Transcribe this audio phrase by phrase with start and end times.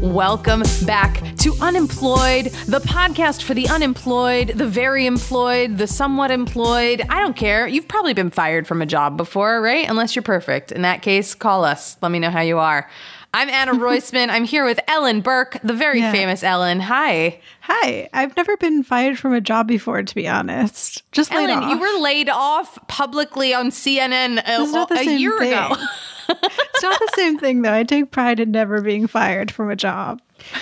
[0.00, 7.04] Welcome back to Unemployed, the podcast for the unemployed, the very employed, the somewhat employed.
[7.10, 7.68] I don't care.
[7.68, 9.86] You've probably been fired from a job before, right?
[9.86, 10.72] Unless you're perfect.
[10.72, 11.98] In that case, call us.
[12.00, 12.88] Let me know how you are.
[13.32, 14.28] I'm Anna Roisman.
[14.28, 16.10] I'm here with Ellen Burke, the very Yeah.
[16.10, 16.80] famous Ellen.
[16.80, 17.40] Hi.
[17.60, 21.02] Hi, I've never been fired from a job before, to be honest.
[21.12, 21.70] Just laid Ellen, off.
[21.70, 25.52] you were laid off publicly on CNN a, a year thing.
[25.52, 25.76] ago.
[26.28, 27.72] it's not the same thing, though.
[27.72, 30.20] I take pride in never being fired from a job.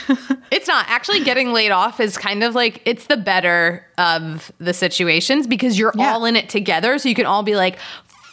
[0.51, 0.87] It's not.
[0.89, 5.79] Actually, getting laid off is kind of like it's the better of the situations because
[5.79, 6.15] you're Yeah.
[6.15, 6.99] all in it together.
[6.99, 7.79] So you can all be like,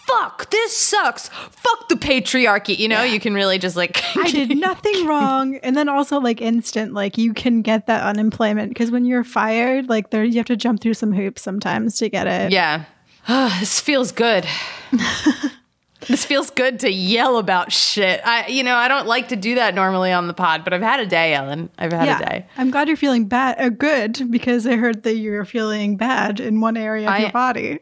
[0.08, 1.28] fuck, this sucks.
[1.30, 2.78] Fuck the patriarchy.
[2.78, 4.02] You know, you can really just like.
[4.16, 8.70] I did nothing wrong, and then also like instant, like you can get that unemployment
[8.70, 12.10] because when you're fired, like there you have to jump through some hoops sometimes to
[12.10, 12.52] get it.
[12.52, 12.86] yeah.
[13.60, 14.46] this feels good.
[16.08, 18.22] this feels good to yell about shit.
[18.24, 20.84] I, you know, I don't like to do that normally on the pod, but I've
[20.84, 21.72] had a day, Ellen.
[21.80, 22.46] I've had a day.
[22.56, 26.62] I'm glad you're feeling bad, uh, good, because I heard that you're feeling bad in
[26.62, 27.80] one area of I- your body.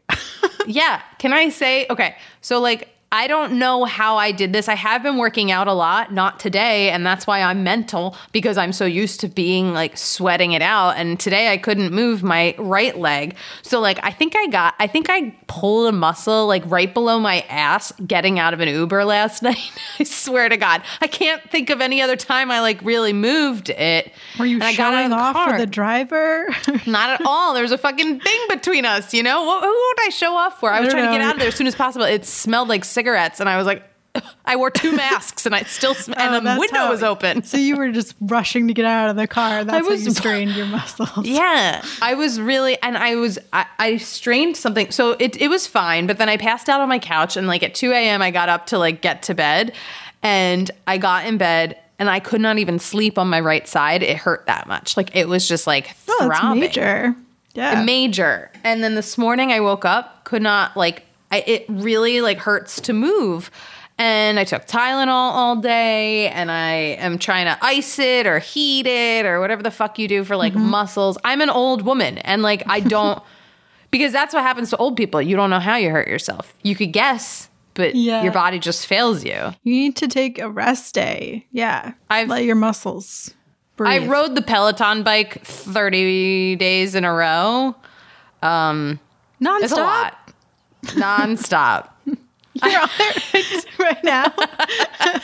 [0.68, 1.02] Yeah.
[1.20, 4.68] Can I say, okay, so like, I don't know how I did this.
[4.68, 8.58] I have been working out a lot, not today, and that's why I'm mental because
[8.58, 10.98] I'm so used to being like sweating it out.
[10.98, 13.36] And today I couldn't move my right leg.
[13.62, 17.20] So, like, I think I got, I think I pulled a muscle like right below
[17.20, 19.72] my ass getting out of an Uber last night.
[20.00, 20.82] I swear to God.
[21.00, 24.12] I can't think of any other time I like really moved it.
[24.40, 25.52] Were you And I got out of showing the off car.
[25.52, 26.48] for the driver?
[26.88, 27.54] Not at all.
[27.54, 29.44] There was a fucking thing between us, you know?
[29.44, 30.72] What, who would I show off for?
[30.72, 32.06] I was I trying to get out of there as soon as possible.
[32.06, 33.84] It smelled like cigarettes, and I was like,
[34.46, 37.44] I wore two masks, and I still, sm- Oh, and the window how- was open.
[37.44, 39.64] So you were just rushing to get out of the car.
[39.64, 41.10] That's was- how you strained your muscles.
[41.28, 44.92] Yeah, I was really, and I was, I, I strained something.
[44.92, 47.64] So it, it was fine, but then I passed out on my couch, and like
[47.64, 49.74] at 2 a.m., I got up to like get to bed,
[50.22, 51.78] and I got in bed.
[52.00, 54.02] And I could not even sleep on my right side.
[54.04, 54.98] It hurt that much.
[54.98, 57.16] Like it was just like Oh, that's major.
[57.54, 57.84] Yeah.
[57.84, 58.52] major.
[58.64, 61.04] And then this morning I woke up, could not like
[61.34, 63.50] I, it really like hurts to move.
[63.98, 68.88] And I took Tylenol all day and I am trying to ice it or heat
[68.88, 70.70] it or whatever the fuck you do for like Mm-hmm.
[70.70, 71.18] muscles.
[71.24, 73.22] I'm an old woman and like I don't
[73.92, 75.22] because that's what happens to old people.
[75.22, 76.54] You don't know how you hurt yourself.
[76.64, 78.24] You could guess, but Yeah.
[78.24, 79.54] your body just fails you.
[79.64, 81.46] You need to take a rest day.
[81.52, 81.94] Yeah.
[82.10, 83.34] I've- let your muscles
[83.78, 84.04] breathe.
[84.04, 87.76] I rode the Peloton bike 30 days in a row.
[88.44, 89.00] nonstop.
[89.62, 90.18] It's a lot.
[90.84, 91.90] Nonstop.
[92.06, 94.34] You're on it right now.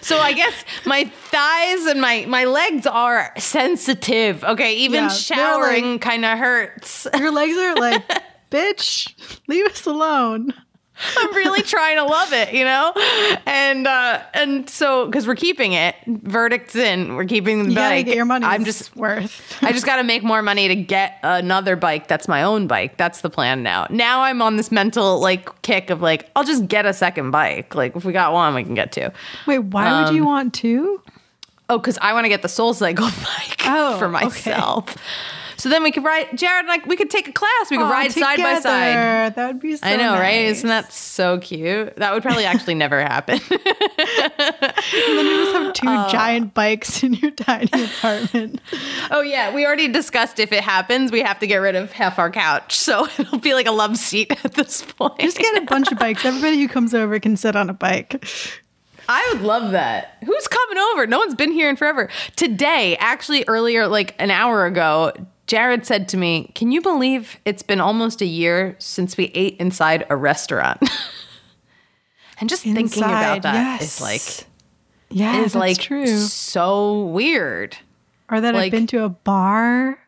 [0.00, 4.42] So I guess my thighs and my my legs are sensitive.
[4.44, 7.06] Okay, even Yeah, showering like- kind of hurts.
[7.18, 8.02] Your legs are like,
[8.50, 9.12] bitch,
[9.48, 10.54] leave us alone.
[11.18, 12.92] I'm really trying to love it, you know?
[13.46, 15.94] And uh and so cuz we're keeping it.
[16.06, 17.16] Verdict's in.
[17.16, 18.06] We're keeping the bike.
[18.06, 18.46] get your money.
[18.46, 19.58] I'm just worth.
[19.62, 22.96] I just got to make more money to get another bike that's my own bike.
[22.96, 23.86] That's the plan now.
[23.90, 27.74] Now I'm on this mental like kick of like I'll just get a second bike.
[27.74, 29.10] Like if we got one, we can get two.
[29.46, 31.02] Wait, why would you Um, want to?
[31.68, 34.52] Oh, because I want to get the Soul Cycle bike Oh, for okay.
[35.58, 37.70] So then we could ride, Jared, like we could take a class.
[37.70, 38.88] We could Aw, ride side by side.
[38.88, 39.34] together.
[39.36, 40.46] That would be so I know, right?
[40.46, 40.58] nice.
[40.58, 41.96] Isn't that so cute?
[41.96, 43.40] That would probably actually never happen.
[43.98, 48.60] And then you just have two giant bikes in your tiny apartment.
[49.10, 52.18] oh yeah, we already discussed if it happens, we have to get rid of half
[52.18, 52.76] our couch.
[52.78, 55.18] So it'll be like a love seat at this point.
[55.20, 56.24] Just get a bunch of bikes.
[56.24, 58.24] Everybody who comes over can sit on a bike.
[59.08, 60.16] I would love that.
[60.24, 61.06] Who's coming over?
[61.06, 62.08] No one's been here in forever.
[62.36, 65.12] Today, actually earlier, like an hour ago,
[65.46, 69.56] Jared said to me, Can you believe it's been almost a year since we ate
[69.58, 70.82] inside a restaurant?
[72.40, 74.00] and just thinking about Inside, that is yes.
[74.00, 74.46] like
[75.10, 76.06] Yeah, is that's like true.
[76.06, 77.76] so weird.
[78.30, 79.98] Or that like- I've been to a bar,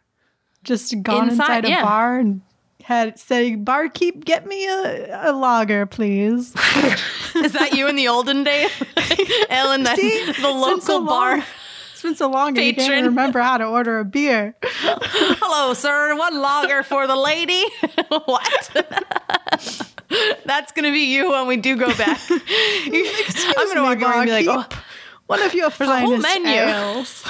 [0.64, 1.82] just gone Inside, inside, a yeah.
[1.84, 2.40] bar and
[2.82, 6.54] had saying, "Barkeep, get me a, a lager, please."
[7.36, 8.70] Is that you in the olden days?
[9.50, 10.32] Ellen, that, See?
[10.40, 11.44] the local bar.
[11.98, 14.54] It's been so long, and you can't remember how to order a beer.
[14.62, 16.16] Hello, sir.
[16.16, 17.64] One lager for the lady.
[18.08, 18.70] what?
[20.44, 22.20] That's gonna be you when we do go back.
[22.30, 24.64] I'm gonna walk around and be like, oh.
[25.26, 26.52] One of your a whole finest menu.
[26.52, 27.24] ales.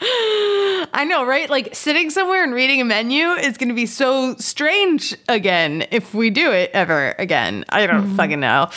[0.00, 1.48] I know, right?
[1.48, 6.12] Like sitting somewhere and reading a menu is going to be so strange again if
[6.14, 7.64] we do it ever again.
[7.70, 8.68] I don't fucking know.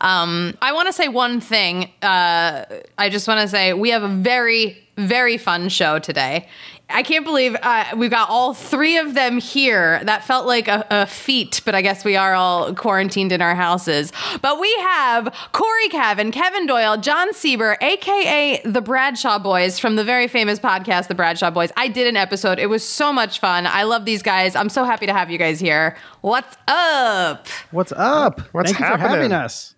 [0.00, 1.90] Um, I want to say one thing.
[2.02, 2.64] Uh,
[2.96, 6.48] I just want to say we have a very, very fun show today.
[6.90, 10.02] I can't believe uh, we've got all three of them here.
[10.04, 13.54] That felt like a, a, feat, but I guess we are all quarantined in our
[13.54, 14.10] houses.
[14.40, 20.04] But we have Corey Cavan, Kevin Doyle, John Sieber, aka the Bradshaw Boys from the
[20.04, 21.70] very famous podcast, The Bradshaw Boys.
[21.76, 22.58] I did an episode.
[22.58, 23.66] It was so much fun.
[23.66, 24.56] I love these guys.
[24.56, 25.96] I'm so happy to have you guys here.
[26.22, 27.48] What's up?
[27.70, 28.40] What's up?
[28.52, 29.02] What's Thank happening?
[29.02, 29.74] you for having us.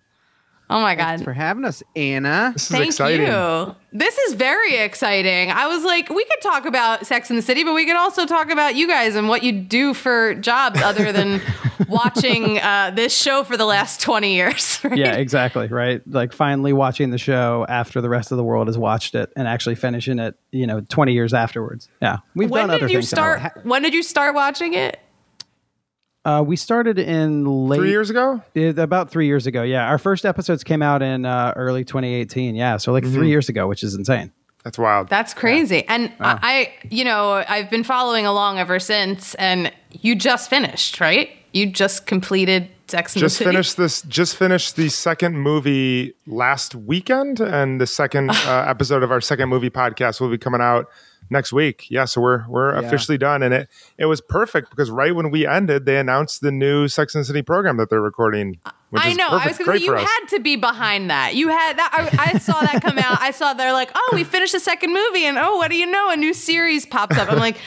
[0.71, 1.07] Oh my god!
[1.07, 2.51] Thanks for having us, Anna.
[2.53, 3.27] This is Thank exciting.
[3.27, 3.75] you.
[3.91, 5.51] This is very exciting.
[5.51, 8.25] I was like, we could talk about Sex in the City, but we could also
[8.25, 11.41] talk about you guys and what you do for jobs other than
[11.89, 14.79] watching uh, this show for the last 20 years.
[14.83, 14.97] right?
[14.97, 15.67] Yeah, exactly.
[15.67, 16.01] Right.
[16.07, 19.49] Like finally watching the show after the rest of the world has watched it and
[19.49, 21.89] actually finishing it, you know, 20 years afterwards.
[22.01, 22.19] Yeah.
[22.33, 23.09] We've When done other did you things.
[23.09, 23.65] start?
[23.65, 24.99] When did you start watching it?
[26.25, 26.39] Life.
[26.39, 27.77] Uh, we started in late.
[27.79, 28.41] Three years ago?
[28.53, 29.63] it- about three years ago.
[29.63, 29.87] Yeah.
[29.87, 32.55] Our first episodes came out in uh, early 2018.
[32.55, 32.77] Yeah.
[32.77, 34.31] So like three years ago, which is insane.
[34.63, 35.09] That's wild.
[35.09, 35.87] That's crazy.
[35.87, 39.33] And I, you know, I've been following along ever since.
[39.35, 41.29] And you just finished, right?
[41.51, 43.51] You just completed Sex in just the City.
[43.51, 44.01] finished this.
[44.03, 49.47] Just finished the second movie last weekend, and the second uh, episode of our second
[49.49, 50.89] movie podcast will be coming out
[51.31, 51.87] next week.
[51.89, 55.47] Yeah, so we're we're officially done, and it it was perfect because right when we
[55.47, 58.59] ended, they announced the new Sex and City program that they're recording.
[58.91, 59.29] Which I is know.
[59.29, 61.33] Perfect, I was going to say you had to be behind that.
[61.33, 62.11] You had that.
[62.13, 63.21] I, I saw that come out.
[63.21, 65.85] I saw they're like, oh, we finished the second movie, and oh, what do you
[65.85, 66.09] know?
[66.09, 67.31] A new series pops up.
[67.31, 67.57] I'm like,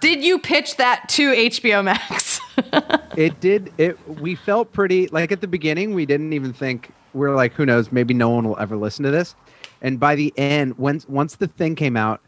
[0.00, 2.40] did you pitch that to HBO Max?
[3.16, 3.72] It did.
[3.78, 3.96] It.
[4.20, 5.94] We felt pretty like at the beginning.
[5.94, 7.92] We didn't even think we are like, who knows?
[7.92, 9.36] Maybe no one will ever listen to this.
[9.80, 12.20] And by the end, once once the thing came out,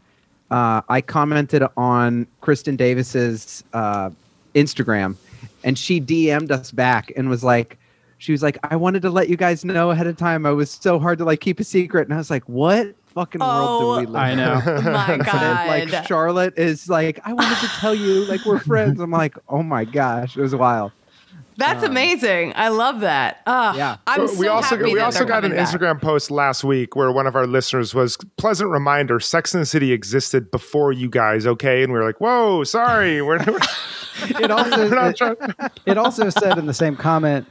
[0.51, 4.09] uh, I commented on Kristin Davis's uh,
[4.55, 5.15] Instagram,
[5.63, 7.77] and she DM'd us back and was like,
[8.19, 10.45] she was like, I wanted to let you guys know ahead of time.
[10.45, 13.41] I was so hard to like keep a secret, and I was like, what fucking
[13.41, 14.09] world Oh, do we live?
[14.09, 14.15] In?
[14.15, 14.37] I in?
[14.37, 14.81] know.
[14.91, 15.67] My And, God.
[15.91, 18.99] like Charlotte is like, I wanted to tell you, like we're friends.
[18.99, 20.91] I'm like, oh my gosh, it was wild.
[21.57, 22.53] That's um, amazing.
[22.55, 23.41] I love that.
[23.47, 23.97] Oh, Yeah.
[24.05, 25.67] I'm Well, so we also happy we that also got an back.
[25.67, 29.65] Instagram post last week where one of our listeners was pleasant reminder Sex and the
[29.65, 31.83] City existed before you guys, okay?
[31.83, 33.59] And we were like, whoa, sorry, we're, we're
[34.41, 35.35] It also, not it, trying.
[35.85, 37.47] it also said in the same comment,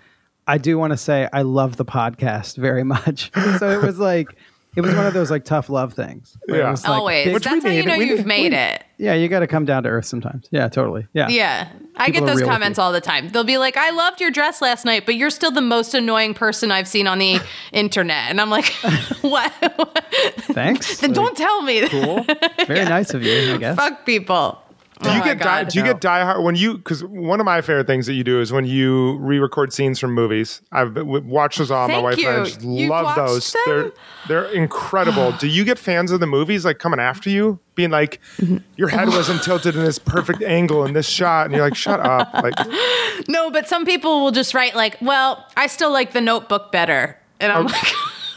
[0.47, 3.33] I do want to say I love the podcast very much.
[3.59, 4.29] So it was like,
[4.77, 6.37] it was one of those like tough love things.
[6.47, 6.71] where it Yeah.
[6.71, 7.25] was, like, Always.
[7.25, 7.89] big- Which we That's how you need.
[7.89, 8.85] know We you've need- made we- it.
[8.99, 10.47] yeah, you got to come down to earth sometimes.
[10.51, 11.07] Yeah, totally.
[11.13, 11.29] Yeah.
[11.29, 11.69] Yeah.
[11.97, 13.31] I People get those comments all the time.
[13.31, 16.35] They'll be like, I loved your dress last night, but you're still the most annoying
[16.35, 17.41] person I've seen on the
[17.73, 18.31] internet.
[18.31, 18.67] And I'm like,
[19.23, 19.51] what?
[20.53, 20.99] Thanks.
[20.99, 21.89] then Like, don't tell me.
[21.89, 22.27] Cool.
[22.67, 23.77] Very nice of you, I guess.
[23.77, 24.59] Fuck people.
[25.03, 25.73] Do Oh you my get die, God.
[25.73, 28.25] do you get die hard when you because one of my favorite things that you
[28.25, 30.63] do is when you re-record scenes from movies.
[30.73, 31.87] I've been- watched those all.
[31.89, 33.53] My Thank wife and I just You've love those.
[33.53, 33.63] them?
[33.67, 33.93] They're
[34.29, 35.33] they're incredible.
[35.39, 38.59] do you get fans of the movies like coming after you, being like, mm-hmm.
[38.77, 42.01] your head wasn't tilted in this perfect angle in this shot, and you're like, shut
[42.01, 42.55] up, like.
[43.29, 47.19] No, but some people will just write like, "Well, I still like the Notebook better,"
[47.41, 47.71] and I'm oh.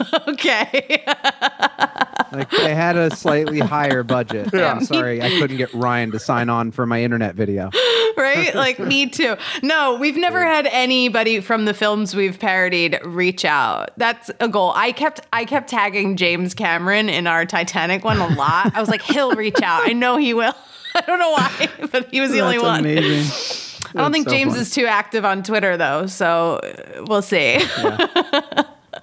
[0.00, 1.04] like, "Okay."
[2.32, 4.50] Like they had a slightly higher budget.
[4.52, 4.72] Yeah.
[4.72, 7.70] I'm sorry, I couldn't get Ryan to sign on for my internet video.
[8.16, 8.54] right?
[8.54, 9.36] Like me too.
[9.62, 13.90] No, we've never had anybody from the films we've parodied reach out.
[13.96, 14.72] That's a goal.
[14.74, 18.74] I kept I kept tagging James Cameron in our Titanic one a lot.
[18.74, 19.88] I was like, he'll reach out.
[19.88, 20.54] I know he will.
[20.94, 22.80] I don't know why, but he was the only That's one.
[22.80, 23.76] amazing.
[23.94, 24.62] I don't think so James funny.
[24.62, 27.58] is too active on Twitter though, so uh, we'll see.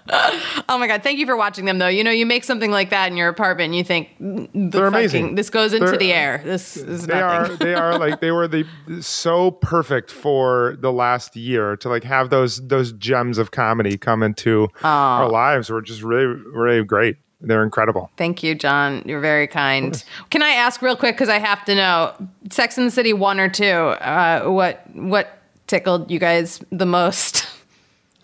[0.69, 1.87] oh my god, thank you for watching them though.
[1.87, 4.77] You know, you make something like that in your apartment and you think "Mm, the
[4.77, 5.35] They're amazing.
[5.35, 6.41] this goes into They're- the air.
[6.43, 7.51] This is They nothing.
[7.53, 8.65] are they are like they were the
[9.01, 14.23] so perfect for the last year to like have those those gems of comedy come
[14.23, 17.17] into our lives were just really really great.
[17.39, 18.09] They're incredible.
[18.17, 19.03] Thank you, John.
[19.05, 20.03] You're very kind.
[20.31, 22.13] Can I ask real quick because I have to know,
[22.49, 23.63] Sex in the City one or two?
[23.65, 25.37] Uh, what what
[25.67, 27.45] tickled you guys the most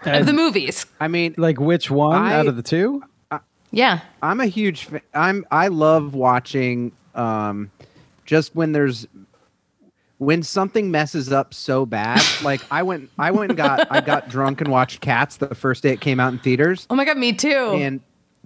[0.08, 0.86] of the movies?
[1.00, 3.04] I mean, Like which one I- out of the two?
[3.72, 5.02] Yeah, I'm a huge fan.
[5.16, 7.72] I'm I love watching um
[8.26, 9.08] just when there's
[10.20, 12.22] when something messes up so bad.
[12.44, 15.82] like I went I went and got I got drunk and watched Cats the first
[15.84, 17.50] day it came out in theaters Oh my god, me too.
[17.76, 18.00] and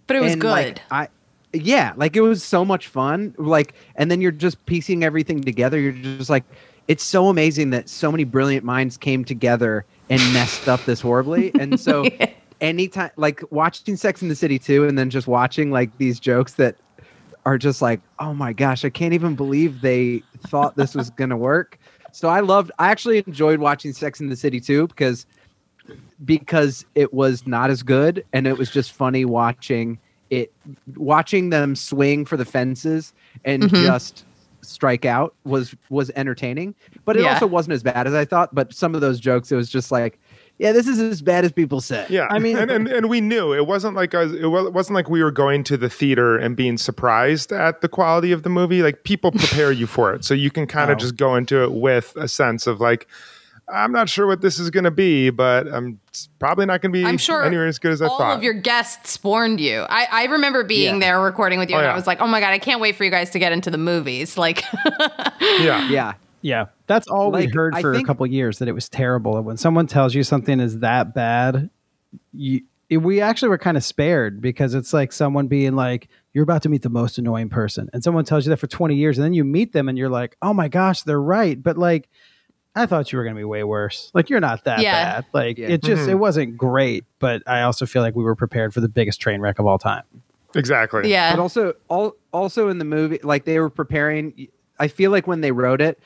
[0.07, 0.49] but it was and, good.
[0.49, 1.09] like, I
[1.53, 3.35] yeah, like it was so much fun.
[3.37, 5.77] Like and then you're just piecing everything together.
[5.79, 6.45] You're just like
[6.87, 11.51] it's so amazing that so many brilliant minds came together and messed up this horribly.
[11.59, 12.05] And so
[12.61, 16.53] anytime like watching Sex in the City too and then just watching like these jokes
[16.53, 16.75] that
[17.45, 21.29] are just like, "Oh my gosh, I can't even believe they thought this was going
[21.29, 21.79] to work."
[22.11, 25.25] So I loved I actually enjoyed watching Sex in the City too because
[26.25, 29.99] because it was not as good and it was just funny watching
[30.29, 30.51] it
[30.95, 33.13] watching them swing for the fences
[33.45, 33.85] and mm-hmm.
[33.85, 34.25] just
[34.67, 37.33] strike out was was entertaining, but it Yeah.
[37.33, 38.53] also wasn't as bad as I thought.
[38.53, 40.19] But some of those jokes, it was just like,
[40.59, 42.05] yeah, this is as bad as people say.
[42.09, 44.74] Yeah, I mean- and, and and we knew it wasn't like I was, it it
[44.74, 48.43] wasn't like we were going to the theater and being surprised at the quality of
[48.43, 48.81] the movie.
[48.81, 51.00] Like people prepare you for it, so you can kind of Oh.
[51.00, 53.07] just go into it with a sense of like,
[53.69, 56.00] I'm not sure what this is going to be, but I'm
[56.39, 57.05] probably not going to be.
[57.05, 58.27] I'm sure anywhere as good as I all thought.
[58.31, 59.81] All of your guests warned you.
[59.89, 61.00] I, I remember being Yeah.
[61.00, 61.91] there recording with you, Oh, and yeah.
[61.91, 63.69] I was like, "Oh my god, I can't wait for you guys to get into
[63.69, 64.63] the movies!" Like,
[65.41, 66.13] yeah, yeah.
[66.41, 69.36] Yeah, that's all we heard I for a think- couple years that it was terrible.
[69.38, 71.69] And when someone tells you something is that bad,
[72.31, 76.43] you it- we actually were kind of spared because it's like someone being like, "You're
[76.43, 79.17] about to meet the most annoying person," and someone tells you that for 20 years,
[79.17, 82.07] and then you meet them and you're like, "Oh my gosh, they're right," but like.
[82.77, 84.12] I thought you were going to be way worse.
[84.13, 84.91] Like you're not that Yeah.
[85.22, 85.25] bad.
[85.34, 85.69] Like Yeah.
[85.69, 86.10] it just Mhm.
[86.10, 89.41] it wasn't great, but I also feel like we were prepared for the biggest train
[89.41, 90.03] wreck of all time.
[90.55, 91.10] exactly.
[91.12, 94.48] yeah, But also, all, also in the movie, like they were preparing.
[94.79, 96.00] I feel like when they wrote it,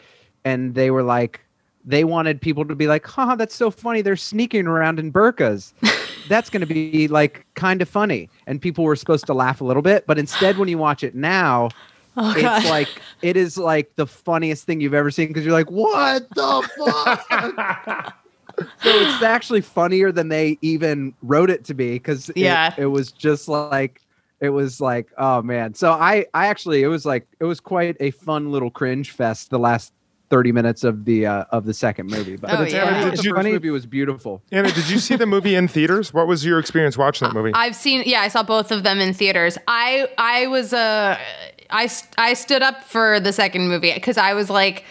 [0.44, 1.42] and they were like,
[1.86, 4.02] they wanted people to be like, "Huh, that's so funny.
[4.02, 5.74] They're sneaking around in burqas.
[6.30, 9.64] that's going to be like kind of funny." And people were supposed to laugh a
[9.64, 11.70] little bit, but instead, when you watch it now,
[12.18, 12.90] oh it's god, like
[13.22, 18.16] it is like the funniest thing you've ever seen because you're like, "What the fuck?"
[18.58, 22.74] so it's actually funnier than they even wrote it to be because Yeah.
[22.78, 24.02] it, was just like
[24.40, 27.96] it was like oh man so i i actually it was like it was quite
[28.00, 29.94] a fun little cringe fest the last
[30.32, 33.02] 30 minutes of the uh of the second movie but Oh, I yeah.
[33.04, 35.68] thought Did the you- first movie was beautiful Anna, did you see the movie in
[35.68, 36.14] theaters?
[36.14, 37.52] What was your experience watching that movie?
[37.54, 38.04] I've seen.
[38.06, 39.58] Yeah, I saw both of them in theaters.
[39.68, 41.18] I I was uh,
[41.72, 44.84] I I stood up for the second movie because I was like.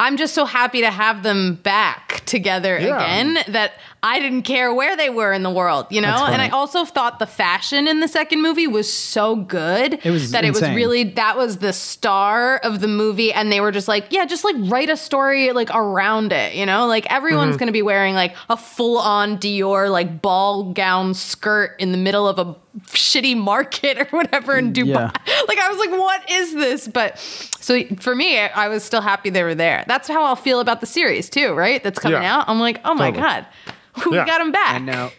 [0.00, 2.94] I'm just so happy to have them back together Yeah.
[3.02, 6.24] again that I didn't care where they were in the world, you know?
[6.24, 6.40] And.
[6.40, 10.44] I also thought the fashion in the second movie was so good It was that
[10.44, 14.04] it was really that was the star of the movie and they were just like,
[14.10, 16.86] yeah, just like write a story like around it, you know?
[16.86, 17.58] Like everyone's Mm-hmm.
[17.58, 22.28] going to be wearing like a full-on Dior like ball gown skirt in the middle
[22.28, 22.54] of a
[22.86, 24.86] shitty market or whatever in Dubai.
[24.86, 25.10] Yeah.
[25.48, 26.88] Like I was like, what is this?
[26.88, 29.84] But so for me, I was still happy they were there.
[29.88, 31.82] That's how I'll feel about the series too, right?
[31.82, 32.38] That's coming Yeah.
[32.40, 32.48] out.
[32.48, 33.22] I'm like, oh my Totally.
[33.26, 33.46] god,
[34.10, 34.26] we Yeah.
[34.26, 34.74] got him back.
[34.74, 35.10] i know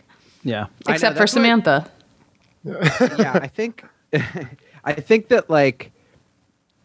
[0.43, 0.61] Yeah.
[0.87, 1.91] I know, Except for that's what- Samantha.
[2.63, 3.83] yeah, I think
[4.83, 5.91] I think that like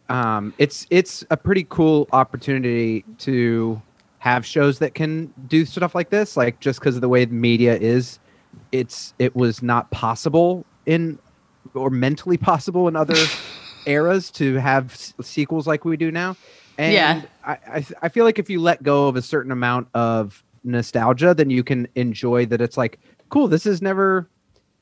[0.09, 3.81] um it's it's a pretty cool opportunity to
[4.19, 7.33] have shows that can do stuff like this like just because of the way the
[7.33, 8.19] media is
[8.71, 11.19] it's it was not possible in
[11.73, 13.15] or mentally possible in other
[13.85, 16.35] eras to have s- sequels like we do now.
[16.77, 17.21] And Yeah.
[17.43, 21.33] I, I I feel like if you let go of a certain amount of nostalgia
[21.35, 24.29] then you can enjoy that it's like cool this has never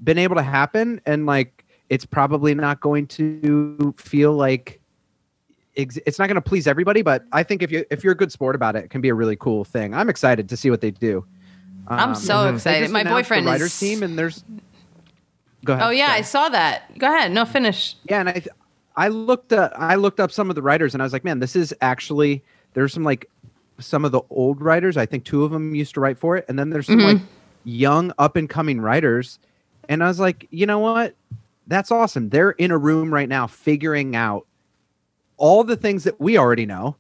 [0.04, 1.02] been able to happen.
[1.06, 4.80] And like it's probably not going to feel like
[5.76, 8.18] ex- it's not going to please everybody but i think if you if you're a
[8.18, 9.94] good sport about it it can be a really cool thing.
[9.94, 11.26] I'm excited to see what they do
[11.88, 12.90] I'm Um, so excited.
[12.92, 14.44] My boyfriend the writers is- team and there's
[15.66, 16.98] go ahead Oh yeah, I saw that.
[16.98, 17.32] Go ahead.
[17.32, 17.96] No, finish.
[18.10, 18.44] yeah and i
[18.96, 21.40] i looked uh, i looked up some of the writers and i was like man
[21.40, 23.28] this is actually there's some like
[23.80, 26.46] some of the old writers i think two of them used to write for it
[26.48, 27.14] and then there's some Mhm.
[27.14, 27.22] like
[27.64, 29.40] young up and coming writers
[29.90, 31.16] and i was like you know what
[31.66, 34.46] that's awesome they're in a room right now figuring out
[35.38, 36.96] all the things that we already know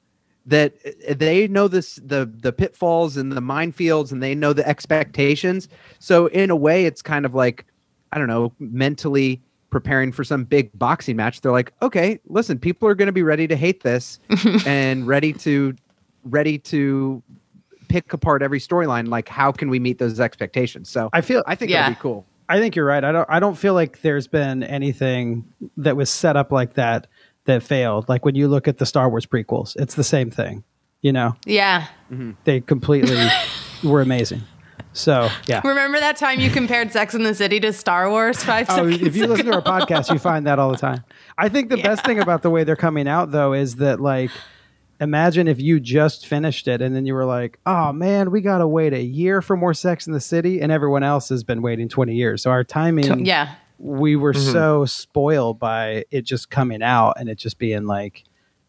[0.45, 4.67] that uh, they know this the the pitfalls and the minefields and they know the
[4.67, 5.69] expectations.
[6.00, 7.65] So in a way it's kind of like
[8.12, 11.41] i don't know mentally preparing for some big boxing match.
[11.41, 14.19] They're like okay listen people are going to be ready to hate this
[14.65, 15.75] and ready to
[16.25, 17.21] ready to
[17.89, 19.07] pick apart every storyline.
[19.07, 20.89] Like how can we meet those expectations?
[20.89, 21.83] So I feel i think Yeah.
[21.83, 22.25] that'd be cool.
[22.50, 23.03] I think you're right.
[23.03, 25.45] I don't I don't feel like there's been anything
[25.77, 27.07] that was set up like that
[27.45, 28.07] that failed.
[28.09, 30.63] Like when you look at the Star Wars prequels, it's the same thing.
[31.01, 31.88] You know, Yeah.
[32.12, 32.31] Mm-hmm.
[32.45, 33.17] they completely
[33.83, 34.43] were amazing.
[34.93, 35.62] So yeah.
[35.65, 39.01] Remember that time you compared Sex in the City to Star Wars five Oh, seconds
[39.01, 41.03] if you listen to our podcast, you find that all the time.
[41.38, 44.29] I think the best thing about the way they're coming out, though, is that like,
[45.01, 48.67] imagine if you just finished it and then you were like, "Oh man, we gotta
[48.67, 51.89] wait a year for more Sex in the City," and everyone else has been waiting
[51.89, 52.43] twenty years.
[52.43, 53.55] So our timing, Yeah.
[53.83, 54.51] We were Mm-hmm.
[54.53, 58.23] so spoiled by it just coming out and it just being like,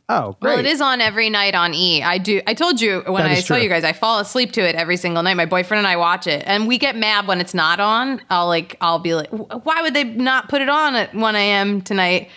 [0.08, 2.02] "Oh, great." Well, it is on every night on E.
[2.02, 2.40] I do.
[2.48, 4.96] I told you when I is saw you guys, I fall asleep to it every
[4.96, 5.34] single night.
[5.34, 8.20] My boyfriend and I watch it, and we get mad when it's not on.
[8.28, 11.80] I'll like, I'll be like, why would they not put it on at one a.m.
[11.80, 12.28] tonight?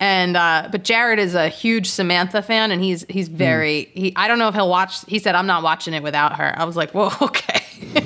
[0.00, 3.36] And uh, but Jared is a huge Samantha fan, and he's he's Hmm.
[3.36, 3.90] very.
[3.94, 5.04] He, I don't know if he'll watch.
[5.06, 7.60] He said, "I'm not watching it without her." I was like, "Whoa, okay,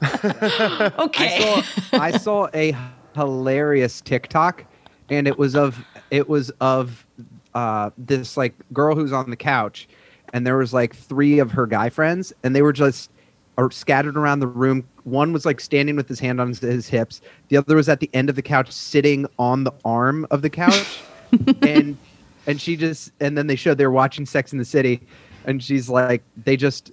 [0.98, 2.76] okay." I saw I saw a
[3.20, 4.64] hilarious TikTok,
[5.10, 7.06] and it was of it was of
[7.54, 9.88] uh, this like girl who's on the couch,
[10.32, 13.10] and there was like three of her guy friends, and they were just
[13.58, 14.88] are scattered around the room.
[15.04, 17.20] One was like standing with his hand on his, his hips.
[17.48, 20.50] The other was at the end of the couch, sitting on the arm of the
[20.50, 21.00] couch,
[21.62, 21.98] and
[22.46, 25.02] and she just and then they showed they were watching Sex in the City,
[25.44, 26.92] and she's like they just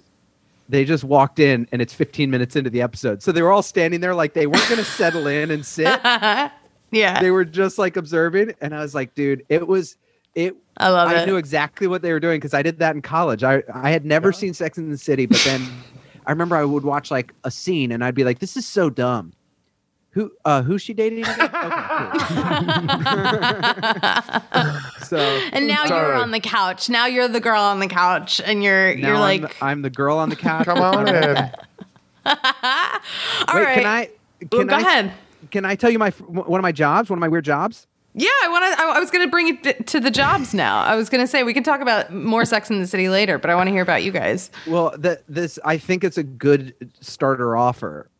[0.68, 3.22] they just walked in and it's 15 minutes into the episode.
[3.22, 5.86] So they were all standing there like they weren't going to settle in and sit.
[6.02, 7.20] yeah.
[7.20, 8.54] They were just like observing.
[8.60, 9.96] And I was like, dude, it was,
[10.34, 11.26] it, I love I it.
[11.26, 13.42] knew exactly what they were doing because I did that in college.
[13.42, 15.66] I, I had never seen Sex in the City, but then
[16.26, 18.90] I remember I would watch like a scene and I'd be like, this is so
[18.90, 19.32] dumb.
[20.18, 21.40] Who, uh, who's she dating again?
[21.40, 21.68] Okay, cool.
[25.06, 25.18] so,
[25.52, 26.90] and now you're on the couch.
[26.90, 29.82] Now you're the girl on the couch, and you're now you're I'm, like, the, I'm
[29.82, 30.64] the girl on the couch.
[30.64, 31.14] Come on in.
[32.26, 32.34] all
[33.54, 33.74] Wait, right.
[33.74, 34.10] can I?
[34.42, 35.12] Ooh, Can go I, ahead.
[35.52, 37.08] Can I tell you my one of my jobs?
[37.10, 37.86] One of my weird jobs?
[38.14, 38.82] Yeah, I want to.
[38.82, 40.80] I, I was going to bring it to the jobs now.
[40.80, 43.38] I was going to say we can talk about more Sex in the City later,
[43.38, 44.50] but I want to hear about you guys.
[44.66, 48.10] Well, the, this I think it's a good starter offer.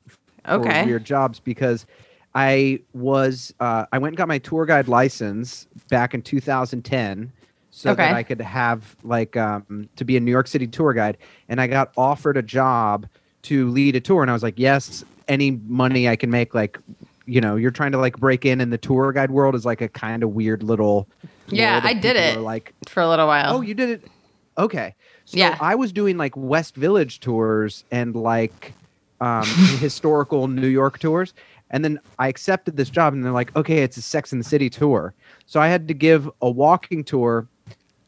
[0.50, 0.85] Okay.
[0.85, 1.87] weird jobs because
[2.35, 7.33] I was uh, I went and got my tour guide license back in 2010,
[7.71, 8.02] so Okay.
[8.02, 11.17] that I could have like um, to be a New York City tour guide,
[11.49, 13.07] and I got offered a job
[13.43, 16.78] to lead a tour, and I was like, yes, any money I can make, like.
[17.31, 19.83] You know, you're trying to like break in in the tour guide world is like
[19.83, 21.07] a kind of weird little.
[21.49, 22.40] Yeah, I did it.
[22.40, 23.55] Like, For a little while.
[23.57, 24.05] Oh, you did it.
[24.57, 24.95] Okay.
[25.26, 25.59] So Yeah.
[25.61, 28.73] I was doing like West Village tours and like
[29.20, 29.44] um,
[29.78, 31.34] historical New York tours.
[31.70, 34.44] And then I accepted this job and they're like, okay, it's a Sex in the
[34.44, 35.12] City tour.
[35.46, 37.46] So I had to give a walking tour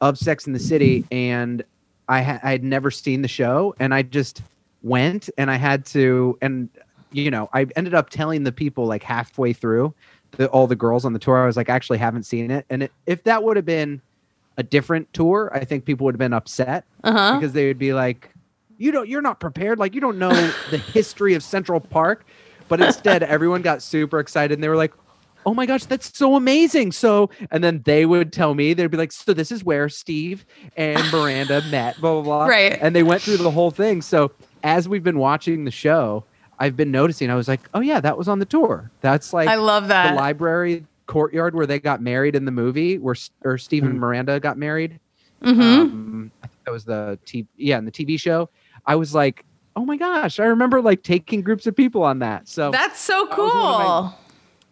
[0.00, 1.62] of Sex in the City and
[2.09, 4.43] I, ha- I had never seen the show and I just
[4.83, 6.69] went and I had to, and
[7.12, 9.93] you know, I ended up telling the people like halfway through
[10.33, 12.64] the, all the girls on the tour, I was like, I actually haven't seen it.
[12.71, 14.00] And it, if that would have been
[14.57, 17.35] a different tour, I think people would have been upset Uh-huh.
[17.38, 18.31] because they would be like,
[18.81, 19.79] "You don't, you're not prepared.
[19.79, 20.31] Like you don't know
[20.71, 22.27] the history of Central Park."
[22.69, 24.93] But instead, everyone got super excited and they were like,
[25.45, 28.97] "Oh my gosh, that's so amazing!" So, and then they would tell me they'd be
[28.97, 30.45] like, "So this is where Steve
[30.76, 32.47] and Miranda met." Blah blah blah.
[32.47, 32.78] Right.
[32.81, 34.02] And they went through the whole thing.
[34.02, 36.25] So as we've been watching the show,
[36.59, 37.28] I've been noticing.
[37.31, 38.91] I was like, "Oh yeah, that was on the tour.
[39.00, 40.11] That's like I love that.
[40.11, 44.39] the library courtyard where they got married in the movie, where or Steve and Miranda
[44.41, 45.00] got married."
[45.43, 45.81] Mhm.
[45.81, 46.31] um,
[46.67, 48.49] that was the TV, yeah, in the TV show.
[48.86, 49.45] I was like,
[49.76, 52.49] oh my gosh, I remember like taking groups of people on that.
[52.49, 54.14] So That's so that was one of my- cool.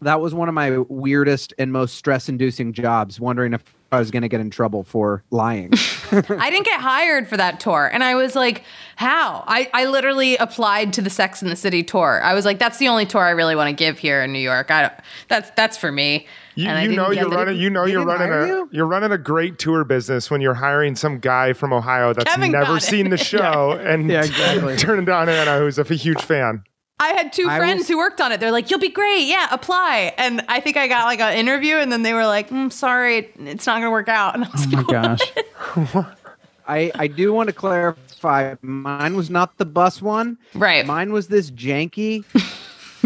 [0.02, 3.20] that was one of my weirdest and most stress-inducing jobs.
[3.20, 5.72] Wondering if I was going to get in trouble for lying.
[6.12, 7.88] I didn't get hired for that tour.
[7.92, 8.64] And I was like,
[8.96, 9.44] how?
[9.46, 12.20] I, I literally applied to the Sex in the City tour.
[12.22, 14.38] I was like, that's the only tour I really want to give here in New
[14.38, 14.70] York.
[14.70, 14.94] I don't,
[15.28, 16.26] that's that's for me.
[16.54, 17.56] You, you know you're running.
[17.56, 18.68] You know you're running a you?
[18.72, 22.50] you're running a great tour business when you're hiring some guy from Ohio that's Kevin
[22.50, 24.76] never seen the show and Yeah, exactly.
[24.76, 26.64] turning down Anna, who's a huge fan.
[27.00, 28.40] I had two I friends will- who worked on it.
[28.40, 31.76] They're like, "You'll be great, yeah, apply." And I think I got like an interview,
[31.76, 34.48] and then they were like, mm, "Sorry, it's not going to work out." And I
[34.48, 36.06] was Oh my like, gosh.
[36.68, 38.54] I I do want to clarify.
[38.62, 40.36] Mine was not the bus one.
[40.54, 42.24] "Right, Mine was this janky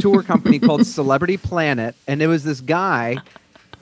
[0.00, 3.18] tour company called Celebrity Planet, and it was this guy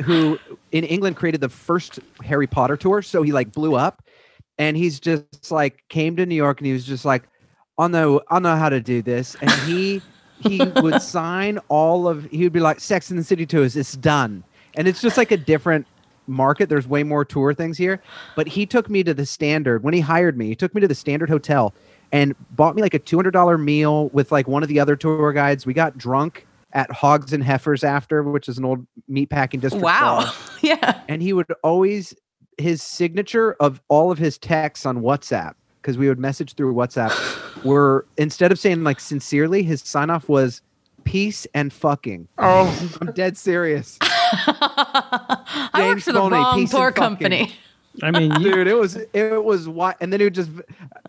[0.03, 0.39] who
[0.73, 3.01] in England created the first Harry Potter tour.
[3.03, 4.03] So he like blew up,
[4.59, 7.23] and he's just like came to New York, and he was just like,
[7.81, 10.03] "I know, I know how to do this," and he
[10.41, 12.25] he would sign all of.
[12.31, 15.31] He would be like, "Sex in the City tours, it's done," and it's just like
[15.31, 15.87] a different
[16.27, 16.69] market.
[16.69, 18.03] There's way more tour things here,
[18.37, 20.49] but he took me to the Standard when he hired me.
[20.49, 21.75] He took me to the Standard Hotel
[22.13, 24.97] and bought me like a two hundred dollar meal with like one of the other
[24.97, 25.67] tour guides.
[25.67, 29.85] We got drunk at Hogs and Heifers after, which is an old meatpacking district.
[29.85, 30.33] wow, bar.
[30.63, 32.15] yeah, And he would always
[32.59, 37.65] his signature of all of his texts on WhatsApp because we would message through WhatsApp
[37.65, 40.63] were instead of saying like sincerely, his sign off was
[41.05, 42.29] peace and fucking.
[42.39, 43.99] Oh, I'm dead serious.
[44.03, 47.55] I worked James for the Boney, wrong peace and tour fucking- company."
[48.03, 50.51] I mean, you, Dude, it was it was what and then it would just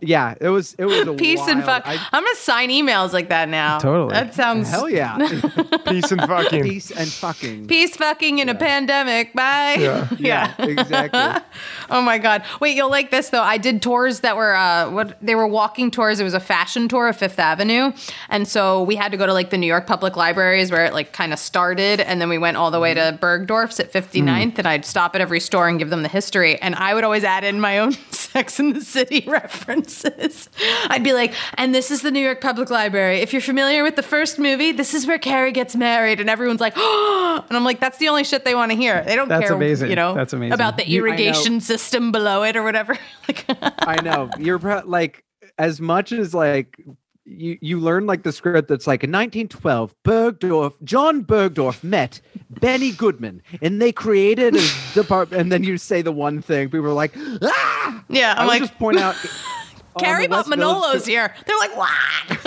[0.02, 1.88] yeah, it was it was a Peace and wild- fuck.
[1.88, 3.78] I- I'm gonna sign emails like that now.
[3.78, 4.14] Totally.
[4.14, 5.18] That sounds hell yeah.
[5.88, 6.64] peace and fucking.
[6.64, 7.68] peace and fucking.
[7.68, 9.34] Peace fucking in a pandemic.
[9.34, 9.76] Bye.
[9.80, 10.08] Yeah.
[10.20, 10.56] yeah.
[10.60, 11.44] exactly.
[11.94, 12.44] Oh my god.
[12.62, 13.42] Wait, you'll like this though.
[13.44, 16.20] I did tours that were uh what they were walking tours.
[16.22, 17.92] It was a fashion tour of Fifth Avenue.
[18.30, 20.94] And so we had to go to like the New York Public Libraries where it
[20.94, 24.58] like kind of started and then we went all the way to Bergdorf's at 59th
[24.58, 26.60] and I'd stop at every store and give them the history.
[26.62, 30.50] And and I would always add in my own Sex in the City references.
[30.88, 33.18] I'd be like, and this is the New York Public Library.
[33.20, 36.62] If you're familiar with the first movie, this is where Carrie gets married, and everyone's
[36.62, 39.04] like, oh, and I'm like, that's the only shit they want to hear.
[39.04, 39.90] They don't That's care, amazing.
[39.90, 40.54] you know, That's amazing.
[40.54, 42.98] about the You- irrigation system below it or whatever.
[43.28, 45.24] like, I know you're pro- like
[45.58, 46.80] as much as like
[47.26, 52.92] you you learn like the script that's like in 1912 Bergdorf John Bergdorf met Benny
[52.92, 56.94] Goodman and they created a department and then you say the one thing people are
[56.94, 59.16] like ah yeah, I I'm would like, just point out
[60.00, 61.34] Carrie the bought Manolo's here.
[61.46, 61.90] They're like, what?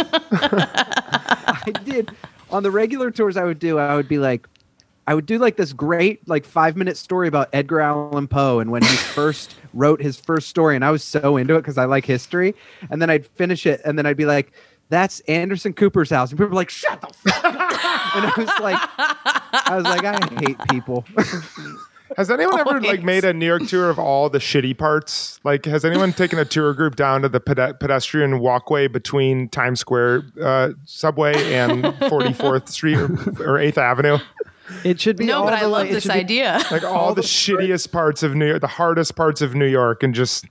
[1.67, 2.11] I did
[2.51, 4.49] on the regular tours I would do I would be like
[5.07, 8.71] I would do like this great like 5 minute story about Edgar Allan Poe and
[8.71, 11.85] when he first wrote his first story and I was so into it cuz I
[11.85, 12.55] like history.
[12.91, 14.53] And then I'd finish it and then I'd be like
[14.91, 16.31] that's Anderson Cooper's house.
[16.31, 17.71] And people were like shut the fuck up.
[18.15, 18.79] And I was like
[19.67, 21.05] I was like I hate people.
[22.17, 25.41] Has anyone ever like made a New York tour of all the shitty parts?
[25.43, 29.81] Like, has anyone taken a tour group down to the pede- pedestrian walkway between Times
[29.81, 34.19] Square uh, subway and 44th Street or, or 8th Avenue?
[34.85, 36.61] It should be No, all but I love like, this idea.
[36.71, 40.15] Like all, the shittiest parts of New York, the hardest parts of New York, and
[40.15, 40.47] just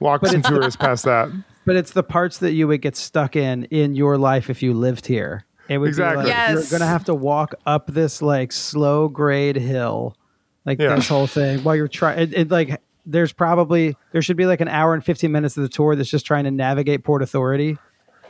[0.00, 1.30] walk some tourists past that.
[1.66, 4.72] But it's the parts that you would get stuck in in your life if you
[4.72, 5.44] lived here.
[5.68, 6.22] It would Exactly.
[6.24, 6.70] be like Yes.
[6.70, 10.16] you're gonna have to walk up this like slow grade hill,
[10.64, 10.94] like Yeah.
[10.94, 12.20] this whole thing while you're trying.
[12.20, 15.64] It, it like there's probably there should be like an hour and 15 minutes of
[15.64, 17.76] the tour that's just trying to navigate Port Authority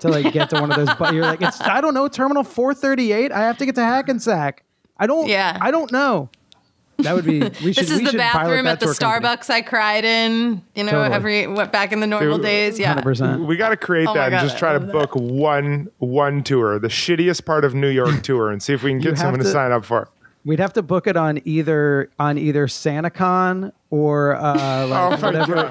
[0.01, 0.95] to like get to one of those.
[0.99, 3.33] But you're like, it's I don't know, Terminal 438.
[3.33, 4.65] I have to get to Hackensack.
[4.99, 5.29] I don't.
[5.29, 5.59] Yeah.
[5.61, 6.31] I don't know.
[6.99, 7.41] That would be.
[7.63, 7.85] We should.
[7.85, 9.29] This is we the should bathroom at the tour company.
[9.29, 11.15] Starbucks I cried in, you know, Totally.
[11.15, 12.79] every what back in the normal Dude, days.
[12.79, 12.99] Yeah.
[13.01, 13.45] 100%.
[13.47, 15.91] We got to create Oh my that and God, just try to love book one
[15.99, 19.19] one tour, the shittiest part of New York tour, and see if we can get
[19.19, 20.09] someone to, to- sign up for it.
[20.47, 25.71] We'd have to book it on either on either SantaCon or uh, like Oh whatever.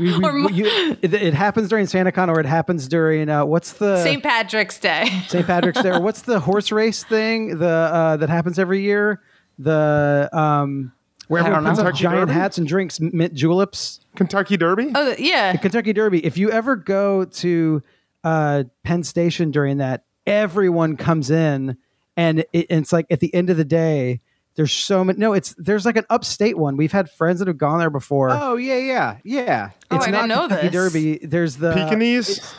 [0.00, 0.66] We, we, Or mo- you,
[1.00, 4.20] it, it happens during SantaCon or it happens during uh, what's the St.
[4.22, 5.06] Patrick's Day.
[5.28, 5.46] St.
[5.46, 5.90] Patrick's Day?
[5.90, 9.22] Or what's the horse race thing the uh, that happens every year?
[9.60, 10.92] The um,
[11.28, 11.86] where everyone puts know.
[11.86, 12.32] up giant Derby?
[12.32, 14.00] hats and drinks mint juleps.
[14.16, 14.90] Kentucky Derby?
[14.94, 15.54] Oh yeah.
[15.56, 16.24] Kentucky Derby.
[16.26, 17.82] If you ever go to
[18.24, 21.76] uh, Penn Station during that, everyone comes in,
[22.16, 24.20] and it, it's like at the end of the day,
[24.54, 25.18] there's so many.
[25.18, 26.76] No, it's there's like an upstate one.
[26.76, 28.30] We've had friends that have gone there before.
[28.30, 30.72] oh yeah yeah yeah Oh, it's I not didn't know Kentucky this.
[30.72, 31.18] Derby.
[31.26, 32.54] There's the Pekingese?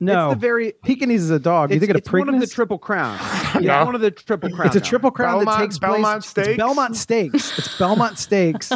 [0.00, 1.70] No, it's the very Pekingese is a dog.
[1.70, 3.20] You it's, think of it's one of the triple crowns
[3.60, 3.80] Yeah.
[3.80, 6.30] it's one of the triple crowns It's a triple crown that Belmont- takes Belmont place.
[6.30, 6.48] Steaks?
[6.48, 7.58] It's Belmont Stakes.
[7.58, 8.72] It's Belmont Stakes,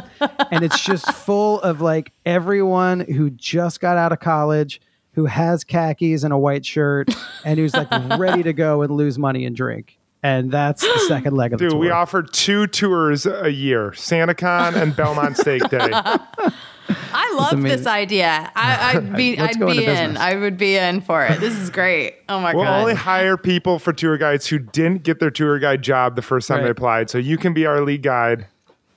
[0.50, 4.80] and it's just full of like everyone who just got out of college,
[5.14, 9.18] who has khakis and a white shirt, and who's like ready to go and lose
[9.18, 9.98] money and drink.
[10.22, 11.80] And that's the second leg of the Dude, tour.
[11.80, 15.90] we offer two tours a year SantaCon and Belmont Steak Day.
[17.12, 18.50] I love this idea.
[18.54, 20.16] I, I'd be I'd be in.
[20.16, 21.40] I would be in for it.
[21.40, 22.16] This is great.
[22.28, 22.58] Oh my god.
[22.58, 26.22] We'll only hire people for tour guides who didn't get their tour guide job the
[26.22, 27.10] first time they applied.
[27.10, 28.46] So you can be our lead guide.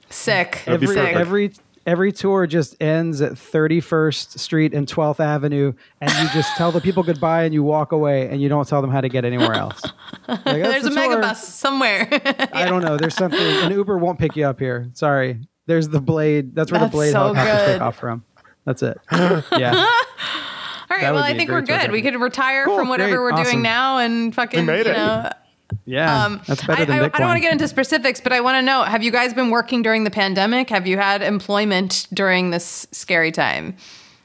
[0.10, 0.62] Sick.
[0.66, 1.54] That'd be every every
[1.86, 6.82] every tour just ends at 31st Street and 12th Avenue, and you just tell the
[6.82, 9.54] people goodbye and you walk away, and you don't tell them how to get anywhere
[9.54, 9.82] else.
[10.28, 12.08] Like, "That's There's a the tour." megabus somewhere.
[12.54, 12.98] I don't know.
[12.98, 13.40] There's something.
[13.40, 14.90] An Uber won't pick you up here.
[14.94, 15.40] Sorry.
[15.68, 16.56] There's the blade.
[16.56, 17.72] That's where That's the blade so helicopters good.
[17.74, 18.24] take off from.
[18.66, 18.98] That's it.
[19.12, 19.76] Yeah.
[19.76, 21.02] All right.
[21.02, 21.92] That Well, I think we're tour good.
[21.92, 23.44] We could retire Cool, from whatever great, we're awesome.
[23.46, 24.62] doing now and fucking.
[24.62, 24.96] We made you it.
[24.96, 25.30] know,
[25.86, 26.26] Yeah.
[26.26, 27.16] um, That's better I, than I, Bitcoin.
[27.16, 29.34] I don't want to get into specifics, but I want to know: Have you guys
[29.34, 30.70] been working during the pandemic?
[30.70, 33.76] Have you had employment during this scary time?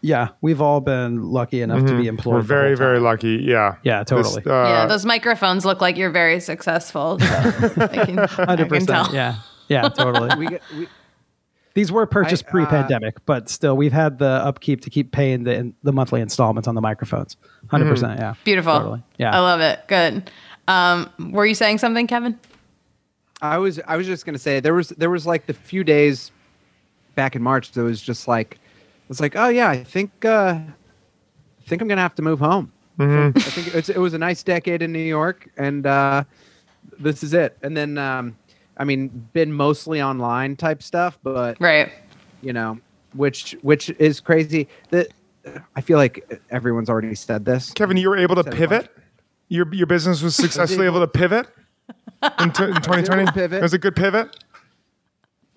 [0.02, 0.28] yeah.
[0.40, 2.32] We've all been lucky enough to be employed.
[2.32, 2.36] Mm-hmm.
[2.36, 3.36] We're very, very lucky.
[3.42, 3.76] Yeah.
[3.82, 4.42] Yeah, totally.
[4.46, 7.18] uh, yeah, those microphones look like you're very successful.
[7.18, 8.86] So I can, 100%.
[8.86, 9.14] tell.
[9.14, 9.36] Yeah.
[9.68, 10.30] Yeah, totally.
[10.38, 10.88] we get we,
[11.74, 15.44] These were purchased I, uh, pre-pandemic, but still, we've had the upkeep to keep paying
[15.44, 17.36] the the monthly installments on the microphones.
[17.68, 18.18] 100 percent.
[18.18, 18.34] Yeah.
[18.44, 18.78] Beautiful.
[18.78, 19.02] Totally.
[19.18, 19.36] Yeah.
[19.36, 19.80] I love it.
[19.86, 20.30] Good.
[20.68, 22.38] Um, were you saying something, Kevin?
[23.42, 26.30] I was I was just gonna say there was there was like the few days
[27.14, 30.58] back in March that was just like it was like oh yeah I think uh,
[30.60, 32.70] I think I'm gonna have to move home.
[32.98, 36.24] I think it's, it was a nice decade in New York and uh,
[36.98, 37.56] this is it.
[37.62, 38.36] And then um,
[38.76, 41.90] I mean been mostly online type stuff, but Right.
[42.42, 42.78] you know
[43.14, 44.68] which which is crazy.
[44.90, 45.08] That
[45.74, 47.70] I feel like everyone's already said this.
[47.72, 48.90] Kevin, you were able to Said a pivot.
[49.50, 51.46] Your your business was successfully able to pivot
[52.40, 53.32] in, t- in 2020.
[53.32, 53.58] pivot.
[53.58, 54.34] It was a good pivot.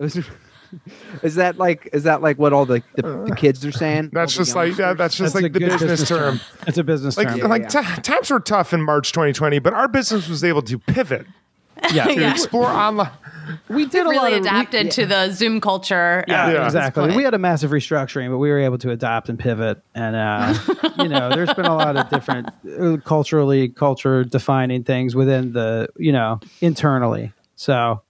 [1.22, 4.10] is that like is that like what all the, the, the uh, kids are saying?
[4.12, 4.98] That's just like that.
[4.98, 6.40] That's just That's like the good business, term.
[6.66, 7.48] It's a business Like term.
[7.48, 7.82] like yeah.
[7.94, 11.26] t- times were tough in March 2020, but our business was able to pivot
[11.92, 12.04] yeah.
[12.06, 12.30] to Yeah.
[12.32, 13.10] explore online
[13.68, 16.24] we did a lot really of we- adapted to the Zoom culture.
[16.28, 17.16] Yeah, uh, at exactly.
[17.16, 19.82] We had a massive restructuring, but we were able to adapt and pivot.
[19.94, 20.54] And uh,
[20.98, 25.88] you know, there's been a lot of different uh, culturally culture defining things within the
[25.96, 27.32] you know internally.
[27.56, 28.02] So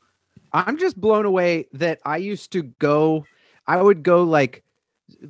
[0.52, 3.26] I'm just blown away that I used to go.
[3.66, 4.62] I would go like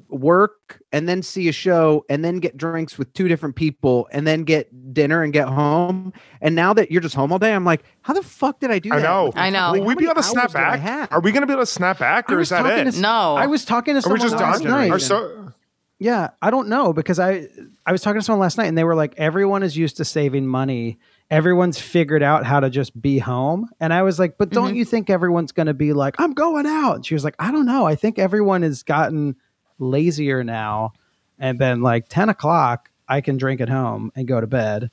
[0.08, 4.26] work and then see a show and then get drinks with two different people and
[4.26, 6.12] then get dinner and get home.
[6.40, 8.78] And now that you're just home all day, I'm like, how the fuck did I
[8.78, 9.02] do I that?
[9.02, 9.32] know.
[9.34, 9.72] I know.
[9.72, 11.12] Will we how be able to snap hours did I back?
[11.12, 12.92] Are we going to be able to snap back, or is that talking it?
[12.92, 13.36] to- No.
[13.36, 14.70] I was talking to someone just last done?
[14.70, 14.90] night.
[14.90, 15.52] Are so,
[15.98, 17.48] Yeah, I don't know because I
[17.86, 20.04] I was talking to someone last night and they were like everyone is used to
[20.04, 20.98] saving money.
[21.30, 23.68] Everyone's figured out how to just be home.
[23.80, 24.76] And I was like, "But don't mm-hmm.
[24.76, 27.50] you think everyone's going to be like, I'm going out?" And she was like, "I
[27.50, 27.86] don't know.
[27.86, 29.36] I think everyone has gotten
[29.78, 30.92] lazier now
[31.38, 34.90] and been like 10 o'clock, I can drink at home and go to bed."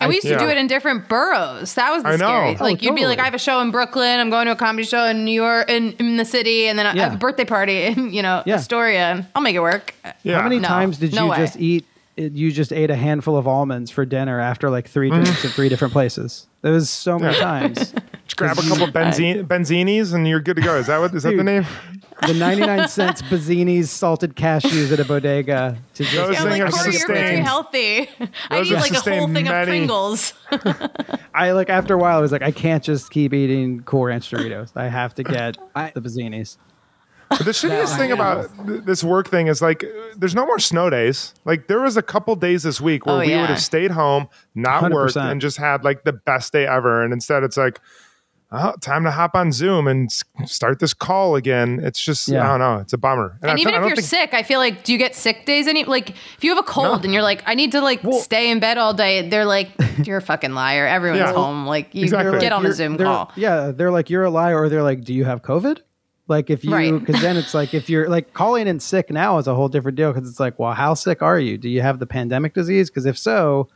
[0.00, 1.74] And we used to do it in different boroughs.
[1.74, 2.26] That was the I know.
[2.26, 2.56] scary.
[2.58, 3.20] Oh, Like you'd be like.
[3.20, 4.18] I have a show in Brooklyn.
[4.18, 6.84] I'm going to a comedy show in New York, in, in the city, and then
[6.84, 7.04] I Yeah.
[7.04, 8.56] have a birthday party in you know Yeah.
[8.56, 8.98] Astoria.
[9.12, 9.94] And I'll make it work.
[10.24, 10.38] yeah.
[10.38, 11.36] How many No, times did no you way.
[11.36, 11.84] just eat
[12.16, 15.22] you just ate a handful of almonds for dinner after like 3 mm-hmm.
[15.22, 16.46] drinks at three different places?
[16.62, 17.40] There was so many Yeah.
[17.40, 17.94] times.
[18.26, 20.76] Just grab a couple benzine, benzinis and you're good to go.
[20.76, 21.66] Is that what is that the name?
[22.26, 26.62] The 99 cents Bazzini's salted cashews at a bodega to just Those Yeah, I'm like,
[26.62, 27.46] are Corey, you're very sustained.
[27.46, 28.08] healthy.
[28.50, 30.34] I need like a whole sustained thing of Pringles.
[31.34, 34.30] I like after a while I was like I can't just keep eating Cool Ranch
[34.30, 34.72] Doritos.
[34.76, 36.56] I have to get I- the Bazzinis.
[37.30, 40.58] But the shittiest thing about th- this work thing is like, uh, there's no more
[40.60, 41.34] snow days.
[41.44, 43.40] Like, there was a couple days this week where Oh, we yeah.
[43.40, 45.32] would have stayed home, not worked, 100%.
[45.32, 47.02] and just had like the best day ever.
[47.02, 47.80] And instead, it's like,
[48.54, 50.10] oh, time to hop on Zoom and
[50.46, 51.80] start this call again.
[51.82, 52.44] It's just, Yeah.
[52.44, 52.78] I don't know.
[52.80, 53.38] It's a bummer.
[53.42, 55.44] And I, even I if you're think- sick, I feel like do you get sick
[55.46, 57.04] days any like if you have a cold No.
[57.04, 59.70] and you're like, I need to like stay in bed all day, they're like,
[60.04, 60.86] You're a fucking liar.
[60.86, 61.32] Everyone's Yeah.
[61.32, 61.66] home.
[61.66, 62.40] Like you Exactly.
[62.40, 63.30] get on a You're- Zoom call.
[63.36, 65.78] Yeah, they're like you're a liar, or they're like, do you have COVID?
[66.26, 66.98] Like if you, Right.
[66.98, 69.96] because then it's like if you're like calling in sick now is a whole different
[69.96, 71.58] deal because it's like, well, how sick are you?
[71.58, 72.88] Do you have the pandemic disease?
[72.90, 73.68] Because if so,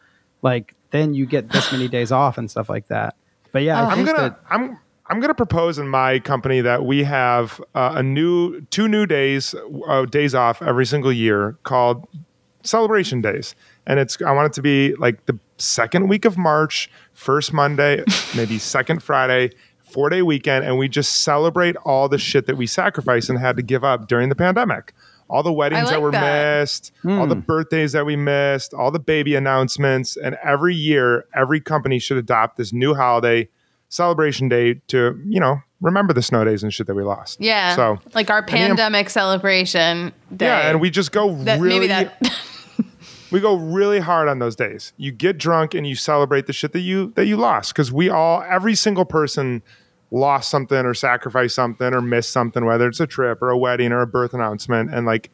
[0.42, 3.14] like then you get this many days off and stuff like that.
[3.52, 7.04] But yeah, I I'm gonna that I'm I'm gonna propose in my company that we
[7.04, 9.54] have uh, a new two new days
[9.86, 12.06] uh, days off every single year called
[12.62, 13.54] celebration days,
[13.86, 18.04] and it's I want it to be like the second week of March, first Monday,
[18.36, 19.50] maybe second Friday.
[19.90, 23.56] Four day weekend, and we just celebrate all the shit that we sacrificed and had
[23.56, 24.92] to give up during the pandemic.
[25.30, 26.60] All the weddings that were that.
[26.60, 27.40] missed, all the hmm.
[27.40, 30.16] birthdays that we missed, all the baby announcements.
[30.16, 33.48] And every year, every company should adopt this new holiday
[33.90, 37.40] celebration day to, you know, remember the snow days and shit that we lost.
[37.40, 37.76] Yeah.
[37.76, 40.46] So, like our imp- pandemic celebration day.
[40.46, 42.32] yeah, and we just go that really, maybe that
[43.30, 44.92] we go really hard on those days.
[44.96, 48.08] You get drunk and you celebrate the shit that you that you lost because we
[48.08, 49.62] all, every single person
[50.10, 53.92] lost something or sacrificed something or missed something, whether it's a trip or a wedding
[53.92, 55.30] or a birth announcement, and like,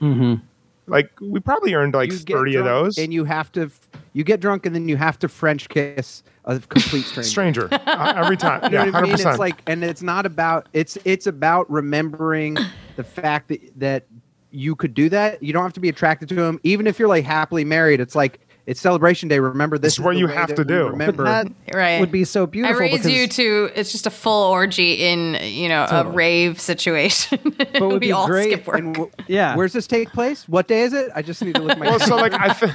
[0.86, 2.98] like we probably earned like thirty of those.
[2.98, 3.70] and you have to.
[4.12, 7.28] You get drunk and then you have to French kiss a complete stranger.
[7.28, 8.62] stranger uh, every time.
[8.64, 9.12] You know yeah, what I mean?
[9.12, 9.40] It's percent.
[9.40, 12.56] like, and it's not about it's it's about remembering
[12.96, 14.04] the fact that that
[14.50, 15.42] you could do that.
[15.42, 18.00] You don't have to be attracted to him, even if you're like happily married.
[18.00, 19.38] It's like it's celebration day.
[19.40, 20.88] Remember this This is what you have to do.
[20.88, 22.00] Remember, that Right.
[22.00, 22.74] would be so beautiful.
[22.76, 22.96] I beautiful.
[23.12, 27.38] raise because, you to it's just a full orgy in you know a rave situation.
[27.56, 28.78] But would we be all great skip work.
[28.78, 29.54] and w- Yeah.
[29.56, 30.48] where's this take place?
[30.48, 31.10] What day is it?
[31.14, 31.86] I just need to look my.
[31.90, 32.72] well, so like I, th-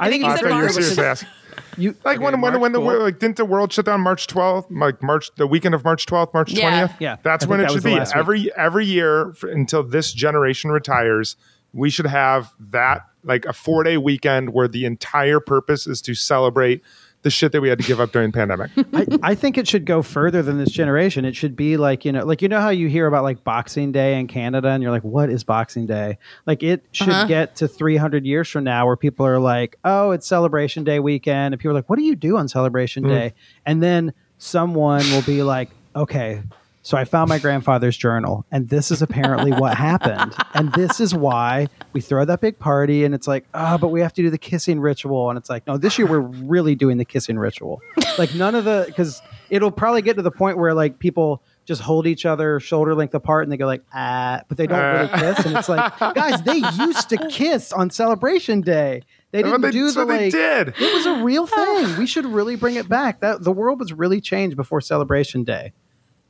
[0.00, 0.72] I think you I said thought you were March.
[0.72, 1.28] seriously asking.
[1.76, 2.86] you Like when when March, when the cool.
[2.86, 6.06] wor- like didn't the world shut down March twelfth, like March the weekend of March
[6.06, 6.90] twelfth, March twentieth?
[6.98, 7.94] Yeah, yeah, that's I when it that should be.
[7.94, 8.18] last week.
[8.20, 11.36] Every every year f until this generation retires,
[11.72, 16.14] we should have that like a four day weekend where the entire purpose is to
[16.14, 16.82] celebrate
[17.22, 18.70] the shit that we had to give up during the pandemic.
[18.94, 21.24] I, I think it should go further than this generation.
[21.24, 23.90] It should be like, you know, like you know how you hear about like Boxing
[23.90, 26.18] Day in Canada and you're like, what is Boxing Day?
[26.46, 27.26] Like it should Uh-huh.
[27.26, 31.52] get to 300 years from now where people are like, oh, it's Celebration Day weekend.
[31.52, 33.34] And people are like, what do you do on Celebration Day?
[33.64, 36.42] And then someone will be like, okay,
[36.86, 40.34] so I found my grandfather's journal, and this is apparently what happened.
[40.54, 44.00] And this is why we throw that big party, and it's like, oh, but we
[44.00, 45.28] have to do the kissing ritual.
[45.28, 47.82] And it's like, no, this year we're really doing the kissing ritual.
[48.18, 49.20] Like none of the, because
[49.50, 53.12] it'll probably get to the point where like people just hold each other shoulder length
[53.14, 55.34] apart and they go like, ah, but they don't really Uh.
[55.34, 55.44] kiss.
[55.46, 59.02] And it's like, guys, they used to kiss on Celebration Day.
[59.32, 60.68] They didn't they- do so the they like, did.
[60.80, 61.98] it was a real thing.
[61.98, 63.18] We should really bring it back.
[63.20, 65.72] That the world was really changed before Celebration Day.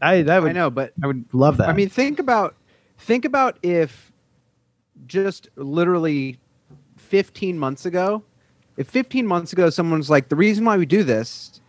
[0.01, 1.69] I that would I know, but I would love that.
[1.69, 2.55] I mean, think about
[2.99, 4.13] think about if
[5.07, 6.39] just literally
[6.97, 8.23] 15 months ago,
[8.77, 11.61] if 15 months ago someone's like, the reason why we do this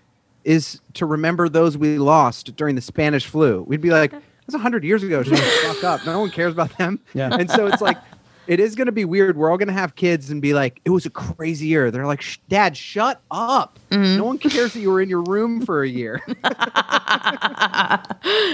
[0.44, 3.64] is to remember those we lost during the Spanish flu.
[3.64, 5.22] We'd be like, "That's a hundred years ago.
[5.22, 6.06] Shut the fuck up.
[6.06, 7.36] No one cares about them." Yeah.
[7.38, 7.98] And so it's like,
[8.48, 9.38] it is going to be weird.
[9.38, 12.06] We're all going to have kids and be like, "It was a crazy year." They're
[12.08, 13.80] like, "Dad, shut up.
[13.92, 16.22] No one cares that you were in your room for a year."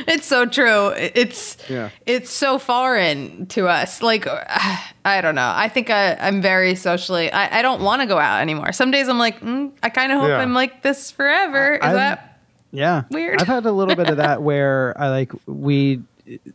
[0.06, 0.90] It's so true.
[0.96, 1.90] It's Yeah.
[2.06, 4.02] it's so foreign to us.
[4.02, 4.28] Like
[5.06, 5.52] I don't know.
[5.56, 7.32] I think I, I'm very socially.
[7.32, 8.72] I, I don't want to go out anymore.
[8.74, 10.38] Some days I'm like, mm, I kind of hope Yeah.
[10.40, 11.76] I'm like this forever.
[11.76, 12.40] Is I'm- that
[12.72, 13.04] Yeah.
[13.10, 13.42] Weird.
[13.42, 16.02] I've had a little bit of that where I like we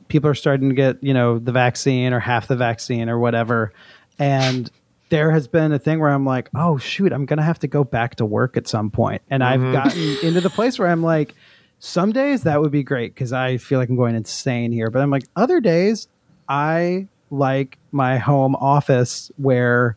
[0.08, 3.72] people are starting to get, you know, the vaccine or half the vaccine or whatever.
[4.18, 4.70] And
[5.08, 7.84] there has been a thing where I'm like, oh shoot, I'm gonna have to go
[7.84, 9.22] back to work at some point.
[9.30, 9.72] And I've mm-hmm.
[9.72, 11.34] gotten into the place where I'm like,
[11.80, 14.90] some days that would be great because I feel like I'm going insane here.
[14.90, 16.08] But I'm like, other days
[16.48, 19.96] I like my home office where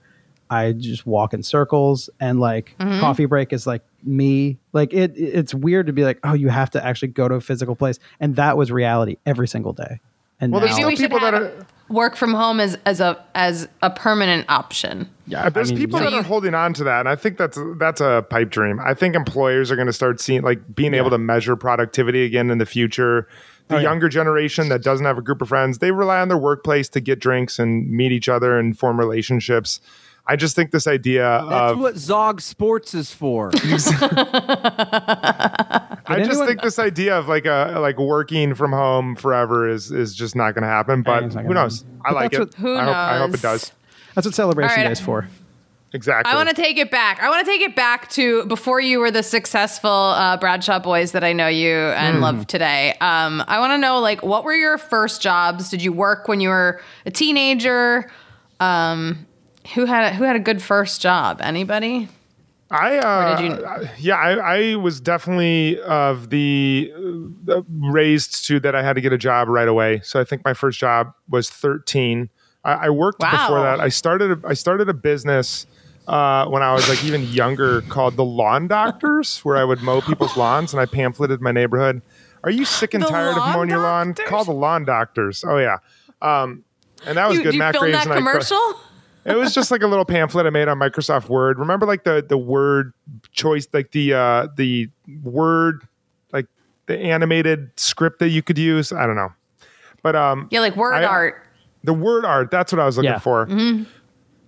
[0.49, 2.99] I just walk in circles and like mm-hmm.
[2.99, 4.57] coffee break is like me.
[4.73, 7.41] Like it it's weird to be like, oh, you have to actually go to a
[7.41, 7.99] physical place.
[8.19, 9.99] And that was reality every single day.
[10.39, 12.77] And Well, now, there's maybe we should people that have are- work from home as
[12.85, 15.07] as a as a permanent option?
[15.27, 16.09] yeah, uh, There's I mean, people yeah.
[16.09, 18.79] that are holding on to that, and I think that's that's a pipe dream.
[18.83, 22.49] I think employers are going to start seeing like being able to measure productivity again
[22.49, 23.27] in the future.
[23.67, 23.83] The Oh, yeah.
[23.83, 26.99] younger generation that doesn't have a group of friends, they rely on their workplace to
[26.99, 29.79] get drinks and meet each other and form relationships.
[30.31, 33.51] I just think this idea That's of what Zog Sports is for.
[33.53, 33.59] I
[36.19, 40.15] just anyone- think this idea of like a like working from home forever is is
[40.15, 41.01] just not going to happen.
[41.03, 41.81] But who knows?
[41.81, 42.01] happen.
[42.05, 42.39] I But like it.
[42.39, 43.71] what- Who I hope, I hope it does.
[44.15, 44.83] That's what celebration All right.
[44.85, 45.27] day is for.
[45.93, 46.31] Exactly.
[46.31, 47.21] I want to take it back.
[47.21, 51.11] I want to take it back to before you were the successful uh, Bradshaw boys
[51.11, 52.21] that I know you and Hmm.
[52.23, 52.93] love today.
[53.01, 55.69] Um, I want to know, like, what were your first jobs?
[55.69, 58.09] Did you work when you were a teenager?
[58.61, 59.25] Um,
[59.73, 61.39] who had a, who had a good first job?
[61.41, 62.07] Anybody?
[62.69, 66.91] I uh, did you- yeah, I, I was definitely of the
[67.49, 69.99] uh, raised to that I had to get a job right away.
[70.03, 72.29] So I think my first job was 13.
[72.63, 73.31] I, I worked Wow.
[73.31, 73.79] before that.
[73.81, 75.67] I started a, I started a business
[76.07, 79.99] uh, when I was like even younger called the Lawn Doctors, where I would mow
[80.01, 82.01] people's lawns and I pamphleted my neighborhood.
[82.43, 84.13] Are you sick and The tired of mowing your lawn?
[84.13, 85.43] Call the Lawn Doctors.
[85.45, 85.77] Oh yeah.
[86.21, 86.63] Um,
[87.05, 87.53] and that was You, good.
[87.53, 88.73] you Matt filmed that and I cr- commercial?
[89.25, 91.59] It was just like a little pamphlet I made on Microsoft Word.
[91.59, 92.93] Remember like the the word
[93.31, 94.89] choice like the uh the
[95.23, 95.87] word
[96.33, 96.47] like
[96.87, 98.91] the animated script that you could use?
[98.91, 99.31] I don't know.
[100.01, 101.43] But um yeah, like word I- art.
[101.83, 103.19] the word art, that's what I was looking Yeah.
[103.19, 103.47] for.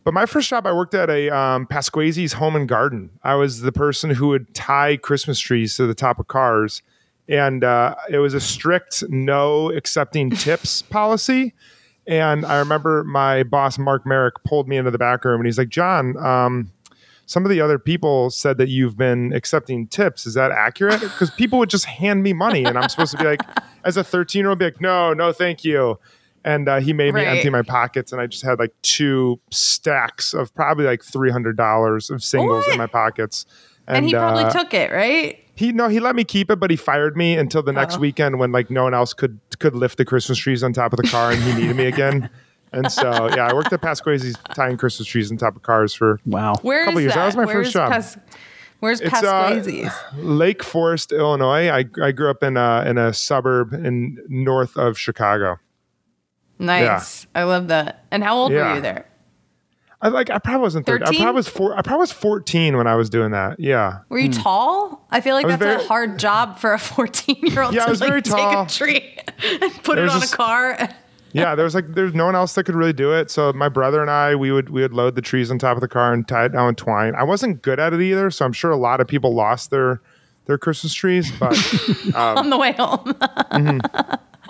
[0.04, 3.10] But my first job, I worked at a um, Pasquesi's Home and Garden.
[3.24, 6.82] I was the person who would tie Christmas trees to the top of cars,
[7.30, 11.54] and uh, it was a strict no accepting tips policy.
[12.06, 15.58] And I remember my boss Mark Merrick pulled me into the back room, and he's
[15.58, 16.72] like, "John, um,
[17.26, 20.26] some of the other people said that you've been accepting tips.
[20.26, 21.00] Is that accurate?
[21.00, 23.39] Because people would just hand me money, and I'm supposed to be like,
[23.86, 25.98] as a 13 year old, be like, no, no, thank you.
[26.46, 30.34] And uh, he made me empty my pockets, and I just had like two stacks
[30.34, 32.74] of probably like three hundred dollars of singles What?
[32.74, 33.46] in my pockets.
[33.88, 35.39] And, he probably uh, took it, right?
[35.56, 38.00] he no, he let me keep it, but he fired me until the next Oh.
[38.00, 40.98] weekend when like no one else could could lift the Christmas trees on top of
[40.98, 42.30] the car, and he needed me again.
[42.76, 46.19] And so yeah, I worked at Pasquesi's tying Christmas trees on top of cars for
[46.26, 46.56] Wow.
[46.63, 47.13] Where is couple years.
[47.13, 47.19] that?
[47.19, 47.91] That was my Where's first job.
[47.91, 48.17] Pas-
[48.80, 51.69] where's It's, uh, Lake Forest, Illinois.
[51.69, 55.60] I, I grew up in a, in a suburb in north of Chicago.
[56.58, 57.28] nice.
[57.36, 58.06] I love that.
[58.10, 59.06] And how old were you there?
[60.04, 61.08] I like I probably wasn't 13.
[61.08, 63.60] I probably was four I probably was 14 when I was doing that.
[63.60, 64.00] Yeah.
[64.10, 65.08] Were you tall?
[65.10, 65.54] I feel like Hmm.
[65.54, 68.02] I that's very- a hard job for a 14 year old Yeah, I to was
[68.02, 69.18] like very take a tree
[69.62, 70.78] and put There it on just- a car.
[71.36, 73.32] Yeah, there was like there's no one else that could really do it.
[73.32, 75.82] So my brother and I we would we would load the trees on top of
[75.82, 77.16] the car and tie it down with twine.
[77.16, 80.00] I wasn't good at it either, so I'm sure a lot of people lost their
[80.46, 81.54] their Christmas trees, but
[82.16, 83.16] on the way home.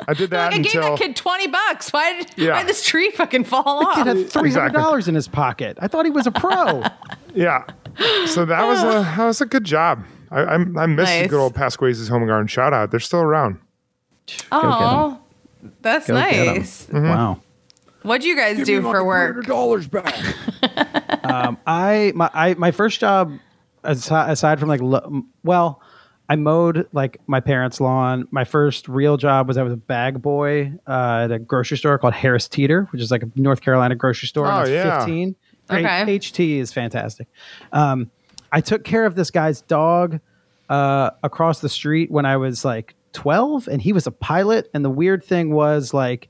[0.08, 1.93] I did that like, I gave until that kid 20 bucks.
[1.93, 2.51] Why did, Yeah.
[2.53, 3.95] why did this tree fucking fall off?
[3.95, 5.77] Kid had three hundred dollars in his pocket.
[5.82, 6.84] I thought he was a pro.
[7.36, 7.63] yeah.
[8.27, 10.03] So that was a that was a good job.
[10.32, 12.47] I I, I miss the good old Pasquesi's Home and Garden.
[12.47, 13.60] Shout out, they're still around.
[14.51, 15.19] Oh,
[15.82, 16.56] that's Go get 'em.
[16.56, 16.88] nice.
[16.91, 17.39] Wow.
[18.01, 19.45] What do you guys do for work?
[19.45, 20.15] Dollars back.
[21.23, 23.32] Um, I my I my first job
[23.86, 24.82] aside, aside from like
[25.43, 25.82] well,
[26.34, 28.28] I mowed like my parents' lawn.
[28.32, 32.00] My first real job was I was a bag boy uh, at a grocery store
[32.00, 34.48] called Harris Teeter, which is like a North Carolina grocery store.
[34.48, 34.98] Oh, I was yeah.
[34.98, 35.36] fifteen.
[35.69, 35.86] Great.
[35.86, 36.17] Okay.
[36.17, 37.27] HT is fantastic.
[37.71, 38.10] Um,
[38.52, 40.21] I took care of this guy's dog
[40.69, 44.71] uh, across the street when I was like twelve, and he was a pilot.
[44.73, 46.29] And the weird thing was like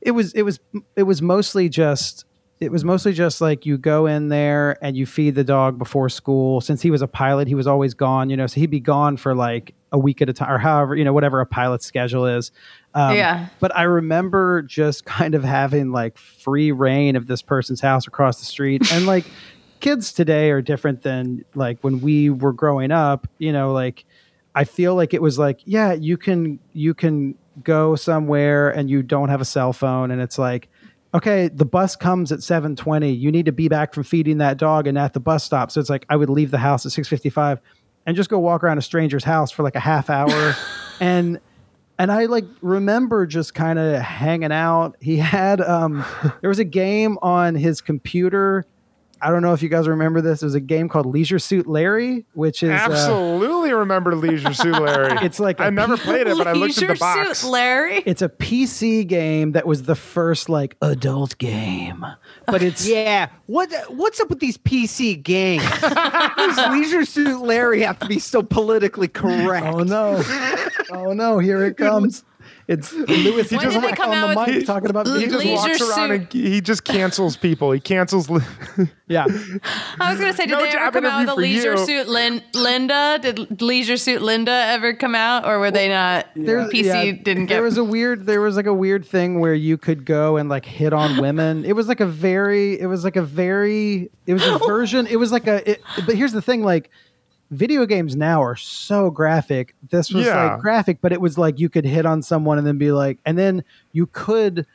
[0.00, 0.60] it was it was
[0.94, 2.24] it was mostly just
[2.60, 6.08] it was mostly just like you go in there and you feed the dog before
[6.08, 6.60] school.
[6.60, 9.16] Since he was a pilot, he was always gone, you know, so he'd be gone
[9.16, 12.26] for like a week at a time or however, you know, whatever a pilot's schedule
[12.26, 12.50] is.
[12.94, 13.48] Um, Yeah.
[13.60, 18.40] But I remember just kind of having like free reign of this person's house across
[18.40, 18.92] the street.
[18.92, 19.24] And like
[19.80, 24.04] kids today are different than like when we were growing up, you know, like
[24.54, 29.02] I feel like it was like, yeah, you can you can go somewhere and you
[29.02, 30.68] don't have a cell phone and it's like
[31.14, 33.18] okay, the bus comes at 7:20.
[33.18, 35.70] You need to be back from feeding that dog and at the bus stop.
[35.70, 37.60] So it's like I would leave the house at 6:55
[38.06, 40.54] and just go walk around a stranger's house for like a half hour
[41.00, 41.40] and
[41.98, 44.96] and I like remember just kind of hanging out.
[45.00, 46.04] He had um
[46.40, 48.64] there was a game on his computer.
[49.20, 50.40] I don't know if you guys remember this.
[50.40, 55.16] There's a game called Leisure Suit Larry, which is uh, Absolutely remember Leisure Suit Larry.
[55.22, 57.40] It's like I never played it, but I looked at the box.
[57.40, 58.02] Suit Larry.
[58.06, 62.04] it's a PC game that was the first like adult game.
[62.46, 63.28] But it's Yeah.
[63.46, 65.62] What what's up with these PC games?
[65.80, 69.66] Does Leisure Suit Larry have to be so politically correct?
[69.66, 70.22] Oh no.
[70.90, 72.24] Oh no, here it comes.
[72.68, 76.10] It's When did they Black come on the mic talking about he just walks around
[76.10, 77.72] and he just cancels people.
[77.72, 78.28] He cancels.
[79.10, 79.24] Yeah.
[79.98, 81.86] I was gonna say, did No they ever come out with a Leisure you.
[81.86, 83.18] Suit Lin- Linda?
[83.22, 86.26] Did Leisure Suit Linda ever come out, or were they not?
[86.36, 87.54] There's- PC yeah, didn't get.
[87.54, 88.26] There was a weird.
[88.26, 91.64] There was like a weird thing where you could go and like hit on women.
[91.64, 92.78] It was like a very.
[92.78, 94.10] It was like a very.
[94.26, 95.06] It was a version.
[95.06, 95.70] It was like a.
[95.70, 96.90] It, but here's the thing, like.
[97.50, 99.74] Video games now are so graphic.
[99.90, 100.52] This was Yeah.
[100.52, 103.18] like graphic, but it was like you could hit on someone and then be like,
[103.24, 104.66] and then you could.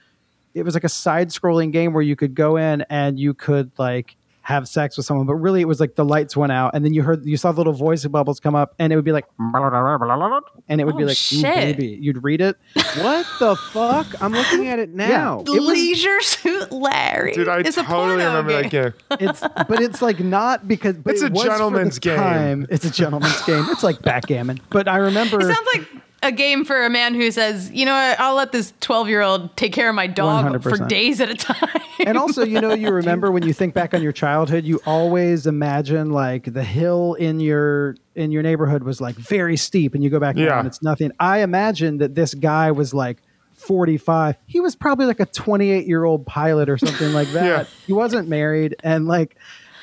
[0.56, 4.16] It was like a side-scrolling game where you could go in and you could like
[4.46, 6.94] have sex with someone, but really it was like the lights went out and then
[6.94, 9.26] you heard you saw the little voice bubbles come up and it would be like,
[9.40, 11.44] and it would be Oh, like, shit.
[11.44, 11.98] baby.
[12.02, 12.58] You'd read it,
[12.98, 14.22] What the fuck?
[14.22, 15.40] I'm looking at it now.
[15.42, 17.32] it was- Leisure Suit Larry.
[17.34, 18.94] Dude, I is a totally porno remember game.
[19.10, 19.30] that game.
[19.30, 22.18] it's but it's like not because but It's it a was gentleman's game.
[22.18, 22.68] time.
[22.70, 23.66] It's a gentleman's game.
[23.70, 24.60] It's like backgammon.
[24.70, 25.88] But I remember It sounds like
[26.24, 29.22] a game for a man who says, you know what, I'll let this 12 year
[29.22, 30.88] old take care of my dog for 100%.
[30.88, 31.82] days at a time.
[32.06, 35.46] and also, you know, you remember when you think back on your childhood, you always
[35.48, 40.10] imagine like the hill in your in your neighborhood was like very steep, and you
[40.10, 40.58] go back Yeah.
[40.60, 41.12] and it's nothing.
[41.20, 43.18] I imagine that this guy was like
[43.54, 44.36] 45.
[44.46, 47.46] He was probably like a 28 year old pilot or something like that.
[47.46, 47.64] Yeah.
[47.86, 49.36] He wasn't married, and like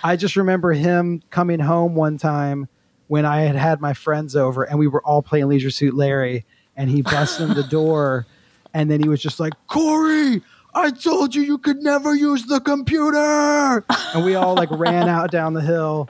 [0.02, 2.68] I just remember him coming home one time
[3.10, 6.44] when I had had my friends over, and we were all playing Leisure Suit Larry,
[6.76, 8.24] and he busted in the door,
[8.72, 10.40] and then he was just like, Corey.
[10.72, 13.84] I told you you could never use the computer.
[14.14, 16.08] And we all like ran out down the hill.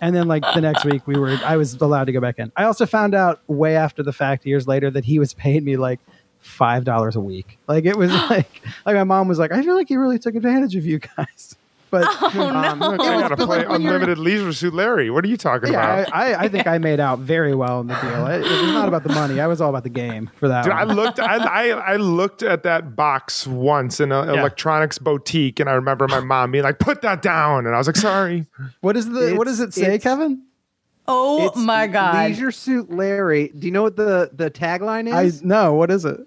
[0.00, 2.50] And then like the next week we were I was allowed to go back in.
[2.56, 5.76] I also found out way after the fact years later that he was paying me
[5.76, 6.00] like
[6.38, 7.58] five dollars a week.
[7.68, 10.34] Like it was like like my mom was like, I feel like he really took
[10.34, 11.54] advantage of you guys.
[11.90, 12.04] But
[12.36, 12.90] oh, Um, no.
[12.90, 15.10] look, I gotta play like, Unlimited Leisure Suit Larry.
[15.10, 16.14] What are you talking yeah, about?
[16.14, 18.26] I, I, I think I made out very well in the deal.
[18.28, 19.40] It, it was not about the money.
[19.40, 20.64] I was all about the game for that.
[20.64, 21.18] Dude, I looked.
[21.18, 24.40] I, I I looked at that box once in an Yeah.
[24.40, 27.86] electronics boutique, and I remember my mom being like, "Put that down," and I was
[27.88, 28.46] like, "Sorry."
[28.80, 30.44] what is the what does it say, Kevin?
[31.08, 32.14] oh It's my God.
[32.30, 33.48] Leisure Suit Larry.
[33.48, 35.42] Do you know what the the tagline I is?
[35.42, 36.20] no, what is it?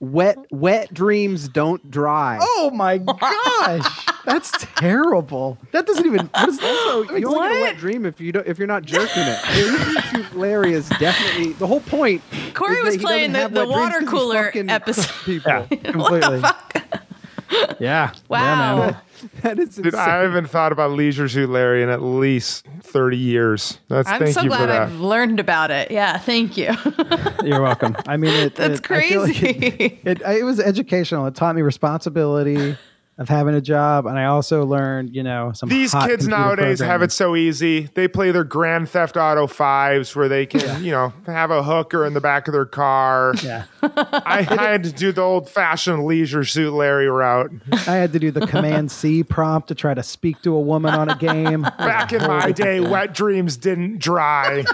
[0.00, 2.38] Wet wet dreams don't dry.
[2.40, 5.58] Oh my gosh, that's terrible.
[5.72, 6.26] That doesn't even.
[6.26, 8.84] What is So you only get a wet dream if you don't if you're not
[8.84, 9.38] jerking it.
[9.54, 12.22] Leisure Suit Larry is definitely the whole point.
[12.54, 15.24] Corey was playing the, have the wet dreams water 'cause he's cooler episode.
[15.24, 15.50] People.
[15.70, 16.40] Yeah, completely.
[16.40, 17.70] Yeah.
[17.80, 18.76] Yeah, Wow.
[18.78, 18.96] man.
[19.42, 19.94] That is Dude.
[19.94, 23.78] I haven't thought about Leisure Suit Larry in at least thirty years.
[23.88, 24.82] That's I'm thank so you for glad that.
[24.82, 25.90] I've learned about it.
[25.90, 26.74] Yeah, thank you.
[27.44, 27.96] You're welcome.
[28.06, 29.48] I mean, it, That's it, I like crazy.
[29.48, 31.26] It, it, it was educational.
[31.26, 32.76] It taught me responsibility
[33.18, 35.68] of having a job, and I also learned, you know, some.
[35.68, 37.90] These hot kids nowadays have it so easy.
[37.94, 42.06] They play their Grand Theft Auto fives where they can, you know, have a hooker
[42.06, 43.34] in the back of their car.
[43.42, 47.50] Yeah, I, I had to do the old fashioned Leisure Suit Larry route.
[47.72, 50.94] I had to do the Command C prompt to try to speak to a woman
[50.94, 51.62] on a game.
[51.78, 54.64] Back in my day, wet dreams didn't dry.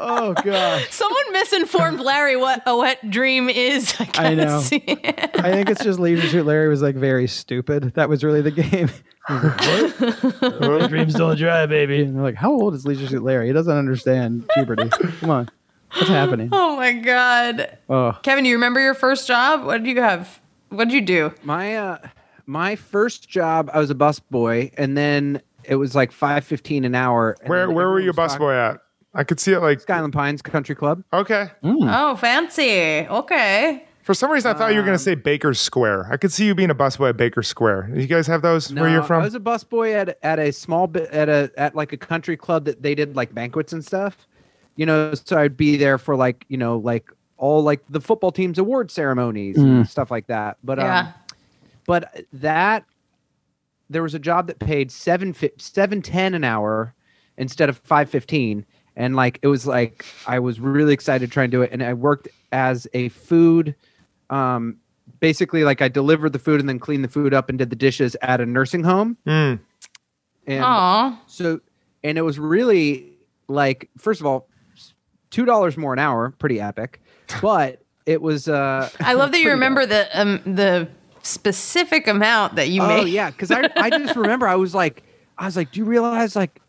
[0.00, 0.86] Oh god.
[0.90, 3.94] Someone misinformed Larry what a wet dream is.
[3.98, 4.44] I, I know.
[4.46, 5.30] gotta see it.
[5.34, 7.94] I think it's just Leisure Suit Larry was like very stupid.
[7.94, 8.90] That was really the game.
[9.28, 9.60] Like,
[10.60, 10.88] what?
[10.88, 12.02] Dreams don't dry, baby.
[12.02, 13.48] And they're like, how old is Leisure Suit Larry?
[13.48, 14.88] He doesn't understand puberty.
[15.20, 15.48] Come on,
[15.94, 16.48] what's happening?
[16.52, 17.78] Oh my god.
[17.88, 19.64] Oh, Kevin, do you remember your first job?
[19.64, 20.40] What did you have?
[20.70, 21.32] What did you do?
[21.42, 21.98] my uh
[22.46, 26.94] my first job I was a busboy and then it was like five fifteen an
[26.94, 27.36] hour.
[27.46, 28.80] Where where were everyone you was talking- busboy at?
[29.14, 31.02] I could see it like Skyland Pines Country Club.
[31.12, 31.50] okay.
[31.64, 33.06] Oh, fancy.
[33.08, 33.84] Okay.
[34.02, 36.08] For some reason, I thought you were going to say Baker Square.
[36.12, 37.90] I could see you being a busboy at Baker Square.
[37.94, 39.22] You guys have those where you're from?
[39.22, 42.36] I was a busboy at at a small bit at a at like a country
[42.36, 44.27] club that they did like banquets and stuff.
[44.78, 48.30] You know, so I'd be there for like you know like all like the football
[48.32, 50.56] team's award ceremonies and stuff like that.
[50.62, 50.98] But Yeah.
[51.00, 51.14] um,
[51.84, 52.84] but that
[53.90, 56.94] there was a job that paid seven fi- seven ten an hour
[57.38, 58.64] instead of five fifteen,
[58.94, 61.82] and like it was like I was really excited to try and do it, and
[61.82, 63.74] I worked as a food,
[64.30, 64.76] um,
[65.18, 67.76] basically like I delivered the food and then cleaned the food up and did the
[67.76, 69.58] dishes at a nursing home, Mm.
[70.46, 71.20] and Aw.
[71.26, 71.58] so
[72.04, 73.12] and it was really
[73.48, 74.46] like first of all,
[75.30, 77.00] two dollars more an hour, pretty epic,
[77.42, 80.88] but it was uh I love that you pretty remember the um, the
[81.22, 83.08] specific amount that you Oh made.
[83.08, 85.02] yeah, because I I just remember I was like
[85.36, 86.60] I was like, do you realize like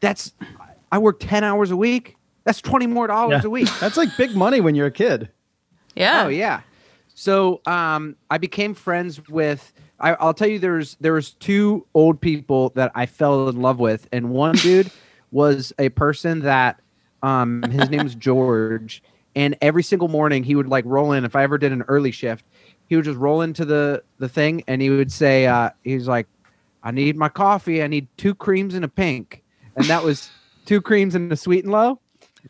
[0.00, 0.32] that's
[0.90, 2.16] I work ten hours a week.
[2.44, 3.46] That's twenty more dollars Yeah.
[3.48, 3.68] a week.
[3.80, 5.28] That's like big money when you're a kid.
[5.94, 6.24] Yeah.
[6.24, 6.62] Oh yeah.
[7.14, 9.72] So um, I became friends with.
[10.00, 13.78] I, I'll tell you, there's there was two old people that I fell in love
[13.78, 14.90] with, and one dude
[15.30, 16.80] was a person that
[17.22, 19.02] um, his name was George,
[19.34, 21.24] and every single morning he would like roll in.
[21.24, 22.44] If I ever did an early shift,
[22.88, 26.26] he would just roll into the the thing, and he would say, uh, he's like,
[26.82, 27.82] "I need my coffee.
[27.82, 29.42] I need two creams and a pink,"
[29.76, 30.30] and that was
[30.64, 31.98] two creams and a sweet and low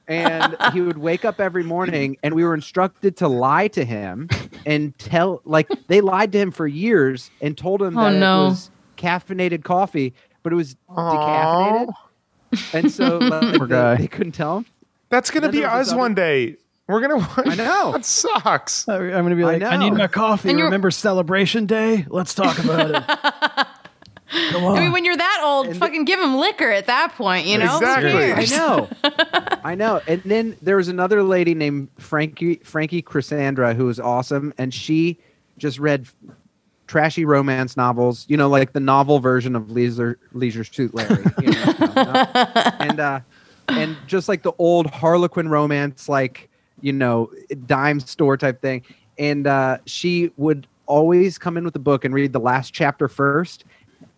[0.09, 4.27] and he would wake up every morning and we were instructed to lie to him
[4.65, 8.47] and tell like they lied to him for years and told him Oh, that no.
[8.47, 11.89] it was caffeinated coffee but it was decaffeinated
[12.73, 13.97] and so like, Poor guy.
[13.97, 14.67] they couldn't tell him
[15.09, 16.57] That's going to be us other- one day.
[16.89, 17.43] We're going to.
[17.47, 17.93] I know.
[17.93, 18.87] that sucks.
[18.89, 19.85] I'm gonna be like, I, know.
[19.89, 20.51] need my coffee.
[20.51, 22.05] And Remember Celebration Day?
[22.09, 23.67] Let's talk about it.
[24.51, 24.77] Come on.
[24.77, 27.47] I mean, when you're that old, And the- fucking give him liquor at that point,
[27.47, 27.77] you know?
[27.79, 28.33] Exactly.
[28.33, 28.89] I know,
[29.63, 30.01] I know.
[30.09, 35.19] And then there was another lady named Frankie Frankie Chrysandra who was awesome, and she
[35.59, 36.07] just read
[36.93, 38.27] trashy romance novels.
[38.29, 41.25] You know, like the novel version of Leisure Leisure Suit Larry.
[41.41, 41.85] You know,
[42.79, 43.21] and uh,
[43.69, 46.51] and just like the old Harlequin romance, like
[46.83, 47.31] you know,
[47.67, 48.83] dime store type thing.
[49.19, 53.09] And uh, she would always come in with a book and read the last chapter
[53.09, 53.65] first.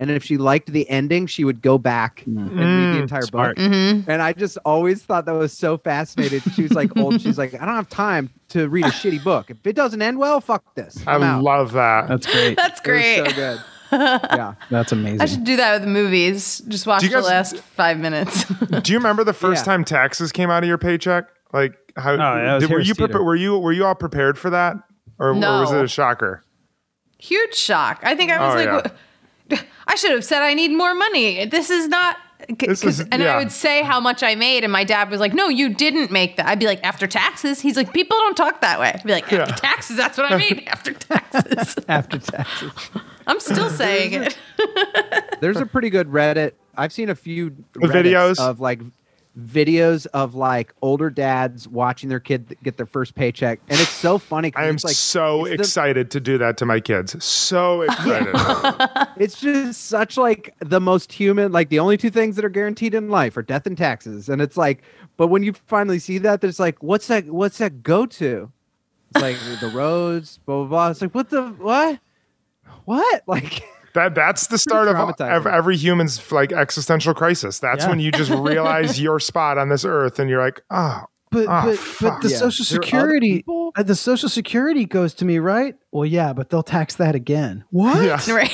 [0.00, 3.22] And if she liked the ending, she would go back and read the Mm, entire
[3.22, 3.56] smart.
[3.56, 3.64] book.
[3.64, 4.10] Mm-hmm.
[4.10, 6.40] And I just always thought that was so fascinating.
[6.54, 7.20] She was like old.
[7.20, 9.50] She's like, I don't have time to read a shitty book.
[9.50, 11.02] If it doesn't end well, fuck this.
[11.06, 11.42] I I'm out.
[11.44, 12.08] love that.
[12.08, 12.56] That's great.
[12.56, 13.26] That's great.
[13.28, 13.60] so good.
[13.92, 14.54] Yeah.
[14.70, 15.20] That's amazing.
[15.20, 16.60] I should do that with movies.
[16.66, 18.44] Just watch Do you the last five minutes.
[18.82, 19.72] Do you remember the first Yeah.
[19.72, 21.26] time taxes came out of your paycheck?
[21.52, 23.06] Like how Oh, yeah, did, were you Teeter.
[23.06, 24.74] prepa- were you were you all prepared for that?
[25.20, 26.42] Or, or was it a shocker?
[27.18, 28.00] Huge shock.
[28.02, 28.90] I think I was Oh, like, yeah.
[29.48, 31.44] "What- I should have said I need more money.
[31.46, 32.16] This is not.
[32.58, 33.34] This is- and yeah.
[33.34, 36.10] I would say how much I made, and my dad was like, "No, you didn't
[36.10, 39.02] make that." I'd be like, "After taxes." He's like, "People don't talk that way." I'd
[39.04, 39.44] be like, "After Yeah.
[39.46, 42.70] taxes, that's what I made after taxes." After taxes.
[43.26, 44.36] I'm still saying it.
[45.40, 46.52] There's a pretty good Reddit.
[46.76, 48.38] I've seen a few Videos?
[48.38, 48.80] of like
[49.38, 54.18] videos of like older dads watching their kid get their first paycheck, and it's so
[54.18, 54.52] funny.
[54.54, 57.22] I am like so it's the- excited to do that to my kids.
[57.24, 58.34] So excited.
[59.16, 62.94] it's just such like the most human like the only two things that are guaranteed
[62.94, 64.82] in life are death and taxes and it's like
[65.16, 68.50] but when you finally see that there's like what's that what's that go to
[69.14, 71.98] it's like the roads blah blah blah it's like what the what
[72.84, 73.62] what like
[73.94, 77.58] That that's the start of, of every human's like existential crisis.
[77.60, 77.90] That's Yeah.
[77.90, 81.62] when you just realize your spot on this earth, and you're like, oh, But Ah,
[81.64, 82.36] but but the Yeah.
[82.38, 83.44] social There are other security
[83.76, 85.74] uh, the social security goes to me, right?
[85.92, 87.64] Well, yeah, but they'll tax that again.
[87.70, 88.04] What?
[88.04, 88.20] Yeah.
[88.34, 88.52] right.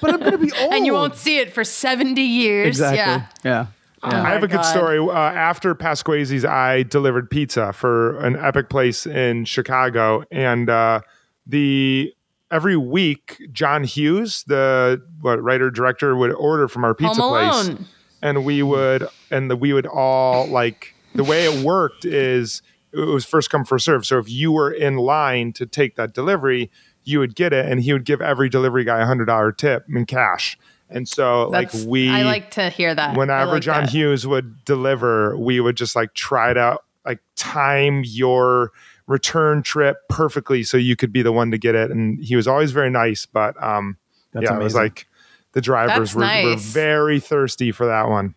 [0.00, 0.72] But I'm gonna be old.
[0.74, 2.68] And you won't see it for 70 years.
[2.68, 2.98] exactly.
[2.98, 3.26] Yeah.
[3.44, 3.66] Yeah.
[4.02, 4.22] Oh Yeah.
[4.22, 4.62] my I have a good God.
[4.62, 4.98] story.
[4.98, 11.00] Uh, after Pasquesi's, I delivered pizza for an epic place in Chicago, and uh,
[11.46, 12.12] the
[12.50, 17.70] every week John Hughes, the what writer director, would order from our pizza place,
[18.22, 22.98] and we would and the, we would all like the way it worked is it
[23.00, 24.06] was first come first serve.
[24.06, 26.70] So if you were in line to take that delivery,
[27.04, 29.86] you would get it, and he would give every delivery guy a hundred dollar tip
[29.88, 30.58] in cash.
[30.90, 33.16] And so like we I like to hear that.
[33.16, 33.90] Whenever like John that.
[33.90, 38.72] Hughes would deliver, we would just like try to like time your
[39.08, 41.90] return trip perfectly so you could be the one to get it.
[41.90, 43.96] And he was always very nice, but um
[44.32, 45.08] That's yeah, it was like
[45.52, 48.34] the drivers That's were, were very thirsty for that one.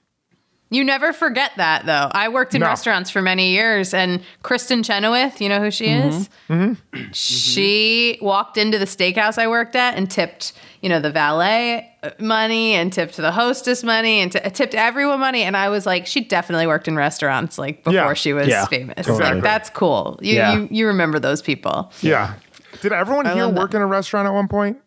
[0.73, 2.07] You never forget that, though.
[2.13, 2.67] I worked in No.
[2.67, 6.07] restaurants for many years, and Kristin Chenoweth, you know who she mm-hmm.
[6.07, 6.29] is?
[6.49, 7.11] Mm-hmm.
[7.11, 12.11] She walked into the steakhouse I worked at and tipped, you know, the valet uh,
[12.19, 15.43] money and tipped the hostess money and t- uh, tipped everyone money.
[15.43, 18.13] And I was like, she definitely worked in restaurants like before Yeah.
[18.13, 19.05] she was Yeah, famous.
[19.05, 19.33] totally.
[19.33, 20.19] Like, that's cool.
[20.21, 20.53] You, Yeah.
[20.55, 21.91] you, you remember those people.
[22.01, 22.35] Yeah.
[22.81, 23.59] Did everyone I here love that.
[23.59, 24.77] work in a restaurant at one point?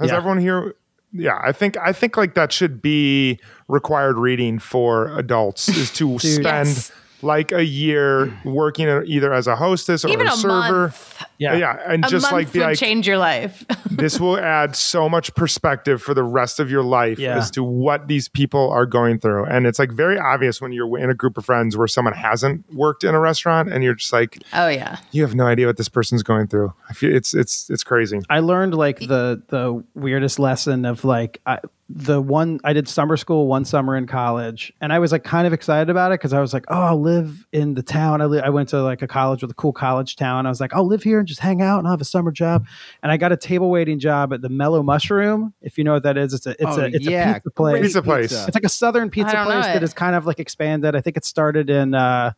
[0.00, 0.16] Has Yeah.
[0.16, 0.74] everyone here?
[1.14, 3.38] Yeah, I think I think like that should be
[3.72, 6.92] required reading for adults is to spend Yes.
[7.22, 10.80] like a year working either as a hostess or Even a, a server.
[10.88, 11.22] month.
[11.42, 11.56] Yeah.
[11.56, 13.64] yeah, and A just month like be would like change your life.
[13.90, 17.36] this will add so much perspective for the rest of your life Yeah.
[17.38, 19.44] as to what these people are going through.
[19.46, 22.64] And it's like very obvious when you're in a group of friends where someone hasn't
[22.72, 24.98] worked in a restaurant and you're just like, oh, yeah.
[25.10, 26.72] you have no idea what this person's going through.
[26.88, 28.20] I feel it's it's it's crazy.
[28.30, 31.58] I learned like the the weirdest lesson of like I,
[31.94, 35.46] the one I did summer school one summer in college, and I was like kind
[35.46, 38.22] of excited about it because I was like, oh, I'll live in the town.
[38.22, 40.46] I li- I went to like a college with a cool college town.
[40.46, 42.30] I was like, I'll live here and just hang out and I'll have a summer
[42.30, 42.66] job.
[43.02, 45.54] And I got a table waiting job at the Mellow Mushroom.
[45.62, 47.30] If you know what that is, it's a it's Oh, a it's yeah.
[47.30, 47.72] a pizza place.
[47.72, 48.32] Great Pizza place.
[48.46, 49.82] It's like a southern pizza place that it.
[49.82, 50.94] is kind of like expanded.
[50.94, 52.32] I think it started in uh,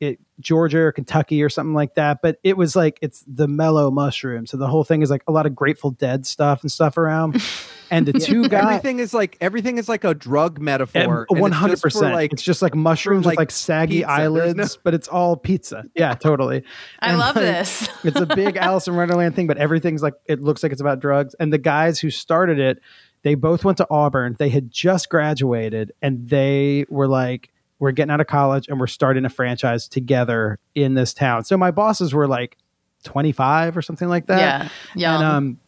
[0.00, 2.20] it, Georgia or Kentucky or something like that.
[2.22, 4.46] But it was like it's the mellow mushroom.
[4.46, 7.42] So the whole thing is like a lot of Grateful Dead stuff and stuff around.
[7.92, 11.02] And the two guys, everything is like everything is like a drug metaphor.
[11.02, 12.14] and it's one just hundred for, percent.
[12.14, 14.10] Like It's just like mushrooms like, with like saggy pizza.
[14.12, 15.82] Eyelids, no- but it's all pizza.
[15.96, 16.62] Yeah, totally.
[17.00, 17.88] I And, love like, this.
[18.04, 21.00] it's a big Alice in Wonderland thing, but everything's like it looks like it's about
[21.00, 21.34] drugs.
[21.40, 22.78] And the guys who started it,
[23.22, 24.36] they both went to Auburn.
[24.38, 27.49] They had just graduated, and they were like,
[27.80, 31.56] "We're getting out of college, and we're starting a franchise together in this town." So
[31.56, 32.56] my bosses were like
[33.02, 34.38] twenty five or something like that.
[34.38, 34.68] yeah.
[34.94, 35.14] Young.
[35.22, 35.60] And um,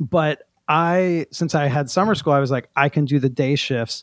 [0.00, 3.54] but I, since I had summer school, I was like, I can do the day
[3.54, 4.02] shifts.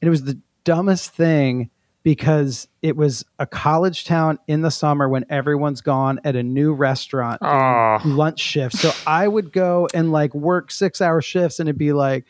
[0.00, 1.68] And it was the dumbest thing
[2.04, 6.72] because it was a college town in the summer when everyone's gone at a new
[6.72, 7.98] restaurant Oh.
[8.04, 8.76] lunch shift.
[8.76, 12.24] So I would go and like work six hour shifts and it'd be like,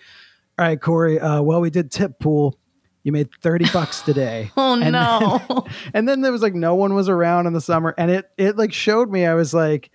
[0.58, 2.58] all right, Corey, uh, well, we did tip pool.
[3.06, 4.50] You made 30 bucks today.
[4.56, 5.64] oh, and no.
[5.94, 7.94] and then there was like no one was around in the summer.
[7.96, 9.92] And it it like showed me i was like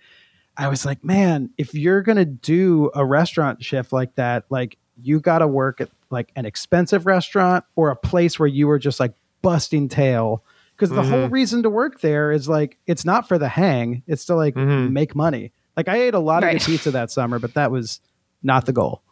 [0.56, 5.20] i was like man if you're gonna do a restaurant shift like that like you
[5.20, 9.12] gotta work at like an expensive restaurant or a place where you were just like
[9.42, 10.42] busting tail.
[10.74, 11.34] Because the whole mm-hmm.
[11.34, 14.02] reason to work there is like it's not for the hang.
[14.06, 14.90] It's to like mm-hmm.
[14.90, 15.52] make money.
[15.76, 18.00] Like i ate a lot of good pizza that summer but that was
[18.42, 19.02] not the goal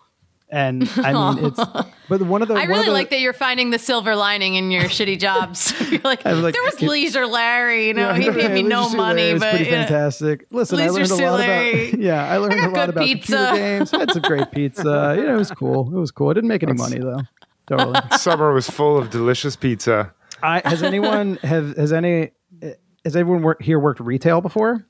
[0.53, 1.61] and i mean it's
[2.09, 4.17] but one of the I one of really the- like that you're finding the silver
[4.17, 5.73] lining in your shitty jobs.
[5.93, 6.89] you're like, like, there was okay.
[6.89, 9.65] Leisure Larry, you know, Yeah, he paid me no Suit money, Larry was but pretty
[9.67, 9.87] yeah.
[9.87, 10.47] fantastic.
[10.51, 12.75] Listen, I Leisure learned a lot Suit about yeah, I learned I got a lot
[12.75, 13.37] good about pizza.
[13.37, 13.91] computer games.
[13.93, 15.15] Had some great pizza.
[15.17, 15.97] You know, it was cool.
[15.97, 16.31] It was cool.
[16.31, 17.21] I didn't make any money though.
[17.69, 18.01] Totally.
[18.19, 20.13] Summer was full of delicious pizza.
[20.43, 22.33] I, has anyone have has any
[23.05, 24.85] has everyone work, here worked retail before?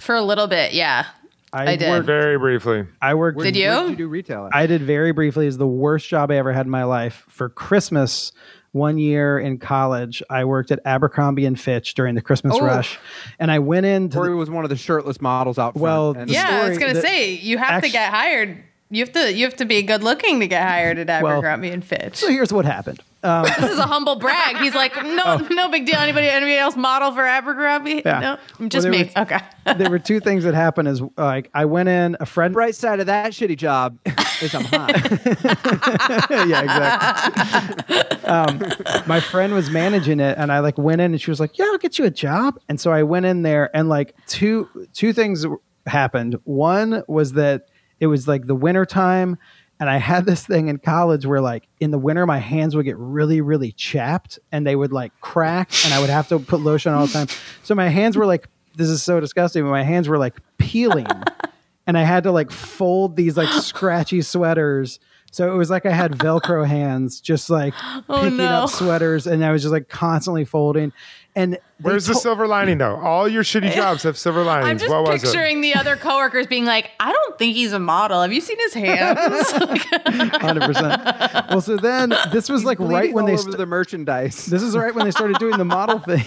[0.00, 1.06] for a little bit, yeah.
[1.52, 1.90] I did.
[1.90, 2.86] Worked, Very briefly.
[3.00, 3.38] I worked.
[3.40, 3.70] Did you?
[3.70, 4.46] Did you do retail?
[4.46, 4.54] At?
[4.56, 5.46] I did very briefly.
[5.46, 7.24] Is the worst job I ever had in my life.
[7.28, 8.32] For Christmas,
[8.72, 12.64] one year in college, I worked at Abercrombie and Fitch during the Christmas Oh.
[12.64, 12.98] rush,
[13.38, 15.82] and I went into Corey the, was one of the shirtless models out front.
[15.82, 18.10] Well, and the yeah, I was story gonna that- say you have actu- to get
[18.12, 18.62] hired.
[18.92, 21.70] You have to you have to be good looking to get hired at Well, Abercrombie
[21.70, 22.16] and Fitch.
[22.16, 23.00] so here's what happened.
[23.24, 24.56] Um, this is a humble brag.
[24.56, 25.94] He's like, no, no big deal.
[25.94, 27.98] Anybody, anybody else model for Abercrombie?
[28.04, 28.08] Oh.
[28.10, 28.18] Yeah.
[28.20, 29.04] No, I'm just Well, me.
[29.04, 29.38] was- okay.
[29.78, 30.88] there were two things that happened.
[30.88, 33.96] Is like I went in, a friend Right side of that shitty job
[34.42, 34.90] is I'm hot.
[36.30, 38.28] yeah, exactly.
[38.28, 38.60] um,
[39.06, 41.66] my friend was managing it, and I like went in, and she was like, "Yeah,
[41.66, 45.12] I'll get you a job." And so I went in there, and like two two
[45.12, 45.46] things
[45.86, 46.36] happened.
[46.44, 47.68] One was that
[48.02, 49.38] it was like the winter time,
[49.78, 52.84] and I had this thing in college where like in the winter my hands would
[52.84, 56.60] get really really chapped, and they would like crack, and I would have to put
[56.60, 57.28] lotion all the time.
[57.62, 61.06] So my hands were like, this is so disgusting, but my hands were like peeling
[61.86, 64.98] and I had to like fold these like scratchy sweaters.
[65.30, 67.74] So it was like I had Velcro hands, just like
[68.08, 68.44] Oh, picking no.
[68.46, 70.92] up sweaters, and I was just like constantly folding.
[71.34, 72.96] And they Where's the silver lining though?
[72.96, 74.68] All your shitty jobs have silver linings.
[74.68, 75.26] I'm just what was it?
[75.26, 78.20] picturing the other coworkers being like, I don't think he's a model.
[78.20, 79.50] Have you seen his hands?
[80.42, 81.02] Hundred percent.
[81.48, 83.32] Well, so then this was like right when all they.
[83.34, 84.44] over St- the merchandise.
[84.44, 86.24] this is right when they started doing the model thing.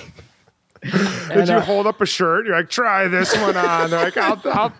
[0.81, 2.45] Did you hold up a shirt?
[2.47, 3.89] You're like, try this one on.
[3.91, 4.73] They're like, I'll, I'll,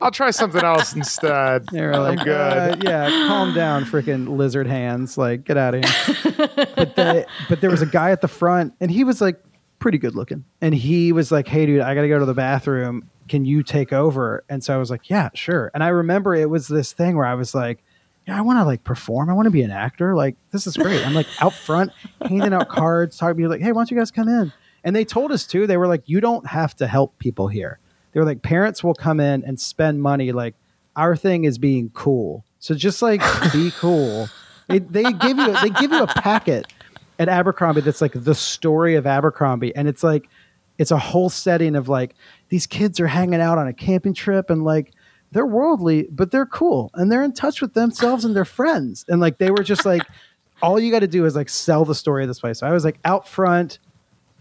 [0.00, 1.66] I'll try something else instead.
[1.72, 2.30] They were I'm like, good.
[2.30, 5.18] uh, yeah, calm down, freaking lizard hands.
[5.18, 6.48] Like, get out of here.
[6.74, 9.42] but, the, but there was a guy at the front, and he was like
[9.82, 10.44] pretty good looking.
[10.60, 13.10] And he was like, hey, dude, I got to go to the bathroom.
[13.28, 14.44] Can you take over?
[14.48, 15.70] And so I was like, yeah, sure.
[15.74, 17.82] And I remember it was this thing where I was like,
[18.26, 19.28] yeah, I want to like perform.
[19.28, 20.14] I want to be an actor.
[20.14, 21.04] Like this is great.
[21.04, 21.90] I'm like out front
[22.22, 24.52] handing out cards, talking to you like, hey, why don't you guys come in?
[24.84, 25.66] And they told us too.
[25.66, 27.80] They were like, you don't have to help people here.
[28.12, 30.30] They were like, parents will come in and spend money.
[30.30, 30.54] Like
[30.94, 32.44] our thing is being cool.
[32.60, 33.20] So just like
[33.52, 34.28] be cool.
[34.68, 36.72] They, they give you they give you a packet
[37.22, 40.28] at Abercrombie that's like the story of Abercrombie, and it's like
[40.78, 42.14] it's a whole setting of like
[42.48, 44.92] these kids are hanging out on a camping trip and like
[45.30, 49.04] they're worldly, but they're cool and they're in touch with themselves and their friends.
[49.08, 50.02] And like they were just like,
[50.62, 52.58] all you got to do is like sell the story of this place.
[52.58, 53.78] So I was like out front,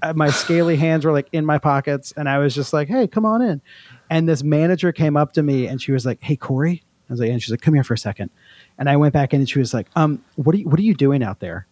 [0.01, 3.07] uh, my scaly hands were like in my pockets, and I was just like, hey,
[3.07, 3.61] come on in.
[4.09, 6.83] And this manager came up to me and she was like, hey, Corey.
[7.09, 8.29] I was like, and she's like, come here for a second.
[8.77, 10.83] And I went back in and she was like, um, what are you, what are
[10.83, 11.67] you doing out there?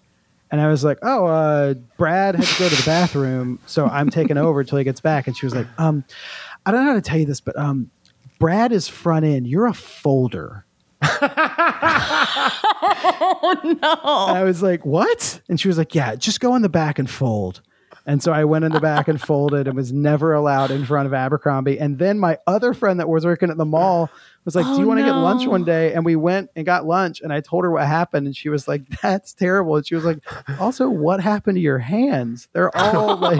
[0.51, 4.09] And I was like, oh, uh, Brad had to go to the bathroom, so I'm
[4.09, 5.27] taking over until he gets back.
[5.27, 6.03] And she was like, um,
[6.65, 7.91] I don't know how to tell you this, but um,
[8.39, 9.47] Brad is front end.
[9.47, 10.65] You're a folder.
[13.41, 14.27] Oh no.
[14.29, 15.41] And I was like, what?
[15.49, 17.61] And she was like, yeah, just go in the back and fold.
[18.09, 21.05] And so I went in the back and folded and was never allowed in front
[21.05, 21.79] of Abercrombie.
[21.79, 24.09] And then my other friend that was working at the mall
[24.45, 25.93] was like, Do Oh, you want to get lunch one day?
[25.93, 27.21] And we went and got lunch.
[27.21, 28.25] And I told her what happened.
[28.25, 29.75] And she was like, That's terrible.
[29.75, 30.23] And she was like,
[30.59, 32.47] Also, what happened to your hands?
[32.53, 33.37] They're all like,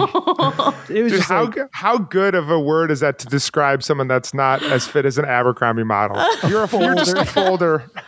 [0.88, 3.82] it was Dude, just how like, how good of a word is that to describe
[3.82, 6.16] someone that's not as fit as an Abercrombie model?
[6.48, 6.84] You're a folder.
[6.86, 7.80] you're just a folder.
[7.80, 8.02] Folder.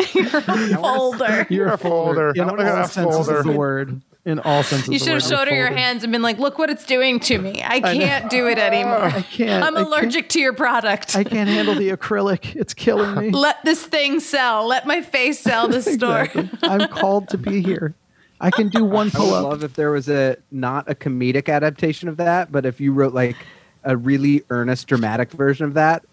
[1.50, 2.32] you're a a folder.
[2.34, 3.38] You're a wanna get all senses folder.
[3.38, 4.02] of the word.
[4.30, 6.70] In all senses You should have showed her your hands and been like, "Look what
[6.70, 7.62] it's doing to me.
[7.64, 9.04] I can't do it anymore.
[9.04, 9.64] I can't.
[9.64, 11.16] I'm I can't- allergic to your product.
[11.16, 12.54] I can't handle the acrylic.
[12.56, 13.30] It's killing me.
[13.30, 14.66] Let this thing sell.
[14.66, 16.48] Let my face sell the store." Exactly.
[16.62, 17.94] I'm called to be here.
[18.40, 19.44] I can do one I pull would up.
[19.44, 23.12] love if there was a not a comedic adaptation of that, but if you wrote
[23.12, 23.36] like
[23.84, 26.04] a really earnest, dramatic version of that,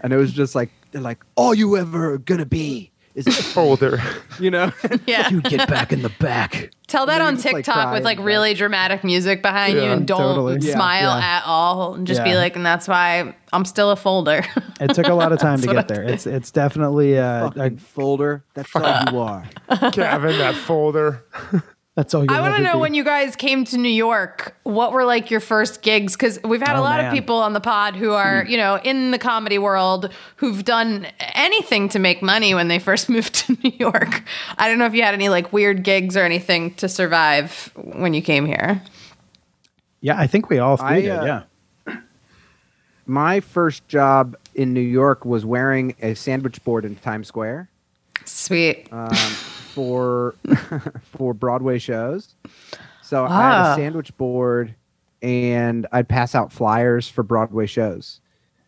[0.00, 4.00] and it was just like they're like, all you ever gonna be is a Folder.
[4.40, 4.72] you know.
[5.06, 5.28] yeah.
[5.30, 6.70] You get back in the back.
[6.88, 10.06] Tell that on you just, like, TikTok with like really dramatic music behind you and
[10.06, 10.60] don't totally.
[10.60, 11.36] Smile yeah.
[11.36, 14.44] at all and just be like, and that's why I'm still a folder.
[14.80, 16.04] It took a lot of time to get there.
[16.04, 18.44] It's it's definitely uh, Fucking a, folder.
[18.54, 19.44] That's all you are.
[19.90, 21.24] Kevin, that folder.
[21.98, 22.28] that's all you.
[22.30, 25.40] I want to know when you guys came to New York, what were like your
[25.40, 26.12] first gigs?
[26.14, 28.76] Because we've had a Oh, lot of people on the pod who are, you know,
[28.84, 33.58] in the comedy world who've done anything to make money when they first moved to
[33.64, 34.22] New York.
[34.56, 38.14] I don't know if you had any like weird gigs or anything to survive when
[38.14, 38.80] you came here.
[40.00, 41.10] Yeah, I think we all I, did.
[41.10, 41.42] uh,
[41.88, 41.94] yeah.
[43.06, 47.68] My first job in New York was wearing a sandwich board in Times Square
[48.24, 48.86] Sweet.
[48.92, 49.08] um,
[49.68, 50.34] for
[51.16, 52.34] for Broadway shows.
[53.02, 53.72] So I had Ah.
[53.72, 54.74] a sandwich board,
[55.22, 58.20] and I'd pass out flyers for Broadway shows.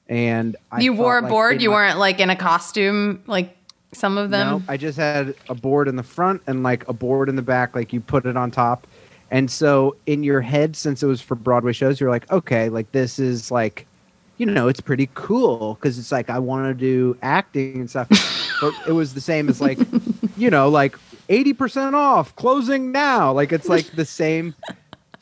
[0.09, 1.63] And I you wore a like, board.
[1.63, 3.57] You weren't like in a costume, like
[3.93, 4.47] some of them.
[4.49, 7.43] No, I just had a board in the front and like a board in the
[7.43, 7.75] back.
[7.77, 8.87] Like you put it on top,
[9.31, 12.91] and so in your head, since it was for Broadway shows, you're like, okay, like
[12.93, 13.87] this is like,
[14.39, 18.09] you know, it's pretty cool because it's like I want to do acting and stuff.
[18.61, 19.79] but it was the same as like,
[20.37, 20.97] you know, like
[21.29, 23.33] eighty percent off, closing now.
[23.33, 24.55] Like it's like the same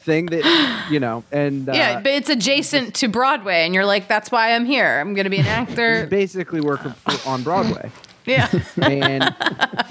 [0.00, 4.08] thing that you know, and uh, yeah, but it's adjacent to Broadway, and you're like,
[4.08, 4.98] that's why I'm here.
[5.00, 6.06] I'm gonna be an actor.
[6.06, 7.90] basically working for, on Broadway.
[8.26, 8.48] yeah.
[8.82, 9.34] and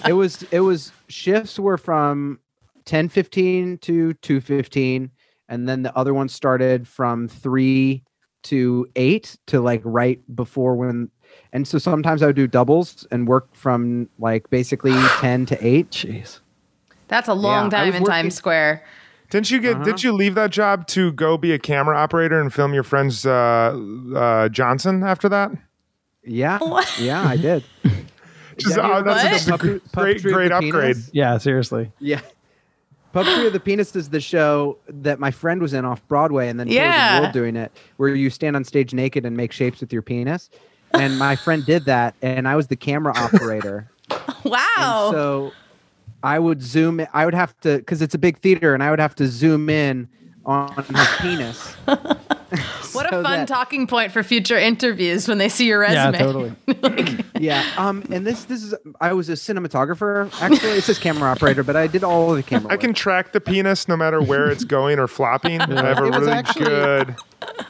[0.07, 2.39] it was it was shifts were from
[2.85, 5.09] 10:15 to 2:15
[5.49, 8.03] and then the other one started from 3
[8.43, 11.09] to 8 to like right before when
[11.53, 15.89] and so sometimes I would do doubles and work from like basically 10 to 8
[15.91, 16.39] Jeez.
[17.07, 18.83] That's a long Yeah, time in working- Times Square.
[19.29, 19.75] Didn't you get?
[19.75, 19.83] Uh-huh.
[19.83, 23.25] Did you leave that job to go be a camera operator and film your friends
[23.25, 23.77] uh,
[24.15, 25.51] uh, Johnson after that?
[26.23, 26.99] yeah What?
[26.99, 27.63] yeah I did
[28.57, 29.59] Just, Yeah, oh, that's What?
[29.59, 30.95] such a great, great upgrade.
[30.95, 31.09] Penis?
[31.13, 31.91] Yeah, seriously.
[31.99, 32.21] Yeah.
[33.13, 36.59] Puppetry of the Penis is the show that my friend was in off Broadway and
[36.59, 37.15] then Yeah.
[37.17, 40.01] the world doing it, where you stand on stage naked and make shapes with your
[40.01, 40.49] penis.
[40.93, 43.89] And my friend did that, and I was the camera operator.
[44.43, 44.57] Wow.
[44.77, 45.53] And so
[46.23, 47.05] I would zoom.
[47.13, 49.69] I would have to because it's a big theater, and I would have to zoom
[49.69, 50.07] in
[50.45, 51.75] on his penis.
[53.11, 55.95] what a fun that- talking point for future interviews when they see your resume.
[56.17, 56.55] Yeah, resume.
[56.67, 57.23] totally.
[57.39, 57.63] Yeah.
[57.77, 58.03] Um.
[58.11, 60.31] And this this is I was a cinematographer.
[60.41, 62.71] Actually, it says camera operator, but I did all of the camera.
[62.71, 62.81] I work.
[62.81, 65.61] can track the penis no matter where it's going or flopping.
[65.61, 67.15] I have a It was really actually- good.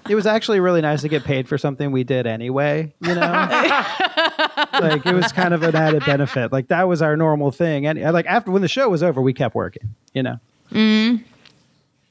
[0.10, 3.20] It was actually really nice to get paid for something we did anyway, you know?
[4.80, 6.54] like it was kind of an added benefit.
[6.54, 7.86] Like that was our normal thing.
[7.86, 10.38] And like after when the show was over, we kept working, you know?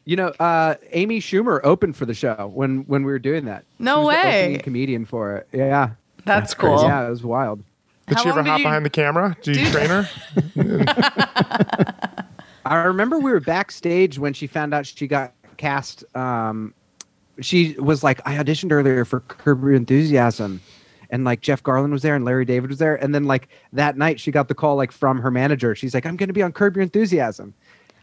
[0.07, 3.65] You know, uh, Amy Schumer opened for the show when when we were doing that.
[3.79, 4.43] No She was way.
[4.45, 5.49] opening comedian for it.
[5.53, 5.91] Yeah,
[6.25, 6.81] That's cool.
[6.83, 7.63] yeah, it was wild.
[8.07, 9.37] Did How she ever did hop you behind the camera?
[9.43, 10.09] Did you train her?
[12.65, 16.05] I remember we were backstage when she found out she got cast.
[16.17, 16.73] Um,
[17.41, 20.61] she was like, I auditioned earlier for Curb Your Enthusiasm,
[21.11, 23.97] and like Jeff Garlin was there and Larry David was there, and then like that
[23.97, 25.75] night she got the call like from her manager.
[25.75, 27.55] She's like, I'm going to be on Curb Your Enthusiasm,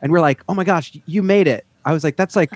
[0.01, 1.65] and we're like, Oh my gosh, you made it!
[1.86, 2.51] I was like, That's like,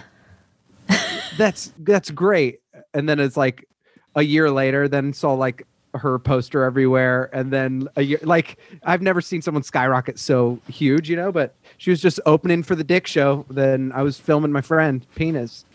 [1.38, 2.62] that's that's great.
[2.94, 3.68] And then it's like
[4.16, 9.02] a year later, then saw like her poster everywhere and then a year like i've
[9.02, 12.84] never seen someone skyrocket so huge you know but she was just opening for the
[12.84, 15.66] dick show then i was filming my friend penis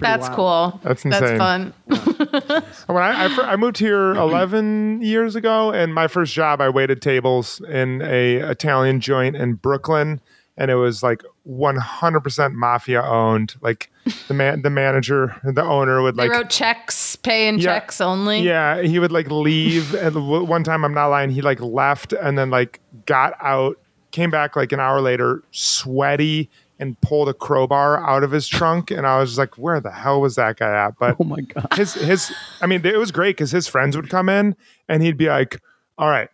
[0.00, 0.72] Pretty That's wild.
[0.72, 0.80] cool.
[0.82, 1.36] That's insane.
[1.36, 2.42] That's insane.
[2.48, 2.64] fun.
[2.86, 7.02] When I, I, I moved here 11 years ago, and my first job, I waited
[7.02, 10.22] tables in a Italian joint in Brooklyn,
[10.56, 13.54] and it was like 100% mafia owned.
[13.60, 13.90] Like
[14.28, 17.64] the man, the manager, the owner would They like wrote checks, paying Yeah.
[17.64, 18.40] checks only.
[18.40, 20.14] Yeah, he would like leave, and
[20.48, 23.76] one time I'm not lying, he like left and then like got out,
[24.12, 26.48] came back like an hour later, sweaty,
[26.78, 30.20] and pulled a crowbar out of his trunk, and I was like, where the hell
[30.20, 30.98] was that guy at?
[30.98, 31.68] But Oh my god.
[31.74, 32.32] his his,
[32.62, 34.56] I mean, it was great because his friends would come in,
[34.88, 35.60] and he'd be like,
[35.98, 36.28] all right,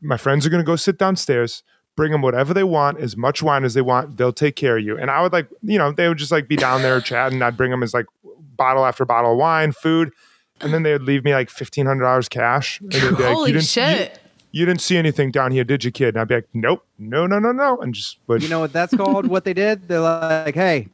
[0.00, 1.62] my friends are gonna go sit downstairs.
[1.96, 4.16] Bring them whatever they want, as much wine as they want.
[4.18, 4.98] They'll take care of you.
[4.98, 7.40] And I would like, you know, they would just like be down there chatting.
[7.42, 8.06] I'd bring them as like
[8.56, 10.12] bottle after bottle of wine, food,
[10.60, 12.80] and then they would leave me like fifteen hundred dollars cash.
[12.80, 14.20] And they'd be like, Holy you didn't, shit.
[14.52, 16.08] You, you didn't see anything down here, did you, kid?
[16.08, 18.42] And I'd be like, nope, no, no, no, no, and just would.
[18.42, 20.88] you know what that's called what they did they're like hey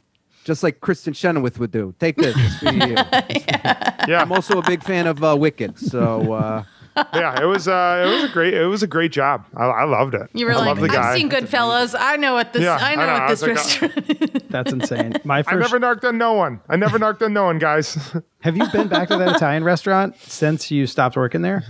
[0.45, 2.95] just like Kristin Chenoweth would do take this it's for you.
[4.09, 6.65] yeah, i'm also a big fan of uh, wicked so uh,
[6.97, 7.41] yeah.
[7.43, 9.45] It was, uh, it was a great, it was a great job.
[9.57, 10.29] I, I loved it.
[10.35, 11.11] You were I like, love the guy.
[11.13, 11.95] I've seen Goodfellas.
[11.99, 12.63] I know what this.
[12.63, 13.13] Yeah, I know I know.
[13.15, 14.49] what I this like, restaurant.
[14.51, 15.13] That's insane.
[15.25, 15.49] My first.
[15.55, 16.61] I first never narked on no one.
[16.69, 17.95] I never narked on no one, guys.
[18.41, 21.65] Have you been back to that Italian restaurant since you stopped working there?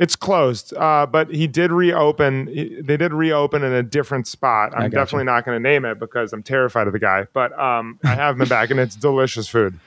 [0.00, 2.48] It's closed, uh, but he did reopen.
[2.48, 4.72] he- They did reopen in a different spot.
[4.74, 4.96] I'm gotcha.
[4.96, 7.28] definitely not going to name it because I'm terrified of the guy.
[7.32, 9.78] But um, I have been back, and it's delicious food.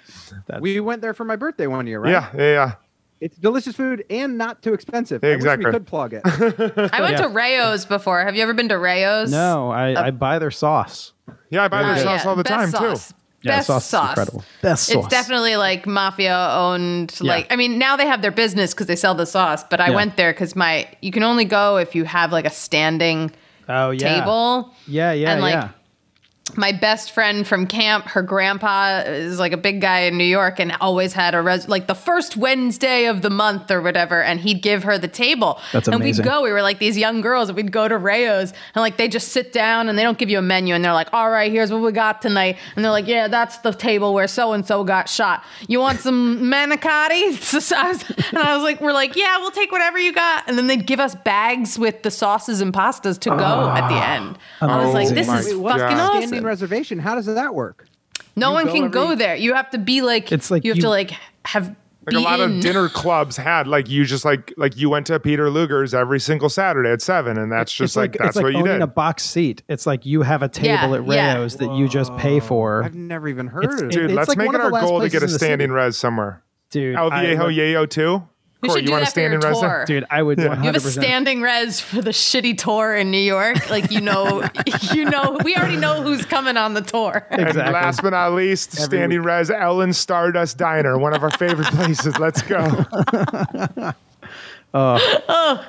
[0.45, 2.71] That's, we went there for my birthday one year right Yeah, yeah, yeah.
[3.19, 5.65] It's delicious food and not too expensive I wish Exactly.
[5.65, 7.21] we could plug it I went Yeah.
[7.23, 8.23] to Rao's before.
[8.23, 9.31] Have you ever been to Rao's?
[9.31, 11.13] no, I, I buy their sauce.
[11.49, 13.09] Yeah, I buy Uh, their sauce yeah, all the best time sauce.
[13.09, 13.15] too.
[13.43, 14.09] Yeah, Best sauce, sauce.
[14.09, 14.43] incredible.
[14.61, 14.95] Best sauce.
[15.05, 17.15] It's definitely like mafia owned.
[17.21, 17.31] Yeah.
[17.31, 19.63] Like, I mean, now they have their business because they sell the sauce.
[19.63, 19.95] But I Yeah.
[19.95, 23.31] went there because my you can only go if you have like a standing
[23.69, 24.19] oh yeah.
[24.19, 24.73] table.
[24.87, 25.69] Yeah, yeah, And, like, yeah.
[26.55, 30.59] My best friend from camp, her grandpa is like a big guy in New York
[30.59, 34.39] and always had a res- like the first Wednesday of the month or whatever, and
[34.39, 35.59] he'd give her the table.
[35.73, 36.23] That's and amazing.
[36.23, 36.43] we'd go.
[36.43, 39.29] We were like these young girls, and we'd go to Rao's and like they just
[39.29, 41.71] sit down and they don't give you a menu, and they're like, "All right, here's
[41.71, 44.83] what we got tonight," and they're like, "Yeah, that's the table where so and so
[44.83, 45.43] got shot.
[45.67, 47.37] You want some manicotti?"
[47.67, 50.43] So I was- and I was like, "We're like, yeah, we'll take whatever you got,"
[50.47, 53.35] and then they'd give us bags with the sauces and pastas to go
[53.71, 54.37] at the ah, end.
[54.61, 56.36] I was like, "This Oh is fucking God.
[56.37, 57.85] Standing awesome." reservation how does that work
[58.35, 59.35] No You one go can go there.
[59.35, 61.11] You have to be like, It's like you have you- to like
[61.45, 61.75] have Like
[62.11, 62.57] be a lot in.
[62.57, 66.19] of dinner clubs had, like you just like like you went to Peter Luger's every
[66.19, 68.59] single Saturday at seven, and that's just it's like, like, that's it's like what you
[68.59, 68.81] owning did.
[68.83, 69.63] a box seat.
[69.67, 71.35] It's like you have a table Yeah, at yeah.
[71.35, 72.83] Rao's that you just pay for.
[72.83, 75.01] i've never even heard It's- of it Dude, it's let's like make it our goal
[75.01, 75.73] to get a standing city.
[75.73, 76.43] res somewhere.
[76.69, 78.23] Dude, El I Viejo would- Yayo too.
[78.61, 79.59] We Corey, should you do want a that for your res?
[79.59, 79.85] tour.
[79.85, 80.47] Dude, I would Yeah.
[80.47, 80.57] 100%.
[80.59, 83.69] You have a standing res for the shitty tour in New York.
[83.69, 84.43] Like you know,
[84.93, 87.27] you know, we already know who's coming on the tour.
[87.29, 87.73] And Exactly.
[87.73, 92.17] last but not least, Every standing res Ellen Stardust Diner, one of our favorite places.
[92.17, 92.65] Let's go.
[94.73, 94.97] Oh.
[95.29, 95.65] oh.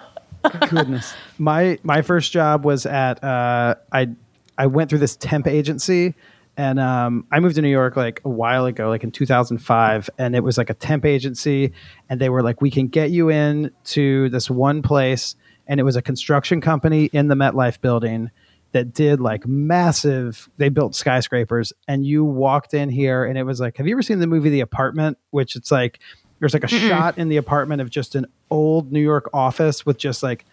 [0.70, 1.14] goodness.
[1.38, 4.08] My my first job was at uh, I
[4.56, 6.14] I went through this temp agency
[6.58, 10.34] and um, I moved to New York like a while ago, like in 2005, and
[10.34, 11.72] it was like a temp agency,
[12.10, 15.36] and they were like, we can get you in to this one place,
[15.68, 18.32] and it was a construction company in the MetLife building
[18.72, 20.48] that did like massive.
[20.56, 24.02] They built skyscrapers, and you walked in here, and it was like, have you ever
[24.02, 25.16] seen the movie The Apartment?
[25.30, 26.00] Which it's like
[26.40, 29.96] there's like a shot in the apartment of just an old New York office with
[29.96, 30.44] just like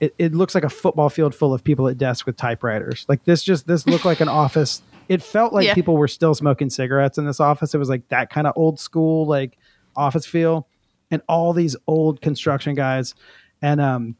[0.00, 3.04] it, it looks like a football field full of people at desks with typewriters.
[3.06, 4.80] Like this just this looked like an office.
[5.12, 5.74] It felt like Yeah.
[5.74, 7.74] people were still smoking cigarettes in this office.
[7.74, 9.58] It was like that kind of old school like
[9.94, 10.66] office feel.
[11.10, 13.14] And all these old construction guys.
[13.60, 14.16] And um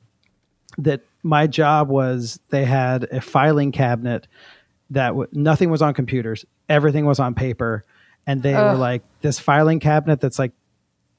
[0.79, 4.27] that my job was they had a filing cabinet
[4.91, 6.45] that w- nothing was on computers.
[6.69, 7.85] Everything was on paper.
[8.27, 10.53] And they were like this filing cabinet that's like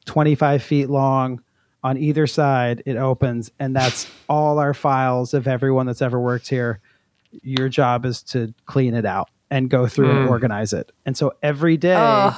[0.05, 1.41] 25 feet long
[1.83, 6.47] on either side it opens and that's all our files of everyone that's ever worked
[6.47, 6.79] here
[7.41, 10.29] your job is to clean it out and go through and hmm.
[10.29, 12.35] organize it and so every day Ugh.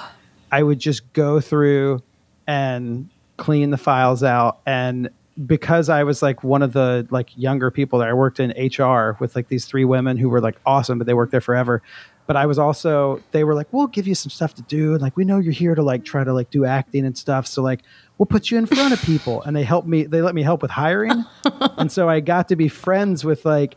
[0.51, 2.01] i would just go through
[2.47, 5.09] and clean the files out and
[5.45, 9.17] because I was like one of the like younger people that I worked in HR
[9.19, 11.81] with like these three women who were like awesome, but they worked there forever.
[12.27, 15.01] But I was also they were like, we'll give you some stuff to do, and
[15.01, 17.61] like we know you're here to like try to like do acting and stuff, so
[17.61, 17.81] like
[18.17, 20.03] we'll put you in front of people, and they helped me.
[20.05, 21.23] They let me help with hiring,
[21.77, 23.75] and so I got to be friends with like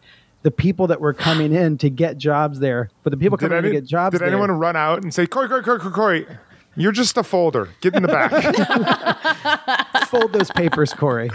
[0.49, 2.89] the people that were coming in to get jobs there.
[3.03, 4.21] But the people Did, coming in to get jobs there.
[4.27, 6.27] did there, anyone run out and say, Corey, Corey, Corey, Corey, Corey,
[6.75, 7.69] you're just a folder.
[7.83, 8.33] Get in the back.
[10.09, 11.29] fold those papers, Corey.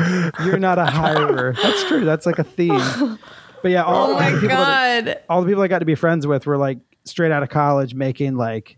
[0.43, 1.55] You're not a hirer.
[1.61, 2.05] That's true.
[2.05, 3.19] That's like a theme.
[3.61, 5.85] But yeah, all, Oh all my the people that- all the people I got to
[5.85, 8.77] be friends with were like straight out of college making like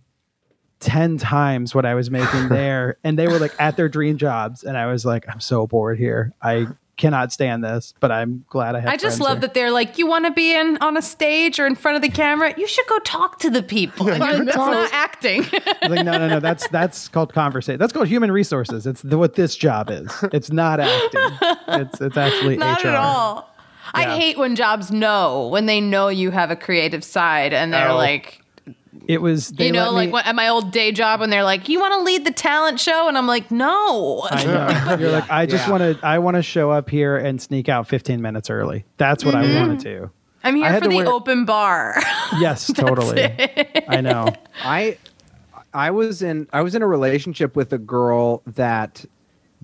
[0.81, 2.97] 10 times what I was making there.
[3.05, 4.63] and they were like at their dream jobs.
[4.63, 6.33] And I was like, I'm so bored here.
[6.41, 6.67] I
[6.97, 9.41] cannot stand this, but I'm glad I have I just love here.
[9.41, 12.01] that they're like, you want to be in on a stage or in front of
[12.01, 12.53] the camera?
[12.57, 14.07] You should go talk to the people.
[14.09, 15.43] And you're like, that's not acting.
[15.81, 16.39] Like, no, no, no.
[16.39, 17.79] That's that's called conversation.
[17.79, 18.85] That's called human resources.
[18.87, 20.11] It's the, what this job is.
[20.33, 21.57] It's not acting.
[21.67, 22.87] It's it's actually not HR.
[22.89, 23.51] at all.
[23.93, 27.89] I hate when jobs know when they know you have a creative side and they're
[27.89, 27.95] Oh.
[27.97, 28.41] like,
[29.07, 31.29] It was they you know, let like me- when, at my old day job when
[31.29, 33.07] they're like, you want to lead the talent show?
[33.07, 34.27] And I'm like, no.
[34.29, 34.43] I
[34.87, 34.95] know.
[34.99, 35.71] You're like, I just Yeah.
[35.71, 36.05] want to.
[36.05, 38.85] I want to show up here and sneak out 15 minutes early.
[38.97, 39.57] That's what Mm-hmm.
[39.57, 40.11] I wanted to.
[40.43, 41.95] I'm here I had for to the wear- open bar.
[42.39, 43.23] Yes, totally.
[43.87, 44.33] I know.
[44.63, 44.97] I
[45.73, 49.05] I was in I was in a relationship with a girl that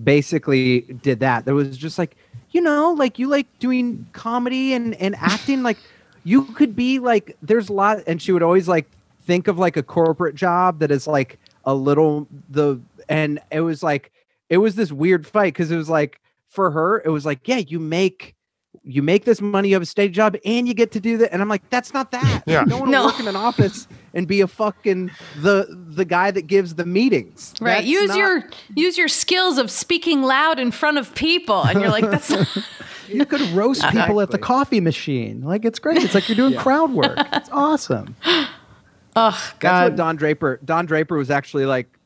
[0.02, 1.44] basically did that.
[1.44, 2.16] There was just like,
[2.50, 5.78] you know, like you like doing comedy and and acting like
[6.24, 8.88] you could be like there's a lot and she would always like
[9.24, 13.82] think of like a corporate job that is like a little the and it was
[13.82, 14.12] like
[14.50, 17.58] it was this weird fight because it was like for her it was like yeah
[17.58, 18.34] you make
[18.84, 21.32] you make this money you have a stage job and you get to do that
[21.32, 22.62] and i'm like that's not that Yeah.
[22.62, 23.02] no one No.
[23.02, 25.10] will work in an office and be a fucking
[25.40, 27.74] the the guy that gives the meetings right.
[27.76, 28.44] That's use not- your
[28.74, 31.62] use your skills of speaking loud in front of people.
[31.62, 32.48] And you're like, that's not,
[33.08, 35.42] You could roast people at the coffee machine.
[35.42, 35.98] Like it's great.
[36.02, 37.18] It's like you're doing crowd work.
[37.32, 38.16] It's awesome.
[39.16, 39.96] Oh that's what God.
[39.96, 41.98] don draper don draper was actually like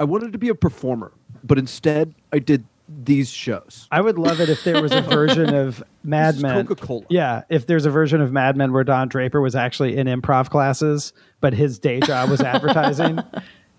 [0.00, 1.12] i wanted to be a performer
[1.44, 5.54] but instead i did these shows I would love it if there was a version
[5.54, 6.66] of Mad Men.
[6.66, 7.04] Coca-Cola.
[7.08, 10.50] Yeah, if there's a version of Mad Men where Don Draper was actually in improv
[10.50, 13.18] classes, but his day job was advertising.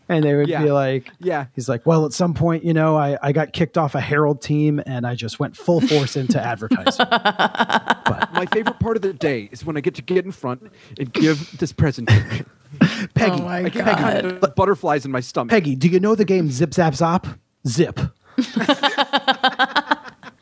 [0.10, 0.64] And they would Yeah.
[0.64, 1.48] be like, Yeah.
[1.54, 4.42] He's like, well, at some point, you know, I, I got kicked off a Herald
[4.42, 7.06] team and I just went full force into advertising.
[7.10, 8.30] But.
[8.34, 11.12] my favorite part of the day is when i get to get in front and
[11.12, 12.46] give this presentation
[13.16, 16.16] Peggy, Oh my I get kind of butterflies in my stomach Peggy, do you know
[16.16, 17.38] the game Zip Zap Zop?
[17.68, 18.00] Zip.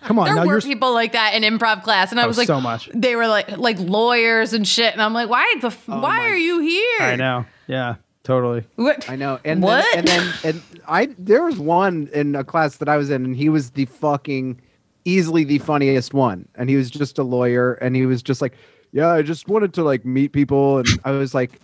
[0.03, 2.27] Come on, There now were you're people like that in improv class, and I Oh,
[2.27, 2.89] was like, so much.
[2.93, 6.29] They were like like lawyers and shit, and I'm like, why the f- Oh why
[6.29, 6.99] are you here?
[7.01, 7.45] I know.
[7.65, 7.95] Yeah,
[8.25, 8.65] totally.
[8.75, 9.09] What?
[9.09, 9.39] I know.
[9.45, 9.85] And What?
[9.93, 13.23] Then, and then and I there was one in a class that I was in,
[13.23, 14.59] and he was the fucking
[15.05, 16.47] easily the funniest one.
[16.55, 18.53] And he was just a lawyer, and he was just like,
[18.91, 21.61] "Yeah, I just wanted to like meet people." And I was like,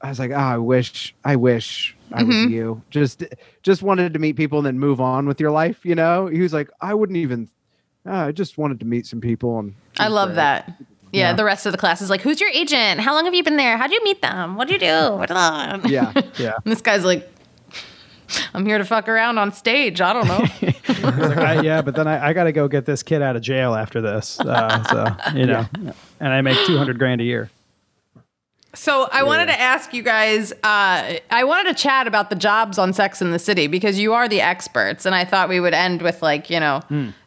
[0.00, 2.52] I was like, "Oh, I wish, I wish I was Mm-hmm.
[2.52, 3.24] you." Just
[3.64, 5.84] just wanted to meet people and then move on with your life.
[5.84, 6.26] You know?
[6.28, 7.48] He was like, "I wouldn't even."
[8.06, 10.72] "Ah, I just wanted to meet some people, and I love great." that.
[11.12, 11.32] Yeah, Yeah.
[11.34, 13.00] the rest of the class is like, "Who's your agent?
[13.00, 13.76] How long have you been there?
[13.76, 14.56] How'd you meet them?
[14.56, 14.86] What'd you do?"
[15.88, 16.52] Yeah, Yeah.
[16.64, 17.28] this guy's like,
[18.54, 20.00] "I'm here to fuck around on stage.
[20.00, 20.44] I don't know."
[21.00, 23.42] Like, I, yeah, but then I, I got to go get this kid out of
[23.42, 24.40] jail after this.
[24.40, 25.64] Uh, so, you know,
[26.20, 27.50] and I make 200 grand a year.
[28.74, 30.50] So I wanted to ask you guys.
[30.52, 34.12] Uh, I wanted to chat about the jobs on Sex in the City because you
[34.12, 36.82] are the experts, and I thought we would end with like you know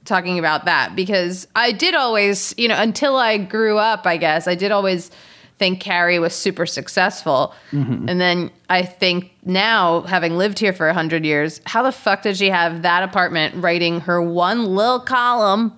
[0.06, 4.48] talking about that because I did always you know until I grew up, I guess
[4.48, 5.12] I did always
[5.58, 8.10] think Carrie was super successful, mm-hmm.
[8.10, 12.24] and then I think now having lived here for a hundred years, how the fuck
[12.24, 15.76] did she have that apartment writing her one little column?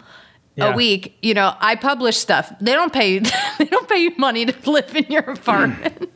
[0.56, 0.72] Yeah.
[0.72, 1.18] a week.
[1.24, 2.54] You know, I publish stuff.
[2.62, 3.18] They don't pay.
[3.58, 6.00] they don't pay you money to live in your apartment.
[6.00, 6.10] Mm.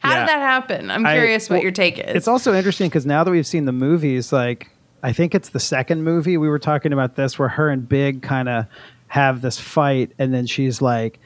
[0.00, 0.20] How Yeah.
[0.20, 0.90] did that happen?
[0.90, 2.14] I'm I- curious what well, your take is.
[2.14, 4.70] It's also interesting because now that we've seen the movies, like
[5.02, 8.22] I think it's the second movie we were talking about this, where her and Big
[8.22, 8.66] kind of
[9.08, 11.18] have this fight, and then she's like,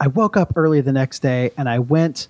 [0.00, 2.28] "I woke up early the next day and I went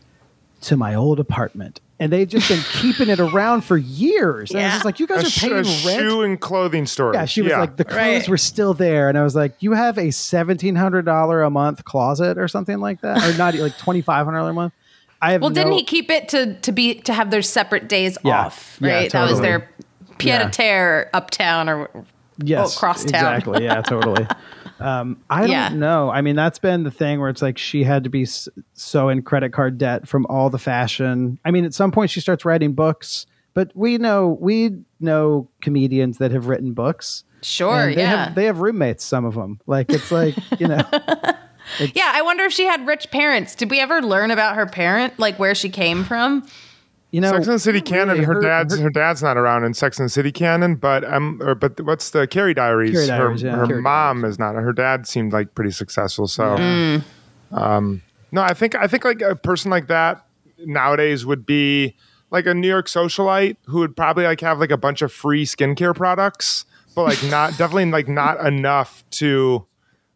[0.63, 4.51] to my old apartment." And they've just been keeping it around for years.
[4.53, 4.75] And I was Yeah.
[4.77, 5.67] just like, "You A, guys are paying a rent."
[6.01, 7.13] shoe and clothing store.
[7.15, 8.29] Yeah, she was like, the clothes Right.
[8.29, 11.85] were still there, and I was like, "You have a seventeen hundred dollar a month
[11.85, 14.73] closet or something like that, or not like twenty five hundred dollar a month."
[15.23, 18.17] I have well, didn't he keep it to to be to have their separate days
[18.25, 18.47] Yeah.
[18.47, 18.79] off?
[18.81, 19.69] Yeah, Right, that was their
[20.21, 20.49] pied Yeah.
[20.49, 21.91] a terre uptown or
[22.43, 23.35] yes, oh, cross town.
[23.35, 23.65] Exactly.
[23.65, 24.27] Yeah, totally.
[24.79, 26.11] Um, I don't know.
[26.11, 28.27] I mean, that's been the thing where it's like she had to be
[28.73, 31.39] so in credit card debt from all the fashion.
[31.45, 36.19] I mean, at some point she starts writing books, But we know we know comedians
[36.19, 37.25] that have written books.
[37.43, 38.25] Sure, they yeah.
[38.27, 39.05] have they have roommates.
[39.05, 40.83] Some of them, like it's like you know,
[41.95, 43.55] yeah, I wonder if she had rich parents.
[43.55, 46.47] Did we ever learn about her parent, like where she came from?
[47.11, 47.31] You know.
[47.33, 48.09] Sex and the City canon.
[48.15, 50.77] really, her, her- dad's her- her, dad's not around in Sex and the City canon,
[50.77, 52.93] but um, or, but what's the Carrie Diaries?
[52.93, 53.57] Carrie Diaries, her yeah.
[53.57, 54.55] her Carrie mom is not.
[54.55, 56.27] Her dad seemed like pretty successful.
[56.29, 57.03] So, Mm.
[57.53, 58.03] um,
[58.33, 60.25] no, I think I think like a person like that
[60.65, 61.97] nowadays would be
[62.31, 65.45] like a New York socialite who would probably like have like a bunch of free
[65.45, 69.67] skincare products, but like not definitely like not enough to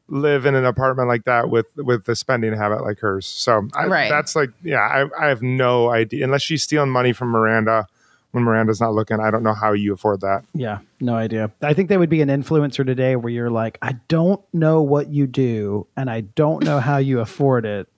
[0.09, 3.26] live in an apartment like that with with the spending habit like hers.
[3.26, 4.11] So I, Right.
[4.11, 7.86] that's like yeah, I, I have no idea unless she's stealing money from Miranda
[8.32, 9.20] when Miranda's not looking.
[9.20, 10.44] I don't know how you afford that.
[10.55, 11.50] Yeah, no idea.
[11.62, 15.09] I think they would be an influencer today where you're like, I don't know what
[15.09, 17.88] you do and I don't know how you afford it.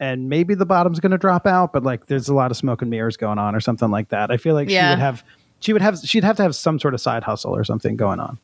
[0.00, 2.82] And maybe the bottom's going to drop out, but like there's a lot of smoke
[2.82, 4.30] and mirrors going on or something like that.
[4.30, 5.22] I feel like she would have
[5.60, 8.20] she would have she'd have to have some sort of side hustle or something going
[8.20, 8.38] on.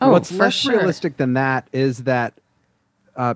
[0.00, 0.76] Oh, What's for less sure.
[0.78, 2.34] realistic than that is that,
[3.16, 3.34] uh,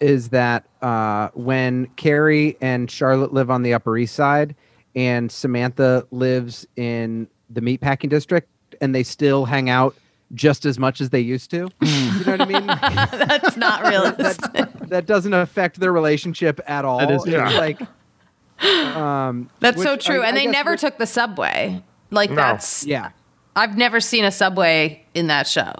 [0.00, 4.54] is that uh, when Carrie and Charlotte live on the Upper East Side,
[4.96, 8.48] and Samantha lives in the meatpacking district,
[8.80, 9.96] and they still hang out
[10.34, 11.68] just as much as they used to.
[11.80, 12.66] you know what I mean?
[13.28, 14.52] That's not realistic.
[14.52, 16.98] that, that doesn't affect their relationship at all.
[17.00, 17.34] That is true.
[17.38, 17.80] Like,
[18.96, 20.22] um, That's so true.
[20.22, 21.82] I- and I they never took the subway.
[22.10, 22.36] Like No.
[22.36, 23.10] that's yeah.
[23.56, 25.72] I've never seen a subway in that show.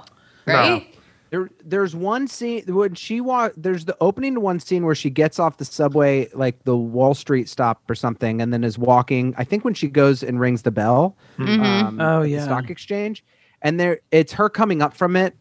[0.46, 0.86] Right?
[1.30, 3.54] There, there's one scene when she walk.
[3.56, 7.14] There's the opening to one scene where she gets off the subway, like the Wall
[7.14, 9.34] Street stop or something, and then is walking.
[9.36, 12.44] I think when she goes and rings the bell, um, Oh, yeah.
[12.44, 13.24] stock exchange,
[13.62, 15.34] and there it's her coming up from it,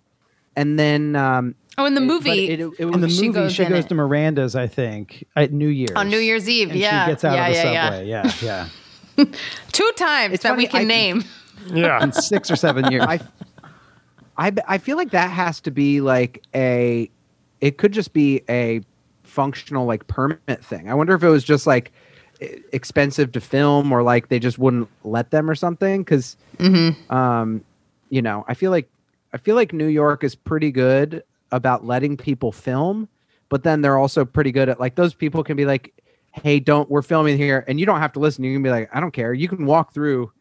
[0.56, 2.50] and then um, Oh, in the it- but movie.
[2.50, 3.90] it, it, In the She movie, goes she goes it.
[3.90, 5.92] to Miranda's, I think, at New Year's.
[5.96, 7.06] on New Year's Eve, and yeah.
[7.06, 8.08] she gets out yeah, of the yeah, subway.
[8.08, 8.68] Yeah,
[9.18, 9.26] yeah.
[9.72, 11.24] Two times It's that we can I- name.
[11.68, 12.04] Yeah.
[12.04, 13.06] In six or seven years.
[13.08, 13.20] I,
[14.38, 17.10] I, I feel like that has to be like a,
[17.62, 18.82] it could just be a
[19.24, 20.90] functional like permit thing.
[20.90, 21.92] I wonder if it was just like
[22.72, 26.04] expensive to film or like they just wouldn't let them or something.
[26.04, 26.36] because
[27.10, 27.64] um,
[28.10, 28.90] you know, I feel like
[29.34, 33.08] I feel like New York is pretty good about letting people film,
[33.50, 35.94] but then they're also pretty good at like those people can be like,
[36.32, 38.44] "Hey, don't we're filming here," and you don't have to listen.
[38.44, 40.32] You can be like, "I don't care." You can walk through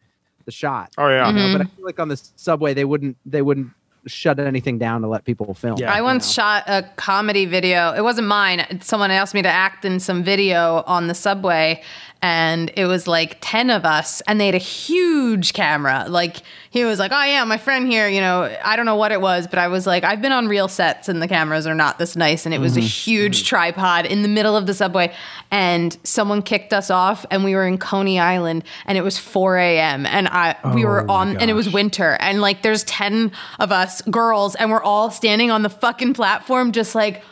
[0.45, 0.93] the shot.
[0.97, 1.27] Oh yeah.
[1.27, 1.41] you know?
[1.41, 1.57] Mm-hmm.
[1.57, 3.71] But I feel like on the subway they wouldn't they wouldn't
[4.05, 5.77] shut anything down to let people film.
[5.77, 5.93] Yeah.
[5.93, 7.93] I once shot a comedy video.
[7.93, 8.81] It wasn't mine.
[8.81, 11.81] Someone asked me to act in some video on the subway,
[12.23, 16.05] and it was like 10 of us, and they had a huge camera.
[16.07, 16.37] Like,
[16.71, 19.21] he was like, Oh, yeah, my friend here, you know, I don't know what it
[19.21, 21.99] was, but I was like, I've been on real sets, and the cameras are not
[21.99, 22.45] this nice.
[22.45, 22.87] And it was a mm-hmm.
[22.87, 23.47] huge mm-hmm.
[23.47, 25.13] tripod in the middle of the subway,
[25.51, 29.57] and someone kicked us off, and we were in Coney Island, and it was 4
[29.57, 33.31] a.m., and I we were Oh on, and it was winter and like there's 10
[33.59, 37.23] of us girls and we're all standing on the fucking platform just like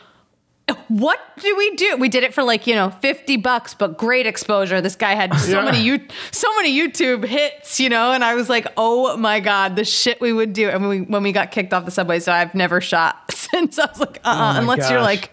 [0.88, 1.96] what do we do?
[1.96, 4.80] We did it for like, you know, 50 bucks, but great exposure.
[4.80, 5.64] This guy had so Yeah.
[5.64, 6.00] many you
[6.30, 10.20] so many YouTube hits, you know, and I was like, "Oh my god, the shit
[10.20, 12.54] we would do." And when we when we got kicked off the subway, so I've
[12.54, 13.78] never shot since.
[13.78, 15.30] I was like, "Uh-uh, Oh my unless you're like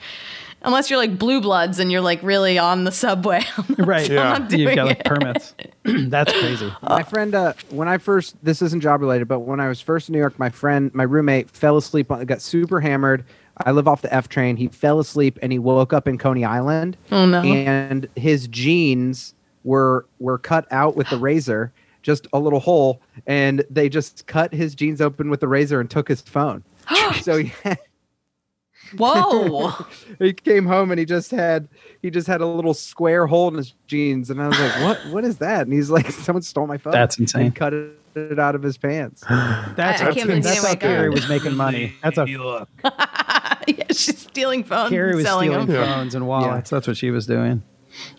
[0.62, 4.10] unless you're like blue bloods and you're like really on the subway." I'm not- right.
[4.10, 4.34] Yeah.
[4.34, 5.06] I'm not You've got like it.
[5.06, 5.54] permits.
[5.84, 6.74] That's crazy.
[6.82, 10.10] my friend uh, when i first this isn't job related but when i was first
[10.10, 13.24] in new york my friend my roommate fell asleep on, got super hammered
[13.66, 14.58] i live off the f train.
[14.58, 16.98] He fell asleep and he woke up in coney island.
[17.12, 17.42] Oh, no.
[17.42, 19.34] and his jeans
[19.64, 24.54] were were cut out with the razor just a little hole and they just cut
[24.54, 26.64] his jeans open with the razor and took his phone.
[27.22, 27.52] So he,
[28.98, 29.72] Whoa.
[30.20, 31.68] he came home and he just had
[32.02, 34.30] he just had a little square hole in his jeans.
[34.30, 35.62] And i was like what what is that?
[35.62, 36.94] And he's like someone stole my phone.
[36.94, 37.48] That's insane.
[37.48, 39.24] and cut it, it out of his pants.
[39.30, 41.94] That's I how, can't that's how didn't Carrie was making money.
[42.02, 42.26] That's how
[43.78, 45.86] yeah, she's stealing phones Carrie was selling stealing them.
[45.86, 46.70] phones and wallets.
[46.70, 47.64] That's what she was doing.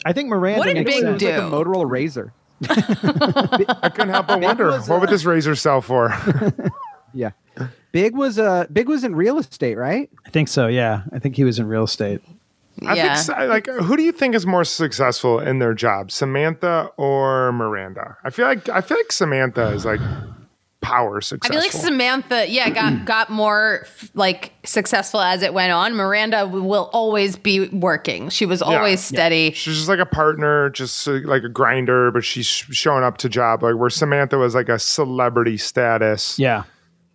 [0.04, 0.58] I think Miranda.
[0.58, 1.22] What did makes Big sense.
[1.22, 1.56] It like a do?
[1.56, 2.32] Motorola RAZR.
[3.82, 6.14] I couldn't help but wonder was, what would uh, this razor sell for?
[7.12, 7.30] Yeah.
[7.90, 10.08] Big was uh Big was in real estate, right?
[10.24, 10.68] I think so.
[10.68, 12.20] Yeah, I think he was in real estate.
[12.86, 13.14] I Yeah.
[13.16, 17.50] think so- like who do you think is more successful in their job, Samantha or
[17.50, 18.16] Miranda?
[18.22, 19.98] I feel like I feel like Samantha is like
[20.80, 21.50] power success.
[21.50, 25.94] I feel like Samantha, yeah, got got more like successful as it went on.
[25.94, 28.28] Miranda will always be working.
[28.30, 29.52] She was always steady.
[29.52, 33.28] She's just like a partner, just uh, like a grinder, but she's showing up to
[33.28, 33.62] job.
[33.62, 36.38] Like where Samantha was like a celebrity status.
[36.38, 36.64] Yeah,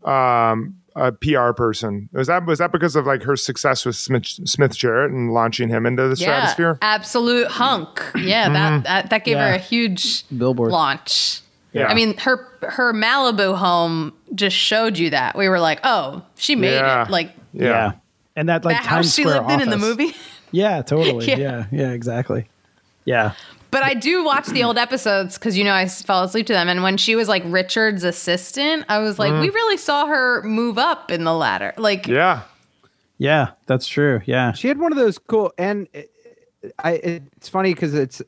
[0.04, 2.08] Um, a PR person.
[2.14, 5.68] Was that was that because of like her success with Smith, Smith Jerrod and launching
[5.68, 6.78] him into the Yeah, stratosphere?
[6.82, 8.02] absolute hunk.
[8.16, 10.72] Yeah, that, that that gave her a huge Billboard.
[10.72, 11.42] launch.
[11.76, 11.88] Yeah.
[11.88, 15.38] I mean, her her Malibu home just showed you that.
[15.38, 17.04] We were like, oh, she made Yeah.
[17.04, 17.12] it.
[17.12, 17.94] Like Yeah.
[18.38, 20.16] And that like that house Times she Square lived in in the movie.
[20.52, 21.26] Yeah, totally.
[21.28, 21.38] Yeah.
[21.38, 21.66] yeah.
[21.70, 22.48] yeah, exactly.
[23.04, 23.34] Yeah.
[23.72, 26.70] But I do watch the old episodes because you know I fell asleep to them.
[26.70, 29.56] And when she was like Richard's assistant, I was like, we mm-hmm.
[29.56, 31.74] really saw her move up in the ladder.
[31.78, 32.44] Like, Yeah.
[33.18, 34.22] Yeah, that's true.
[34.26, 34.54] Yeah.
[34.54, 36.12] She had one of those cool, and it-
[36.80, 36.94] I.
[36.94, 38.22] It's funny because it's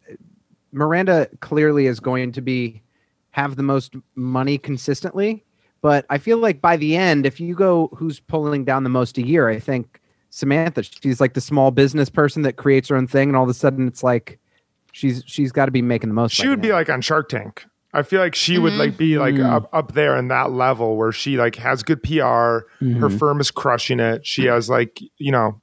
[0.74, 2.82] Miranda clearly is going to be
[3.38, 5.46] have the most money consistently,
[5.82, 9.18] but I feel like by the end, if you go who's pulling down the most
[9.20, 10.02] a year, I think
[10.32, 10.84] Samantha.
[10.84, 13.54] She's like the small business person that creates her own thing, and all of a
[13.54, 14.40] sudden it's like
[14.92, 16.34] she's she's got to be making the most.
[16.34, 17.66] She would the be like on Shark Tank.
[17.94, 18.98] I feel like she would like mm-hmm.
[18.98, 19.50] be like mm.
[19.50, 22.12] up, up there in that level where she like has good PR.
[22.14, 23.18] Her mm-hmm.
[23.18, 24.26] firm is crushing it.
[24.26, 25.62] She has like, you know,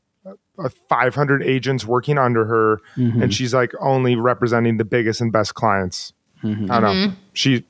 [0.59, 3.23] uh, 500 agents working under her mm-hmm.
[3.23, 6.13] and she's like only representing the biggest and best clients.
[6.45, 7.13] I don't know.
[7.33, 7.65] She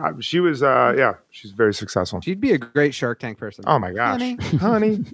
[0.00, 2.20] uh, she was uh yeah, she's very successful.
[2.20, 3.64] she'd be a great Shark Tank person.
[3.66, 4.20] Oh my gosh.
[4.20, 4.34] Honey.
[4.58, 5.04] honey.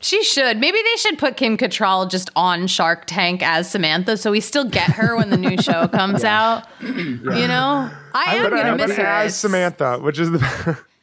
[0.00, 0.58] she should.
[0.58, 4.64] Maybe they should put Kim Cattrall just on Shark Tank as Samantha so we still
[4.64, 6.64] get her when the new show comes out.
[6.80, 7.18] You
[7.48, 7.90] know?
[8.14, 9.06] I am But, going to uh, miss but her.
[9.06, 10.78] as Samantha, which is the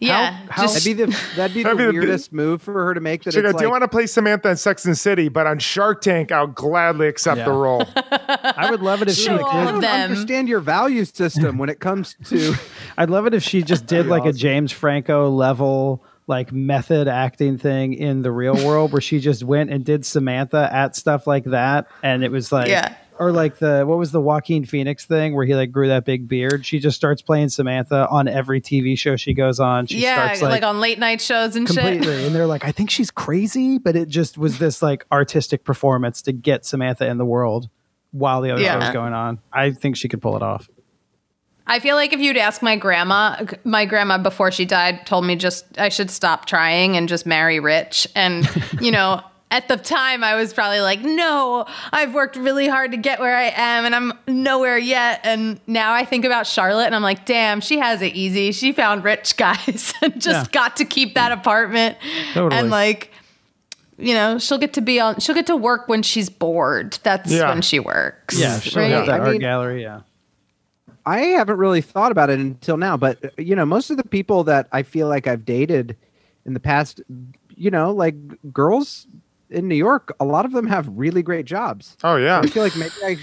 [0.00, 0.38] Yeah.
[0.48, 3.00] how- just- That'd be the that'd be the That'd be weirdest move for her to
[3.00, 3.22] make.
[3.24, 5.28] That She goes, it's do you want to play Samantha in Sex and City?
[5.28, 7.44] But on Shark Tank, I'll gladly accept Yeah.
[7.44, 7.84] the role.
[7.94, 9.80] I would love it if she Show all I did.
[9.82, 12.54] don't understand your value system when it comes to
[12.98, 17.58] I'd love it if she just did like a James Franco level like method acting
[17.58, 21.44] thing in the real world where she just went and did Samantha at stuff like
[21.44, 22.94] that and it was like Yeah.
[23.20, 26.26] Or like the what was the Joaquin Phoenix thing where he like grew that big
[26.26, 30.14] beard she just starts playing Samantha on every TV show she goes on she yeah,
[30.14, 31.76] starts like, like, on late night shows and shit.
[31.76, 35.62] completely and they're like I think she's crazy but it just was this like artistic
[35.62, 37.68] performance to get Samantha in the world
[38.10, 38.72] while the other Yeah.
[38.72, 40.68] show was going on I think she could pull it off
[41.66, 45.36] I feel like if you'd ask my grandma, my grandma before she died told me
[45.36, 48.08] just I should stop trying and just marry rich.
[48.16, 48.44] And,
[48.80, 52.96] you know, at the time I was probably like, no, I've worked really hard to
[52.96, 55.20] get where I am and I'm nowhere yet.
[55.24, 58.52] And now I think about Charlotte and I'm like, damn, she has it easy.
[58.52, 60.52] She found rich guys and just Yeah.
[60.52, 61.98] got to keep that apartment.
[62.32, 62.58] Totally.
[62.60, 63.10] And like,
[63.98, 66.98] you know, she'll get to be on, she'll get to work when she's bored.
[67.02, 67.48] That's Yeah.
[67.48, 68.38] when she works.
[68.38, 68.90] yeah she'll right?
[68.92, 70.00] have that I art mean- gallery yeah
[71.06, 74.04] I haven't really thought about it until now, but uh, you know, most of the
[74.04, 75.96] people that I feel like I've dated
[76.44, 77.00] in the past,
[77.56, 78.14] you know, like
[78.52, 79.06] girls
[79.50, 81.96] in New York, a lot of them have really great jobs.
[82.04, 82.40] Oh yeah.
[82.40, 83.16] I feel like maybe I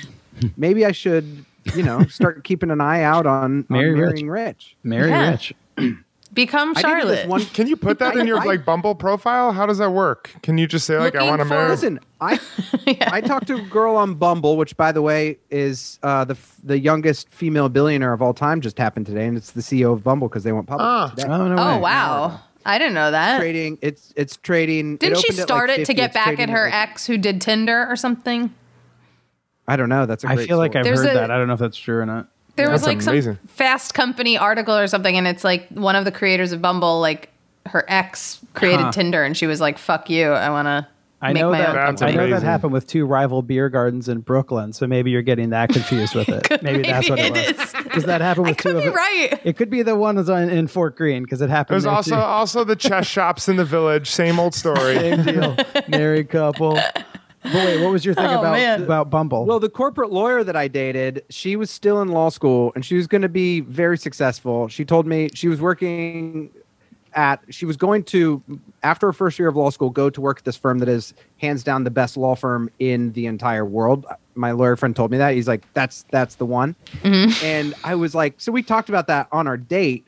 [0.57, 1.45] maybe I should,
[1.75, 3.99] you know, start keeping an eye out on, on Marry rich.
[4.09, 4.75] marrying rich.
[4.83, 5.31] Mary Yeah.
[5.31, 5.53] Rich
[6.33, 7.27] Become I Charlotte.
[7.29, 9.53] one Can you put that in your like Bumble profile?
[9.53, 10.29] How does that work?
[10.43, 11.69] Can you just say like I want to marry?
[11.69, 12.37] Listen, I
[13.11, 16.57] I talked to a girl on Bumble, which by the way is uh, the f-
[16.61, 18.59] the youngest female billionaire of all time.
[18.59, 21.09] Just happened today, and it's the CEO of Bumble because they went public Ah.
[21.15, 21.27] today.
[21.29, 21.81] oh no Oh way.
[21.81, 22.39] wow.
[22.67, 23.39] I didn't know that.
[23.39, 24.97] Trading, it's it's trading.
[24.97, 26.73] Didn't she opened at, start like it to get it's back at trading her like-
[26.73, 28.53] ex who did Tinder or something?
[29.67, 30.05] I don't know.
[30.05, 30.79] That's a I great I feel like story.
[30.81, 31.31] I've There's heard a- that.
[31.31, 32.27] I don't know if that's true or not.
[32.55, 33.35] There was like amazing.
[33.35, 36.99] some Fast Company article or something, and it's like one of the creators of Bumble,
[36.99, 37.29] like
[37.67, 38.91] her ex created Huh.
[38.91, 40.87] Tinder, and she was like, "Fuck you, I want to
[41.21, 41.73] I know that.
[41.73, 44.71] That's I know that happened with two rival beer gardens in Brooklyn.
[44.73, 46.47] So maybe you're getting that confused with it.
[46.61, 47.59] maybe, that's what it Maybe was.
[47.59, 47.83] it is.
[47.83, 48.93] Because that happened I with two could of be it.
[48.93, 49.41] right.
[49.43, 51.73] It could be the one that's on in Fort Greene because it happened.
[51.73, 52.21] There's there also too.
[52.21, 54.11] also the chess shops in the village.
[54.11, 54.95] Same old story.
[54.99, 55.55] same deal.
[55.87, 56.73] Married couple.
[57.43, 58.83] But wait, what was your thing Oh, about man.
[58.83, 59.45] about Bumble?
[59.45, 62.95] Well, the corporate lawyer that I dated, she was still in law school and she
[62.95, 64.67] was going to be very successful.
[64.67, 66.51] She told me she was working
[67.17, 68.41] at, she was going to,
[68.83, 71.15] after her first year of law school, go to work at this firm that is
[71.39, 74.05] hands down the best law firm in the entire world.
[74.35, 75.33] My lawyer friend told me that.
[75.33, 76.75] He's like, that's, that's the one.
[77.01, 77.43] Mm-hmm.
[77.43, 80.05] And I was like, so we talked about that on our date.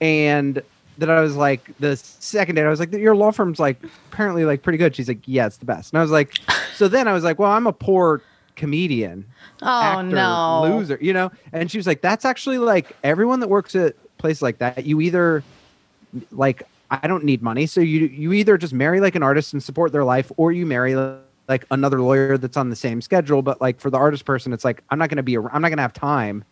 [0.00, 0.62] And
[0.98, 3.76] that I was like, the second date, I was like, your law firm's like
[4.10, 4.96] apparently like pretty good.
[4.96, 5.92] She's like, yeah, it's the best.
[5.92, 6.32] And I was like,
[6.74, 8.22] so then I was like, well, I'm a poor
[8.56, 9.26] comedian,
[9.60, 11.30] Oh actor, no, loser, you know?
[11.52, 15.00] And she was like, that's actually like everyone that works at places like that, you
[15.00, 15.42] either
[16.32, 17.66] like, I don't need money.
[17.66, 20.66] So you, you either just marry like an artist and support their life, or you
[20.66, 20.94] marry
[21.48, 23.42] like another lawyer that's on the same schedule.
[23.42, 25.68] But like for the artist person, it's like, I'm not going to be, I'm not
[25.68, 26.44] going to have time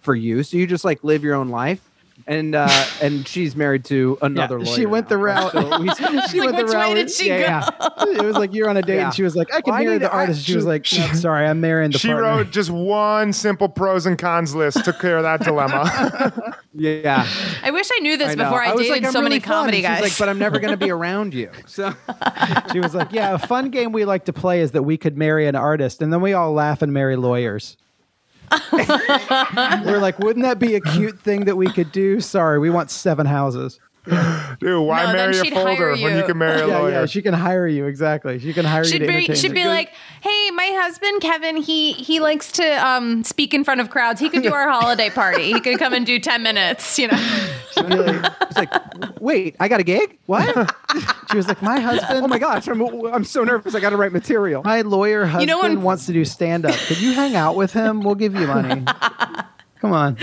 [0.00, 0.42] for you.
[0.42, 1.89] So you just like live your own life.
[2.26, 2.68] And uh,
[3.02, 4.76] and she's married to another Yeah, lawyer.
[4.76, 5.54] she went the now, right?
[5.54, 5.70] route.
[5.70, 5.88] So we-
[6.28, 6.94] she like, went the which way route.
[6.94, 7.86] did she yeah, go?
[8.06, 8.18] yeah.
[8.18, 9.04] it was like you're on a date, Yeah.
[9.06, 10.66] and she was like, "I can Well, marry need the to- I- artist." she was
[10.66, 14.54] like, "No, "Sorry, I'm marrying the She partner." wrote just one simple pros and cons
[14.54, 16.56] list, took care of that dilemma.
[16.74, 17.26] yeah.
[17.62, 19.40] I wish I knew this I before I, was dated like, I'm so many really
[19.40, 19.48] fun.
[19.52, 20.02] comedy And she's guys.
[20.02, 21.50] like, but I'm never going to be around you.
[21.66, 21.92] So
[22.72, 25.16] She was like, "Yeah, a fun game we like to play is that we could
[25.16, 27.76] marry an artist, and then we all laugh and marry lawyers."
[28.72, 32.90] We're like, "Wouldn't that be a cute thing that we could do?" Sorry, we want
[32.90, 33.78] seven houses.
[34.04, 36.24] Dude, why No, marry a she'd folder hire when you you.
[36.24, 36.90] can marry a Yeah, lawyer?
[36.92, 38.38] yeah, she can hire you exactly.
[38.38, 39.90] She can hire you She'd to be she'd be like,
[40.22, 44.18] "Hey, my husband Kevin, he he likes to um, speak in front of crowds.
[44.18, 45.52] He could do our holiday party.
[45.52, 46.98] He could come and do ten minutes.
[46.98, 47.18] You know,
[47.76, 48.72] it's like,
[49.20, 50.18] wait, I got a gig?
[50.26, 50.74] What?
[51.30, 53.74] she was like, "My husband, oh my gosh, I'm, I'm so nervous.
[53.74, 54.62] I got to write material.
[54.64, 56.74] my lawyer husband know when- wants to do stand up.
[56.74, 58.00] Could you hang out with him?
[58.00, 58.82] We'll give you money."
[59.80, 60.18] Come on.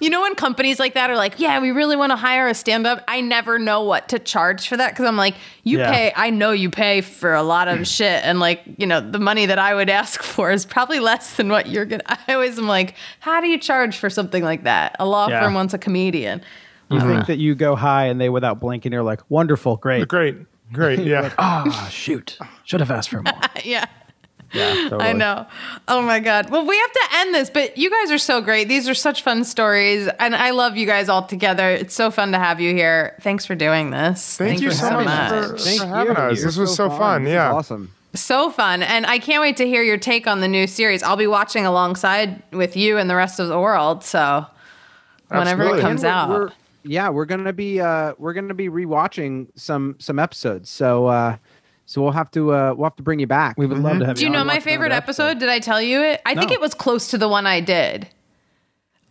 [0.00, 2.54] you know when companies like that are like, "Yeah, we really want to hire a
[2.54, 5.90] stand-up." I never know what to charge for that because I'm like, "You Yeah.
[5.92, 6.12] pay.
[6.16, 9.46] I know you pay for a lot of shit, and like, you know, the money
[9.46, 12.66] that I would ask for is probably less than what you're gonna." I always am
[12.66, 15.40] like, "How do you charge for something like that?" A law Yeah.
[15.42, 16.42] firm wants a comedian.
[16.90, 20.06] You think that you go high and they, without blinking, are like, wonderful, great.
[20.06, 20.36] Great,
[20.72, 21.32] great, yeah.
[21.38, 22.38] Ah, shoot.
[22.64, 23.34] Should have asked for more.
[23.64, 23.86] yeah.
[24.52, 25.04] Yeah, totally.
[25.04, 25.46] I know.
[25.88, 26.50] Oh my God.
[26.50, 28.68] Well, we have to end this, but you guys are so great.
[28.68, 31.68] These are such fun stories, and I love you guys all together.
[31.70, 33.16] It's so fun to have you here.
[33.22, 34.36] Thanks for doing this.
[34.36, 36.22] Thank you so much for, Thank for having you.
[36.22, 36.42] us.
[36.42, 37.24] This was so fun.
[37.24, 37.52] This is Yeah.
[37.52, 37.92] awesome.
[38.14, 38.82] So fun.
[38.82, 41.02] And I can't wait to hear your take on the new series.
[41.02, 44.04] I'll be watching alongside with you and the rest of the world.
[44.04, 44.46] So
[45.28, 45.78] whenever Absolutely.
[45.78, 46.28] it comes we're- out.
[46.30, 46.50] we're-
[46.88, 50.70] yeah, we're gonna be uh, we're gonna be rewatching some some episodes.
[50.70, 51.36] So uh,
[51.86, 53.56] so we'll have to uh, we'll have to bring you back.
[53.56, 54.20] We would love to have you.
[54.20, 55.38] Do you on know my favorite another episode?
[55.38, 56.20] Did I tell you it?
[56.26, 58.08] I think it was close to the one I did.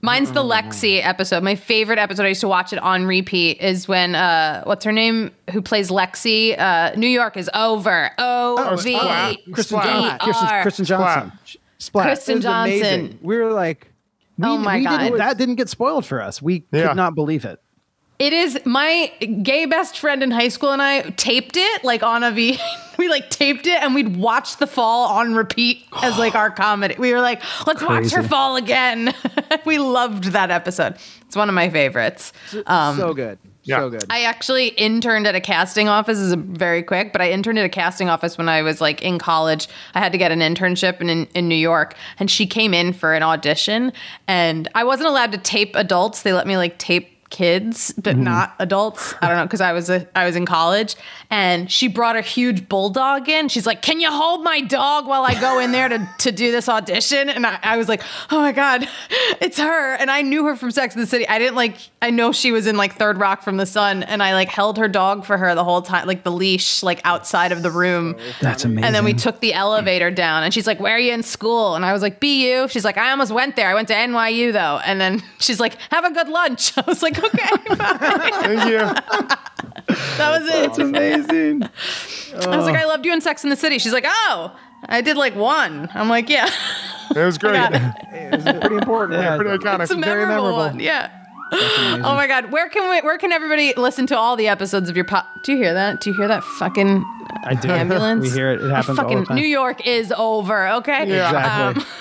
[0.02, 1.42] Mine's the Lexi episode.
[1.42, 2.26] My favorite episode.
[2.26, 3.60] I used to watch it on repeat.
[3.60, 5.32] Is when uh, what's her name?
[5.52, 6.60] Who plays Lexi?
[6.60, 8.12] Uh, New York is over.
[8.20, 9.34] O V Splat.
[9.34, 10.62] E Kristen, Splat.
[10.62, 11.32] Kristen, Johnston.
[11.80, 12.06] Splat.
[12.06, 12.80] Kristen Johnston.
[13.00, 13.20] amazing.
[13.24, 13.88] We were like,
[14.38, 14.98] We- Oh my we God.
[15.00, 16.40] Didn't, that didn't get spoiled for us.
[16.42, 16.90] We Yeah.
[16.90, 17.60] could not believe it.
[18.18, 19.12] It is my
[19.44, 22.58] gay best friend in high school and I taped it like on a V.
[22.98, 26.96] we like taped it and we'd watch the fall on repeat as like our comedy.
[26.98, 29.14] We were like, let's watch her fall again.
[29.66, 30.96] we loved that episode.
[31.28, 32.32] It's one of my favorites.
[32.68, 33.80] Um, so good, Yeah.
[33.80, 34.06] so good.
[34.10, 36.18] I actually interned at a casting office.
[36.18, 39.02] This is very quick, but I interned at a casting office when I was like
[39.02, 39.68] in college.
[39.94, 42.94] I had to get an internship in, in, in New York, and she came in
[42.94, 43.92] for an audition,
[44.26, 46.22] and I wasn't allowed to tape adults.
[46.22, 48.24] They let me like tape kids but mm-hmm.
[48.24, 50.96] not adults i don't know because i was a i was in college
[51.30, 55.24] and she brought a huge bulldog in she's like can you hold my dog while
[55.24, 58.40] i go in there to, to do this audition and I, I was like oh
[58.40, 58.88] my god
[59.42, 62.10] it's her and i knew her from sex in the city i didn't like i
[62.10, 64.88] know she was in like third rock from the sun and i like held her
[64.88, 68.64] dog for her the whole time like the leash like outside of the room That's
[68.64, 68.86] amazing.
[68.86, 71.76] and then we took the elevator down, and she's like, "Where are you in school?"
[71.76, 73.70] And I was like, "BU." She's like, "I almost went there.
[73.70, 77.02] I went to NYU though." And then she's like, "Have a good lunch." I was
[77.02, 78.78] like, "Okay, bye." Thank you.
[80.18, 81.64] that was it." That's amazing.
[81.64, 82.82] I was like, oh.
[82.82, 84.56] "I loved you in Sex in the City." She's like, "Oh,
[84.88, 86.50] I did like one." I'm like, "Yeah,
[87.16, 87.54] It was great.
[87.54, 87.82] got it.
[88.14, 89.20] it was pretty important.
[89.22, 89.36] Yeah.
[89.38, 89.82] Pretty iconic.
[89.84, 90.58] it's a Very memorable, memorable.
[90.76, 91.22] one." Yeah.
[91.54, 92.52] Oh my God!
[92.52, 93.02] Where can we?
[93.02, 95.28] Where can everybody listen to all the episodes of your pop?
[95.44, 96.02] Do you hear that?
[96.02, 97.06] Do you hear that fucking
[97.44, 97.70] I do.
[97.70, 98.22] ambulance?
[98.30, 98.62] We hear it.
[98.62, 99.36] It happens all fucking the time.
[99.38, 100.68] New York is over.
[100.70, 101.08] Okay.
[101.08, 101.30] Yeah.
[101.30, 101.94] Um, exactly.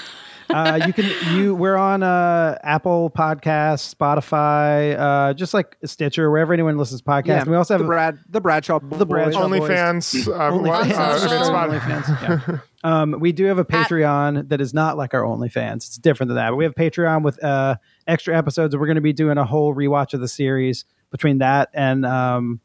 [0.55, 6.53] Uh, you can you we're on uh, Apple Podcasts, Spotify, uh, just like Stitcher, wherever
[6.53, 7.27] anyone listens to podcasts.
[7.27, 9.61] Yeah, And we also have the Brad, the Bradshaw, The Bradshaw boys.
[9.61, 9.69] boys.
[9.71, 10.29] OnlyFans.
[10.29, 10.93] Uh, Only fans.
[10.93, 12.49] uh, I mean, OnlyFans.
[12.49, 12.59] Yeah.
[12.85, 15.77] Um, we do have a Patreon that is not like our OnlyFans.
[15.77, 16.51] It's different than that.
[16.51, 17.77] But we have Patreon with uh,
[18.07, 18.77] extra episodes.
[18.77, 22.61] We're going to be doing a whole rewatch of the series between that and um,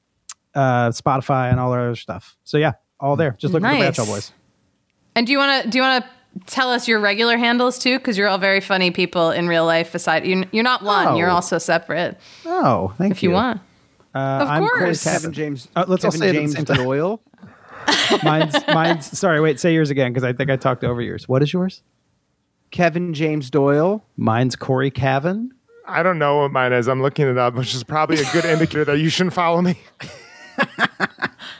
[0.54, 2.36] uh, Spotify and all our other stuff.
[2.44, 3.32] So yeah, all there.
[3.40, 3.96] Just look for the Nice.
[3.96, 4.34] Bradshaw Boys.
[5.16, 6.12] And do you want to do you want to
[6.46, 7.98] tell us your regular handles too?
[7.98, 9.94] Because you're all very funny people in real life.
[9.96, 11.08] Aside, you're, you're not one.
[11.08, 11.16] Oh.
[11.18, 12.18] You're also separate.
[12.46, 13.16] Oh, thank you.
[13.16, 13.62] If you want,
[14.16, 15.04] Uh, Of I'm Corey course.
[15.04, 15.34] Kevin Kevin.
[15.34, 15.68] James.
[15.76, 16.78] Uh, let's all say it at the James same time.
[16.78, 17.22] Doyle.
[18.24, 19.18] mine's mine's.
[19.18, 19.60] Sorry, wait.
[19.60, 21.28] Say yours again because I think I talked over yours.
[21.30, 21.82] What is yours?
[22.72, 24.04] Kevin James Doyle.
[24.18, 25.52] Mine's Corey Cavan.
[25.88, 26.88] I don't know what mine is.
[26.88, 29.80] I'm looking it up, which is probably a good indicator that you shouldn't follow me.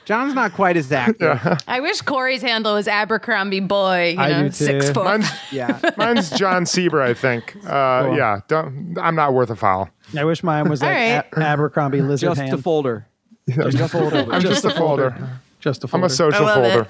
[0.10, 1.40] John's not quite as active.
[1.68, 4.14] I wish Corey's handle was Abercrombie Boy.
[4.16, 4.54] You I know, do too.
[4.66, 5.04] six four.
[5.04, 5.80] Mine's, Yeah.
[5.98, 7.56] mine's John Sieber, I think.
[7.64, 8.18] Uh, Cool.
[8.18, 9.88] Yeah, don't, I'm not worth a follow.
[10.18, 11.24] I wish mine was like All right.
[11.34, 12.54] A- Abercrombie Lizard Just Hand.
[12.56, 13.06] a folder.
[13.48, 14.26] just a folder.
[14.32, 15.30] I'm just a folder.
[15.60, 16.82] Just a I'm a social I love folder.
[16.82, 16.88] it.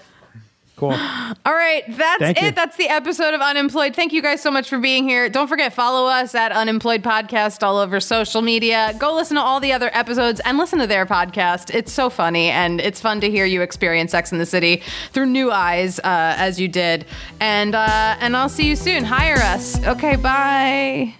[0.80, 0.92] Cool.
[1.46, 2.44] All right, that's Thank it.
[2.44, 2.52] you.
[2.52, 3.94] That's the episode of Unemployed.
[3.94, 5.28] Thank you guys so much for being here.
[5.28, 8.96] Don't forget follow us at Unemployed Podcast all over social media.
[8.98, 11.76] Go listen to all the other episodes and listen to their podcast.
[11.76, 14.82] It's so funny and it's fun to hear you experience Sex in the City
[15.12, 16.04] through new eyes uh,
[16.38, 17.06] as you did.
[17.42, 19.04] And uh, and I'll see you soon.
[19.04, 19.84] Hire us.
[19.86, 21.14] Okay, bye.